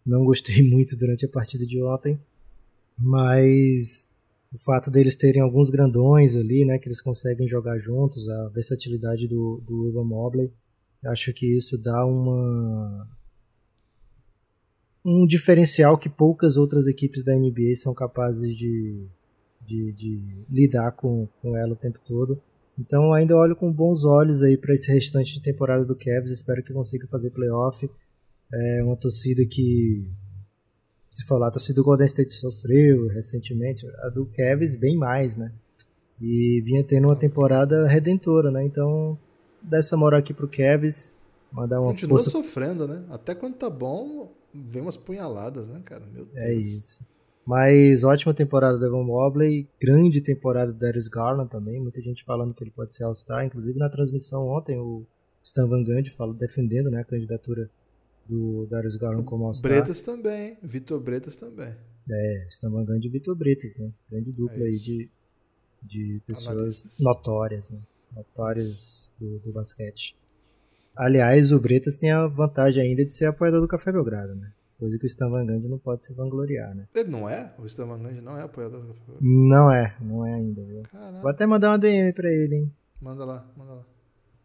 não 0.06 0.26
gostei 0.26 0.62
muito 0.68 0.98
durante 0.98 1.26
a 1.26 1.30
partida 1.30 1.66
de 1.66 1.82
ontem, 1.84 2.20
mas 2.98 4.08
o 4.54 4.58
fato 4.58 4.92
deles 4.92 5.16
terem 5.16 5.42
alguns 5.42 5.70
grandões 5.70 6.36
ali, 6.36 6.66
né, 6.66 6.78
que 6.78 6.88
eles 6.88 7.02
conseguem 7.02 7.48
jogar 7.48 7.78
juntos, 7.80 8.28
a 8.28 8.50
versatilidade 8.50 9.28
do, 9.28 9.62
do 9.66 9.88
Ivan 9.88 10.04
Mobley, 10.04 10.52
acho 11.06 11.34
que 11.34 11.46
isso 11.46 11.78
dá 11.78 12.06
uma 12.06 13.08
um 15.04 15.26
diferencial 15.26 15.98
que 15.98 16.08
poucas 16.08 16.58
outras 16.58 16.86
equipes 16.86 17.24
da 17.24 17.36
NBA 17.36 17.76
são 17.76 17.94
capazes 17.94 18.56
de, 18.56 19.08
de, 19.66 19.92
de 19.94 20.46
lidar 20.50 20.92
com, 20.92 21.28
com 21.42 21.58
ela 21.58 21.74
o 21.74 21.76
tempo 21.76 22.00
todo. 22.06 22.40
Então 22.82 23.14
ainda 23.14 23.36
olho 23.36 23.56
com 23.56 23.72
bons 23.72 24.04
olhos 24.04 24.42
aí 24.42 24.58
para 24.58 24.74
esse 24.74 24.92
restante 24.92 25.34
de 25.34 25.42
temporada 25.42 25.86
do 25.86 25.96
Cavs, 25.96 26.32
espero 26.32 26.64
que 26.64 26.74
consiga 26.74 27.08
fazer 27.08 27.30
playoff. 27.30 27.88
É 28.52 28.84
uma 28.84 28.98
torcida 28.98 29.46
que 29.46 30.10
se 31.10 31.26
falar, 31.26 31.50
a 31.50 31.52
torcida 31.52 31.76
do 31.76 31.84
Golden 31.84 32.06
State 32.06 32.34
sofreu 32.34 33.08
recentemente, 33.08 33.86
a 33.86 34.10
do 34.10 34.26
Cavs 34.26 34.76
bem 34.76 34.98
mais, 34.98 35.36
né? 35.36 35.52
E 36.20 36.62
vinha 36.66 36.84
tendo 36.84 37.08
uma 37.08 37.16
temporada 37.16 37.86
redentora, 37.88 38.50
né? 38.50 38.64
Então, 38.66 39.18
dessa 39.62 39.96
moral 39.96 40.20
aqui 40.20 40.34
pro 40.34 40.48
Cavs, 40.48 41.14
mandar 41.52 41.82
uma 41.82 41.92
Continua 41.92 42.18
força. 42.18 42.30
sofrendo, 42.30 42.88
né? 42.88 43.04
Até 43.10 43.36
quando 43.36 43.56
tá 43.56 43.70
bom, 43.70 44.34
vem 44.54 44.82
umas 44.82 44.98
punhaladas, 44.98 45.68
né, 45.68 45.82
cara? 45.84 46.06
Meu 46.06 46.26
Deus. 46.26 46.38
É 46.38 46.54
isso. 46.54 47.06
Mas 47.46 48.04
ótima 48.04 48.34
temporada 48.34 48.78
do 48.78 48.86
Evan 48.86 49.04
Mobley, 49.04 49.68
grande 49.82 50.22
temporada 50.22 50.72
do 50.72 50.78
Darius 50.78 51.08
Garland 51.08 51.50
também, 51.50 51.82
muita 51.82 52.02
gente 52.02 52.24
falando 52.24 52.54
que 52.54 52.64
ele 52.64 52.72
pode 52.72 52.96
ser 52.96 53.04
All-Star, 53.04 53.46
inclusive 53.46 53.78
na 53.80 53.90
transmissão 53.90 54.48
ontem 54.48 54.78
o 54.78 55.06
Stan 55.44 55.68
Van 55.68 55.84
Gundy 55.84 56.12
falou 56.12 56.36
defendendo 56.36 56.92
né, 56.92 57.02
a 57.02 57.04
candidatura 57.04 57.70
do 58.28 58.68
Darius 58.68 58.96
Garland 58.96 59.26
como 59.26 59.46
All-Star. 59.46 59.72
Bretas 59.72 60.02
também, 60.02 60.58
Vitor 60.62 61.00
Bretas 61.00 61.36
também. 61.36 61.76
É, 62.10 62.48
Stan 62.50 62.70
Van 62.70 62.86
Gundy 62.86 63.08
e 63.08 63.12
Vitor 63.12 63.36
Bretas, 63.36 63.76
né? 63.76 63.92
Grande 64.10 64.32
dupla 64.32 64.64
É 64.64 64.68
aí 64.68 64.80
de, 64.80 65.10
de 65.82 66.22
pessoas 66.26 66.58
Analistas. 66.58 67.00
notórias, 67.00 67.70
né? 67.70 67.80
Notórias 68.16 69.12
do, 69.20 69.40
do 69.40 69.52
basquete. 69.52 70.16
Aliás, 70.96 71.52
o 71.52 71.60
Bretas 71.60 71.98
tem 71.98 72.12
a 72.12 72.28
vantagem 72.28 72.84
ainda 72.84 73.06
de 73.06 73.14
ser 73.14 73.26
apoiador 73.26 73.62
do 73.62 73.68
Café 73.68 73.92
Belgrado, 73.92 74.36
né? 74.36 74.52
Coisa 74.82 74.98
que 74.98 75.06
o 75.06 75.06
Stan 75.06 75.30
Van 75.30 75.46
Gundy 75.46 75.68
não 75.68 75.78
pode 75.78 76.04
se 76.04 76.12
vangloriar, 76.16 76.74
né? 76.74 76.88
Ele 76.96 77.08
não 77.08 77.30
é? 77.30 77.54
O 77.60 77.68
Stan 77.68 77.86
Van 77.86 78.00
Gundy 78.00 78.20
não 78.20 78.36
é 78.36 78.42
apoiador 78.42 78.82
do? 78.82 78.96
Não 79.22 79.72
é, 79.72 79.96
não 80.02 80.26
é 80.26 80.34
ainda, 80.34 80.64
viu? 80.64 80.82
Vou 81.22 81.30
até 81.30 81.46
mandar 81.46 81.70
uma 81.70 81.78
DM 81.78 82.12
pra 82.14 82.28
ele, 82.28 82.56
hein? 82.56 82.74
manda 83.00 83.24
lá, 83.24 83.48
manda 83.56 83.74
lá. 83.74 83.86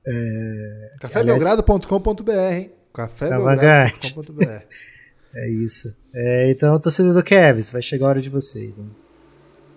É, 0.06 0.92
Cafébelgrado.com.br, 1.00 2.30
hein? 2.52 2.70
Cafébelgrado.com.br. 2.92 4.42
é 5.34 5.48
isso. 5.48 5.88
É, 6.14 6.50
então, 6.50 6.78
torcedor 6.78 7.14
do 7.14 7.24
Kevs, 7.24 7.72
vai 7.72 7.80
chegar 7.80 8.04
a 8.04 8.08
hora 8.10 8.20
de 8.20 8.28
vocês, 8.28 8.78
hein? 8.78 8.94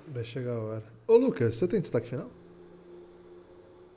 Vai 0.10 0.26
chegar 0.26 0.52
a 0.52 0.60
hora. 0.62 0.84
Ô, 1.08 1.16
Lucas, 1.16 1.56
você 1.56 1.70
tem 1.70 1.80
destaque 1.80 2.10
final? 2.10 2.30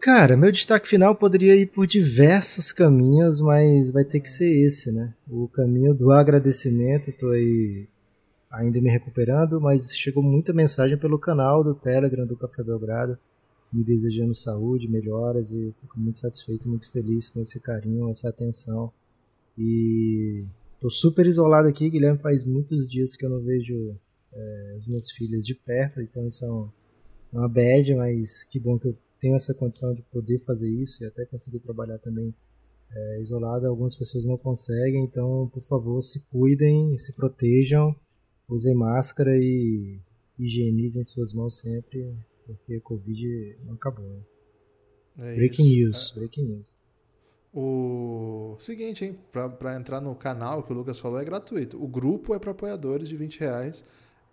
Cara, 0.02 0.36
meu 0.36 0.50
destaque 0.50 0.88
final 0.88 1.14
poderia 1.14 1.54
ir 1.54 1.68
por 1.68 1.86
diversos 1.86 2.72
caminhos, 2.72 3.40
mas 3.40 3.92
vai 3.92 4.04
ter 4.04 4.18
que 4.18 4.28
ser 4.28 4.52
esse, 4.66 4.90
né? 4.90 5.14
O 5.30 5.46
caminho 5.46 5.94
do 5.94 6.10
agradecimento, 6.10 7.12
tô 7.12 7.28
aí 7.28 7.86
ainda 8.50 8.80
me 8.80 8.90
recuperando, 8.90 9.60
mas 9.60 9.96
chegou 9.96 10.20
muita 10.20 10.52
mensagem 10.52 10.98
pelo 10.98 11.20
canal 11.20 11.62
do 11.62 11.72
Telegram 11.72 12.26
do 12.26 12.36
Café 12.36 12.64
Belgrado, 12.64 13.16
me 13.72 13.84
desejando 13.84 14.34
saúde, 14.34 14.88
melhoras, 14.88 15.52
e 15.52 15.72
fico 15.80 16.00
muito 16.00 16.18
satisfeito, 16.18 16.68
muito 16.68 16.90
feliz 16.90 17.28
com 17.28 17.40
esse 17.40 17.60
carinho, 17.60 18.10
essa 18.10 18.28
atenção. 18.28 18.92
E 19.56 20.44
tô 20.80 20.90
super 20.90 21.28
isolado 21.28 21.68
aqui, 21.68 21.88
Guilherme, 21.88 22.18
faz 22.18 22.42
muitos 22.42 22.88
dias 22.88 23.14
que 23.14 23.24
eu 23.24 23.30
não 23.30 23.38
vejo 23.40 23.94
é, 24.34 24.74
as 24.76 24.84
minhas 24.84 25.12
filhas 25.12 25.46
de 25.46 25.54
perto, 25.54 26.00
então 26.00 26.26
isso 26.26 26.44
é 26.44 26.50
um- 26.50 26.68
uma 27.32 27.48
bad, 27.48 27.94
mas 27.94 28.42
que 28.42 28.58
bom 28.58 28.76
que 28.76 28.88
eu 28.88 28.96
tenho 29.22 29.36
essa 29.36 29.54
condição 29.54 29.94
de 29.94 30.02
poder 30.02 30.36
fazer 30.38 30.68
isso 30.68 31.02
e 31.02 31.06
até 31.06 31.24
conseguir 31.24 31.60
trabalhar 31.60 31.96
também 31.98 32.34
é, 32.90 33.20
isolado. 33.22 33.66
Algumas 33.68 33.94
pessoas 33.96 34.24
não 34.24 34.36
conseguem, 34.36 35.04
então, 35.04 35.48
por 35.54 35.62
favor, 35.62 36.02
se 36.02 36.20
cuidem, 36.30 36.98
se 36.98 37.12
protejam, 37.14 37.94
usem 38.48 38.74
máscara 38.74 39.30
e 39.38 40.00
higienizem 40.36 41.04
suas 41.04 41.32
mãos 41.32 41.60
sempre, 41.60 42.14
porque 42.44 42.74
a 42.74 42.80
Covid 42.80 43.56
não 43.64 43.74
acabou. 43.74 44.04
né? 44.04 44.22
É 45.18 45.36
Breaking 45.36 45.66
isso. 45.66 45.76
news, 45.76 46.12
breaking 46.16 46.44
news. 46.48 46.72
O 47.54 48.56
seguinte, 48.58 49.04
hein? 49.04 49.18
Pra 49.30 49.76
entrar 49.76 50.00
no 50.00 50.14
canal 50.16 50.62
que 50.62 50.72
o 50.72 50.74
Lucas 50.74 50.98
falou 50.98 51.20
é 51.20 51.24
gratuito. 51.24 51.82
O 51.82 51.86
grupo 51.86 52.34
é 52.34 52.38
para 52.38 52.50
apoiadores 52.50 53.08
de 53.08 53.16
20 53.16 53.38
reais. 53.40 53.84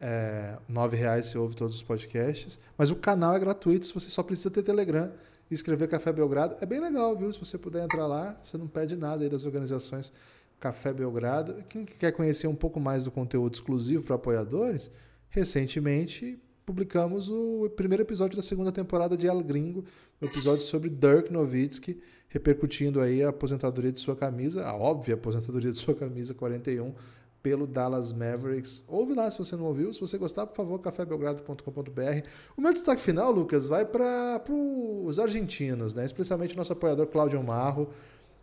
É, 0.01 0.57
9 0.67 0.95
reais 0.95 1.27
você 1.27 1.37
ouve 1.37 1.55
todos 1.55 1.75
os 1.75 1.83
podcasts. 1.83 2.59
Mas 2.77 2.89
o 2.89 2.95
canal 2.95 3.35
é 3.35 3.39
gratuito, 3.39 3.85
se 3.85 3.93
você 3.93 4.09
só 4.09 4.23
precisa 4.23 4.49
ter 4.49 4.63
Telegram 4.63 5.11
e 5.49 5.53
escrever 5.53 5.87
Café 5.87 6.13
Belgrado. 6.13 6.55
É 6.61 6.65
bem 6.65 6.79
legal, 6.79 7.17
viu? 7.17 7.31
Se 7.31 7.39
você 7.39 7.57
puder 7.57 7.83
entrar 7.83 8.07
lá, 8.07 8.39
você 8.43 8.57
não 8.57 8.67
perde 8.67 8.95
nada 8.95 9.23
aí 9.23 9.29
das 9.29 9.45
organizações 9.45 10.13
Café 10.59 10.93
Belgrado. 10.93 11.63
Quem 11.69 11.85
quer 11.85 12.11
conhecer 12.11 12.47
um 12.47 12.55
pouco 12.55 12.79
mais 12.79 13.05
do 13.05 13.11
conteúdo 13.11 13.53
exclusivo 13.53 14.03
para 14.03 14.15
apoiadores, 14.15 14.91
recentemente 15.29 16.39
publicamos 16.65 17.29
o 17.29 17.67
primeiro 17.75 18.03
episódio 18.03 18.35
da 18.35 18.43
segunda 18.43 18.71
temporada 18.71 19.17
de 19.17 19.25
El 19.25 19.41
Gringo, 19.41 19.85
o 20.21 20.25
episódio 20.25 20.61
sobre 20.61 20.87
Dirk 20.87 21.31
Nowitzki, 21.33 21.99
repercutindo 22.27 23.01
aí 23.01 23.23
a 23.23 23.29
aposentadoria 23.29 23.91
de 23.91 23.99
sua 23.99 24.15
camisa, 24.15 24.63
a 24.65 24.75
óbvia 24.75 25.15
aposentadoria 25.15 25.71
de 25.71 25.77
sua 25.79 25.95
camisa 25.95 26.33
41 26.35 26.93
pelo 27.41 27.65
Dallas 27.65 28.11
Mavericks. 28.11 28.83
Ouve 28.87 29.13
lá 29.13 29.29
se 29.31 29.37
você 29.39 29.55
não 29.55 29.65
ouviu. 29.65 29.93
Se 29.93 29.99
você 30.01 30.17
gostar, 30.17 30.45
por 30.45 30.55
favor, 30.55 30.79
cafébelgrado.com.br. 30.79 32.27
O 32.57 32.61
meu 32.61 32.73
destaque 32.73 33.01
final, 33.01 33.31
Lucas, 33.31 33.67
vai 33.67 33.85
para 33.85 34.41
os 34.49 35.19
argentinos, 35.19 35.93
né? 35.93 36.05
especialmente 36.05 36.53
o 36.53 36.57
nosso 36.57 36.73
apoiador 36.73 37.07
Cláudio 37.07 37.41
Marro, 37.43 37.89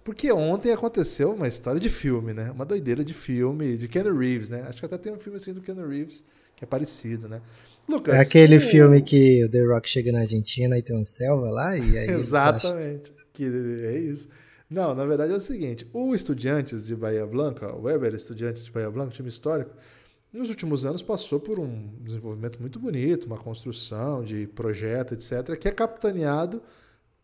porque 0.05 0.31
ontem 0.33 0.73
aconteceu 0.73 1.33
uma 1.33 1.49
história 1.49 1.81
de 1.81 1.89
filme, 1.89 2.33
né? 2.33 2.51
Uma 2.53 2.65
doideira 2.65 3.05
de 3.05 3.13
filme, 3.13 3.77
de 3.77 3.89
Keanu 3.89 4.17
Reeves, 4.17 4.49
né? 4.49 4.65
Acho 4.69 4.79
que 4.81 4.87
até 4.87 4.97
tem 4.97 5.13
um 5.13 5.19
filme 5.19 5.37
assim 5.37 5.53
do 5.53 5.61
Keanu 5.61 5.87
Reeves 5.89 6.23
que 6.55 6.65
é 6.65 6.67
parecido, 6.67 7.29
né? 7.29 7.43
Lucas, 7.89 8.15
É 8.15 8.21
aquele 8.21 8.59
filme 8.59 9.03
que 9.03 9.45
o 9.45 9.49
The 9.49 9.63
Rock 9.65 9.89
chega 9.89 10.11
na 10.11 10.21
Argentina 10.21 10.77
e 10.79 10.83
tem 10.83 10.97
uma 10.97 11.05
selva 11.05 11.51
lá, 11.51 11.77
e 11.77 11.99
aí 11.99 12.09
eles 12.09 12.33
acham- 12.35 12.79
Exatamente. 12.79 13.13
Que 13.33 13.45
é 13.45 13.99
isso. 13.99 14.29
Não, 14.69 14.95
na 14.95 15.05
verdade 15.05 15.33
é 15.33 15.37
o 15.37 15.41
seguinte: 15.41 15.89
o 15.93 16.15
Estudiantes 16.15 16.87
de 16.87 16.97
Bahia 16.97 17.27
Blanca, 17.27 17.75
o 17.75 17.83
Weber 17.83 18.15
Estudiantes 18.15 18.65
de 18.65 18.71
Bahia 18.73 18.91
Blanca, 18.91 19.13
time 19.13 19.29
histórico, 19.29 19.71
nos 20.33 20.49
últimos 20.51 20.85
anos 20.85 21.03
passou 21.03 21.39
por 21.41 21.59
um 21.59 21.89
desenvolvimento 22.01 22.61
muito 22.61 22.79
bonito, 22.79 23.27
uma 23.27 23.39
construção 23.39 24.23
de 24.25 24.47
projeto, 24.49 25.15
etc., 25.15 25.57
que 25.59 25.69
é 25.69 25.71
capitaneado 25.71 26.61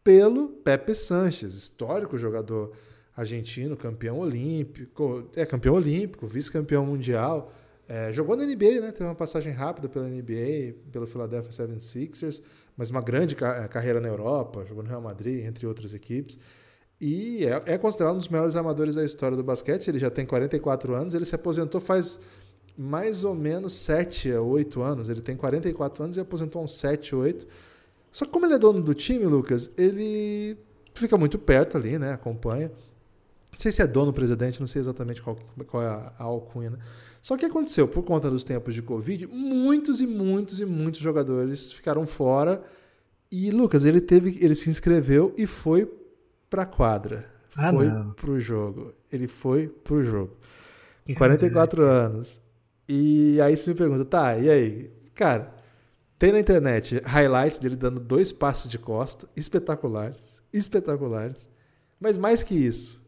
pelo 0.05 0.49
Pepe 0.49 0.95
Sanches, 0.95 1.55
histórico 1.55 2.17
jogador 2.17 2.73
argentino, 3.15 3.77
campeão 3.77 4.19
olímpico, 4.21 5.29
é 5.37 5.45
campeão 5.45 5.75
olímpico, 5.75 6.27
vice-campeão 6.27 6.87
mundial. 6.87 7.53
É, 7.89 8.13
jogou 8.13 8.37
na 8.37 8.45
NBA, 8.47 8.81
né? 8.81 8.93
Teve 8.93 9.05
uma 9.05 9.15
passagem 9.15 9.53
rápida 9.53 9.89
pela 9.89 10.09
NBA, 10.09 10.75
pelo 10.91 11.07
Philadelphia 11.07 11.51
76ers, 11.51 12.41
mas 12.77 12.89
uma 12.89 13.03
grande 13.03 13.37
ca- 13.37 13.69
carreira 13.69 14.01
na 14.01 14.09
Europa, 14.09 14.65
jogou 14.65 14.83
no 14.83 14.89
Real 14.89 15.03
Madrid, 15.03 15.45
entre 15.45 15.67
outras 15.67 15.93
equipes. 15.93 16.39
E 17.05 17.45
é, 17.45 17.75
é 17.75 17.79
considerado 17.79 18.15
um 18.15 18.19
dos 18.19 18.29
melhores 18.29 18.55
armadores 18.55 18.95
da 18.95 19.05
história 19.05 19.37
do 19.37 19.43
basquete. 19.43 19.89
Ele 19.89 19.99
já 19.99 20.09
tem 20.09 20.25
44 20.25 20.95
anos, 20.95 21.15
ele 21.15 21.25
se 21.25 21.35
aposentou 21.35 21.81
faz 21.81 22.17
mais 22.79 23.25
ou 23.25 23.35
menos 23.35 23.73
7 23.73 24.31
a 24.31 24.41
8 24.41 24.81
anos. 24.81 25.09
Ele 25.09 25.21
tem 25.21 25.37
44 25.37 26.05
anos 26.05 26.17
e 26.17 26.21
aposentou 26.21 26.63
uns 26.63 26.75
7, 26.75 27.17
8. 27.17 27.45
Só 28.13 28.25
que 28.25 28.31
como 28.31 28.47
ele 28.47 28.55
é 28.55 28.59
dono 28.59 28.81
do 28.81 28.95
time, 28.95 29.27
Lucas, 29.27 29.69
ele 29.77 30.57
fica 30.95 31.19
muito 31.19 31.41
perto 31.41 31.77
ali, 31.77 31.99
né? 31.99 32.13
Acompanha. 32.13 32.71
sei 33.59 33.73
se 33.73 33.83
é 33.83 33.87
dono 33.89 34.13
presidente, 34.13 34.61
não 34.61 34.69
sei 34.69 34.79
exatamente 34.79 35.21
qual, 35.21 35.37
qual 35.67 35.83
é 35.83 35.87
a, 35.87 36.13
a 36.21 36.23
alcunha, 36.23 36.71
né? 36.71 36.79
Só 37.21 37.37
que 37.37 37.45
aconteceu, 37.45 37.89
por 37.89 38.05
conta 38.05 38.31
dos 38.31 38.45
tempos 38.45 38.77
de 38.77 38.83
Covid, 38.83 39.27
muitos 39.27 40.01
e 40.01 40.07
muitos 40.07 40.61
e 40.61 40.65
muitos 40.65 41.01
jogadores 41.01 41.73
ficaram 41.73 42.07
fora. 42.07 42.63
E 43.29 43.51
Lucas, 43.51 43.85
ele 43.85 44.01
teve, 44.01 44.39
ele 44.41 44.55
se 44.55 44.71
inscreveu 44.71 45.35
e 45.37 45.49
foi 45.49 46.01
pra 46.53 46.67
quadra. 46.67 47.25
Ah, 47.57 47.73
foi 47.73 47.87
não. 47.87 48.13
pro 48.13 48.39
jogo. 48.39 48.93
Ele 49.11 49.27
foi 49.27 49.69
pro 49.69 50.05
jogo. 50.05 50.37
Que 51.07 51.15
44 51.15 51.83
anos. 51.83 52.43
E 52.87 53.41
aí 53.41 53.57
você 53.57 53.71
me 53.71 53.77
pergunta, 53.77 54.05
tá, 54.05 54.37
e 54.37 54.51
aí? 54.51 54.91
Cara, 55.15 55.55
tem 56.19 56.31
na 56.31 56.39
internet 56.39 57.01
highlights 57.07 57.59
dele 57.59 57.75
dando 57.75 57.99
dois 57.99 58.31
passos 58.33 58.71
de 58.71 58.79
costa, 58.79 59.27
espetaculares, 59.35 60.43
espetaculares. 60.53 61.49
Mas 61.99 62.19
mais 62.19 62.43
que 62.43 62.55
isso, 62.55 63.03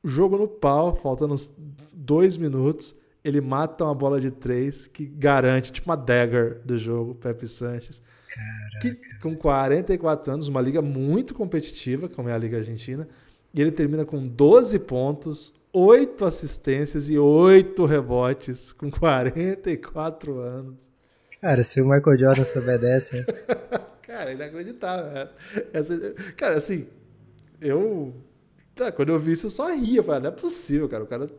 o 0.00 0.08
jogo 0.08 0.38
no 0.38 0.46
pau, 0.46 0.94
faltando 0.94 1.34
uns 1.34 1.52
dois 1.92 2.36
minutos, 2.36 2.94
ele 3.24 3.40
mata 3.40 3.84
uma 3.84 3.94
bola 3.94 4.20
de 4.20 4.30
três 4.30 4.86
que 4.86 5.06
garante, 5.06 5.72
tipo 5.72 5.90
uma 5.90 5.96
dagger 5.96 6.60
do 6.64 6.78
jogo, 6.78 7.16
Pepe 7.16 7.48
Sanches. 7.48 8.00
Que, 8.80 8.94
com 9.20 9.34
44 9.36 10.32
anos, 10.32 10.48
uma 10.48 10.60
liga 10.60 10.80
muito 10.82 11.34
competitiva, 11.34 12.08
como 12.08 12.28
é 12.28 12.32
a 12.32 12.38
Liga 12.38 12.58
Argentina, 12.58 13.08
e 13.52 13.60
ele 13.60 13.70
termina 13.70 14.04
com 14.04 14.20
12 14.26 14.78
pontos, 14.80 15.52
8 15.72 16.24
assistências 16.24 17.08
e 17.10 17.18
8 17.18 17.84
rebotes, 17.84 18.72
com 18.72 18.90
44 18.90 20.38
anos. 20.38 20.90
Cara, 21.40 21.62
se 21.62 21.80
o 21.80 21.84
Michael 21.88 22.18
Jordan 22.18 22.44
souber 22.44 22.78
dessa? 22.78 23.24
Cara, 24.02 24.32
inacreditável. 24.32 25.06
é. 25.16 25.28
Essa- 25.72 26.14
cara, 26.36 26.56
assim, 26.56 26.86
eu. 27.60 28.14
tá, 28.74 28.92
quando 28.92 29.08
eu 29.08 29.18
vi 29.18 29.32
isso, 29.32 29.46
eu 29.46 29.50
só 29.50 29.72
ria. 29.74 30.02
Falei, 30.02 30.20
não 30.22 30.28
é 30.28 30.32
possível, 30.32 30.88
cara. 30.88 31.04
O 31.04 31.06
cara. 31.06 31.30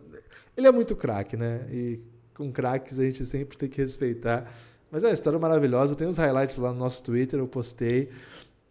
Ele 0.57 0.65
é 0.67 0.71
muito 0.71 0.95
craque, 0.95 1.37
né? 1.37 1.67
E 1.71 1.99
com 2.33 2.51
craques 2.51 2.99
a 2.99 3.03
gente 3.03 3.23
sempre 3.25 3.57
tem 3.57 3.69
que 3.69 3.79
respeitar. 3.79 4.51
Mas 4.93 5.03
é 5.03 5.07
uma 5.07 5.13
história 5.13 5.39
maravilhosa. 5.39 5.95
Tem 5.95 6.07
os 6.07 6.17
highlights 6.17 6.55
lá 6.57 6.71
no 6.71 6.77
nosso 6.77 7.01
Twitter, 7.03 7.39
eu 7.39 7.47
postei. 7.47 8.11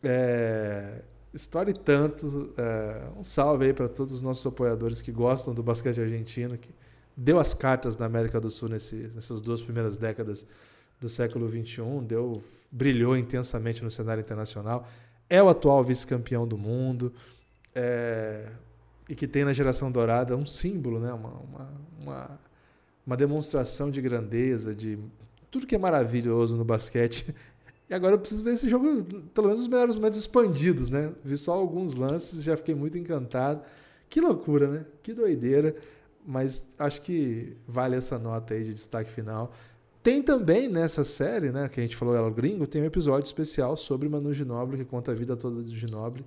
É, 0.04 1.02
História 1.34 1.72
e 1.72 1.74
tanto. 1.74 2.54
é, 2.56 3.02
Um 3.18 3.24
salve 3.24 3.64
aí 3.66 3.72
para 3.72 3.88
todos 3.88 4.14
os 4.14 4.20
nossos 4.20 4.46
apoiadores 4.46 5.02
que 5.02 5.10
gostam 5.10 5.52
do 5.52 5.64
basquete 5.64 6.00
argentino, 6.00 6.56
que 6.56 6.70
deu 7.16 7.40
as 7.40 7.54
cartas 7.54 7.96
na 7.96 8.06
América 8.06 8.40
do 8.40 8.50
Sul 8.52 8.68
nesse- 8.68 9.10
nessas 9.14 9.40
duas 9.40 9.60
primeiras 9.60 9.96
décadas 9.96 10.46
do 11.00 11.08
século 11.08 11.48
XXI, 11.48 11.82
deu, 12.06 12.40
brilhou 12.70 13.16
intensamente 13.16 13.82
no 13.82 13.90
cenário 13.90 14.20
internacional, 14.20 14.86
é 15.28 15.42
o 15.42 15.48
atual 15.48 15.82
vice-campeão 15.82 16.46
do 16.46 16.56
mundo, 16.56 17.12
é, 17.74 18.46
e 19.08 19.16
que 19.16 19.26
tem 19.26 19.44
na 19.44 19.52
geração 19.52 19.90
dourada 19.90 20.36
um 20.36 20.46
símbolo, 20.46 21.00
né? 21.00 21.12
uma, 21.12 21.30
uma, 21.30 21.70
uma, 22.00 22.40
uma 23.04 23.16
demonstração 23.16 23.90
de 23.90 24.00
grandeza, 24.00 24.72
de 24.72 24.96
tudo 25.52 25.66
que 25.66 25.74
é 25.76 25.78
maravilhoso 25.78 26.56
no 26.56 26.64
basquete. 26.64 27.32
E 27.90 27.94
agora 27.94 28.14
eu 28.14 28.18
preciso 28.18 28.42
ver 28.42 28.54
esse 28.54 28.70
jogo, 28.70 29.04
pelo 29.34 29.48
menos 29.48 29.60
os 29.60 29.68
melhores 29.68 29.94
momentos 29.96 30.18
expandidos, 30.18 30.88
né? 30.88 31.12
Vi 31.22 31.36
só 31.36 31.52
alguns 31.52 31.94
lances 31.94 32.42
já 32.42 32.56
fiquei 32.56 32.74
muito 32.74 32.96
encantado. 32.96 33.60
Que 34.08 34.18
loucura, 34.18 34.66
né? 34.66 34.86
Que 35.02 35.12
doideira. 35.12 35.76
Mas 36.26 36.68
acho 36.78 37.02
que 37.02 37.54
vale 37.68 37.94
essa 37.94 38.18
nota 38.18 38.54
aí 38.54 38.64
de 38.64 38.72
destaque 38.72 39.10
final. 39.10 39.52
Tem 40.02 40.22
também 40.22 40.68
nessa 40.68 41.04
série, 41.04 41.50
né, 41.50 41.68
que 41.68 41.80
a 41.80 41.82
gente 41.82 41.94
falou, 41.94 42.16
ela 42.16 42.30
gringo, 42.30 42.66
tem 42.66 42.80
um 42.80 42.86
episódio 42.86 43.26
especial 43.26 43.76
sobre 43.76 44.08
Manu 44.08 44.32
Ginóbili, 44.32 44.84
que 44.84 44.90
conta 44.90 45.12
a 45.12 45.14
vida 45.14 45.36
toda 45.36 45.60
do 45.60 45.76
Ginóbili. 45.76 46.24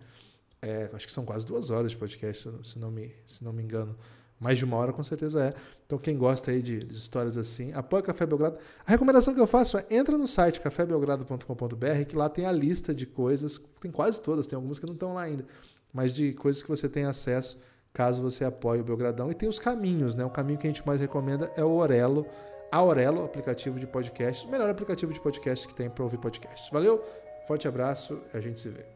É, 0.62 0.90
acho 0.94 1.08
que 1.08 1.12
são 1.12 1.26
quase 1.26 1.48
duas 1.48 1.72
horas 1.72 1.92
de 1.92 1.98
podcast, 1.98 2.48
se 2.64 2.78
não 2.78 2.92
me, 2.92 3.12
se 3.26 3.44
não 3.44 3.52
me 3.52 3.64
engano. 3.64 3.98
Mais 4.40 4.58
de 4.58 4.66
uma 4.66 4.78
hora, 4.78 4.94
com 4.94 5.04
certeza 5.04 5.46
é. 5.46 5.54
Então, 5.86 6.00
quem 6.00 6.18
gosta 6.18 6.52
aí 6.52 6.62
de, 6.62 6.80
de 6.80 6.96
histórias 6.96 7.38
assim, 7.38 7.72
apoia 7.74 8.02
o 8.02 8.04
Café 8.04 8.26
Belgrado. 8.26 8.58
A 8.86 8.92
recomendação 8.92 9.34
que 9.36 9.40
eu 9.40 9.46
faço 9.46 9.78
é 9.78 9.86
entra 9.90 10.18
no 10.18 10.28
site 10.28 10.60
cafébelgrado.com.br, 10.60 12.06
que 12.08 12.16
lá 12.16 12.28
tem 12.28 12.46
a 12.46 12.52
lista 12.52 12.94
de 12.94 13.06
coisas, 13.06 13.62
tem 13.80 13.92
quase 13.92 14.20
todas, 14.22 14.48
tem 14.48 14.56
algumas 14.56 14.80
que 14.80 14.86
não 14.86 14.94
estão 14.96 15.14
lá 15.14 15.22
ainda, 15.22 15.46
mas 15.94 16.16
de 16.16 16.34
coisas 16.34 16.64
que 16.64 16.70
você 16.70 16.90
tem 16.90 17.06
acesso 17.06 17.60
caso 17.96 18.22
você 18.22 18.44
apoie 18.44 18.82
o 18.82 18.84
Belgradão. 18.84 19.32
E 19.32 19.34
tem 19.34 19.48
os 19.48 19.58
caminhos, 19.58 20.14
né? 20.14 20.26
O 20.26 20.30
caminho 20.30 20.60
que 20.60 20.68
a 20.68 20.70
gente 20.70 20.86
mais 20.86 21.00
recomenda 21.00 21.52
é 21.56 21.64
o 21.64 21.72
Orelo, 21.72 22.28
a 22.72 22.84
Orelo, 22.84 23.24
aplicativo 23.24 23.80
de 23.80 23.88
podcast, 23.88 24.46
o 24.46 24.52
melhor 24.52 24.70
aplicativo 24.70 25.14
de 25.14 25.20
podcast 25.22 25.68
que 25.68 25.74
tem 25.74 25.90
para 25.90 26.04
ouvir 26.04 26.18
podcast. 26.18 26.72
Valeu, 26.72 27.02
forte 27.48 27.68
abraço, 27.68 28.22
a 28.34 28.40
gente 28.40 28.60
se 28.60 28.70
vê. 28.70 28.95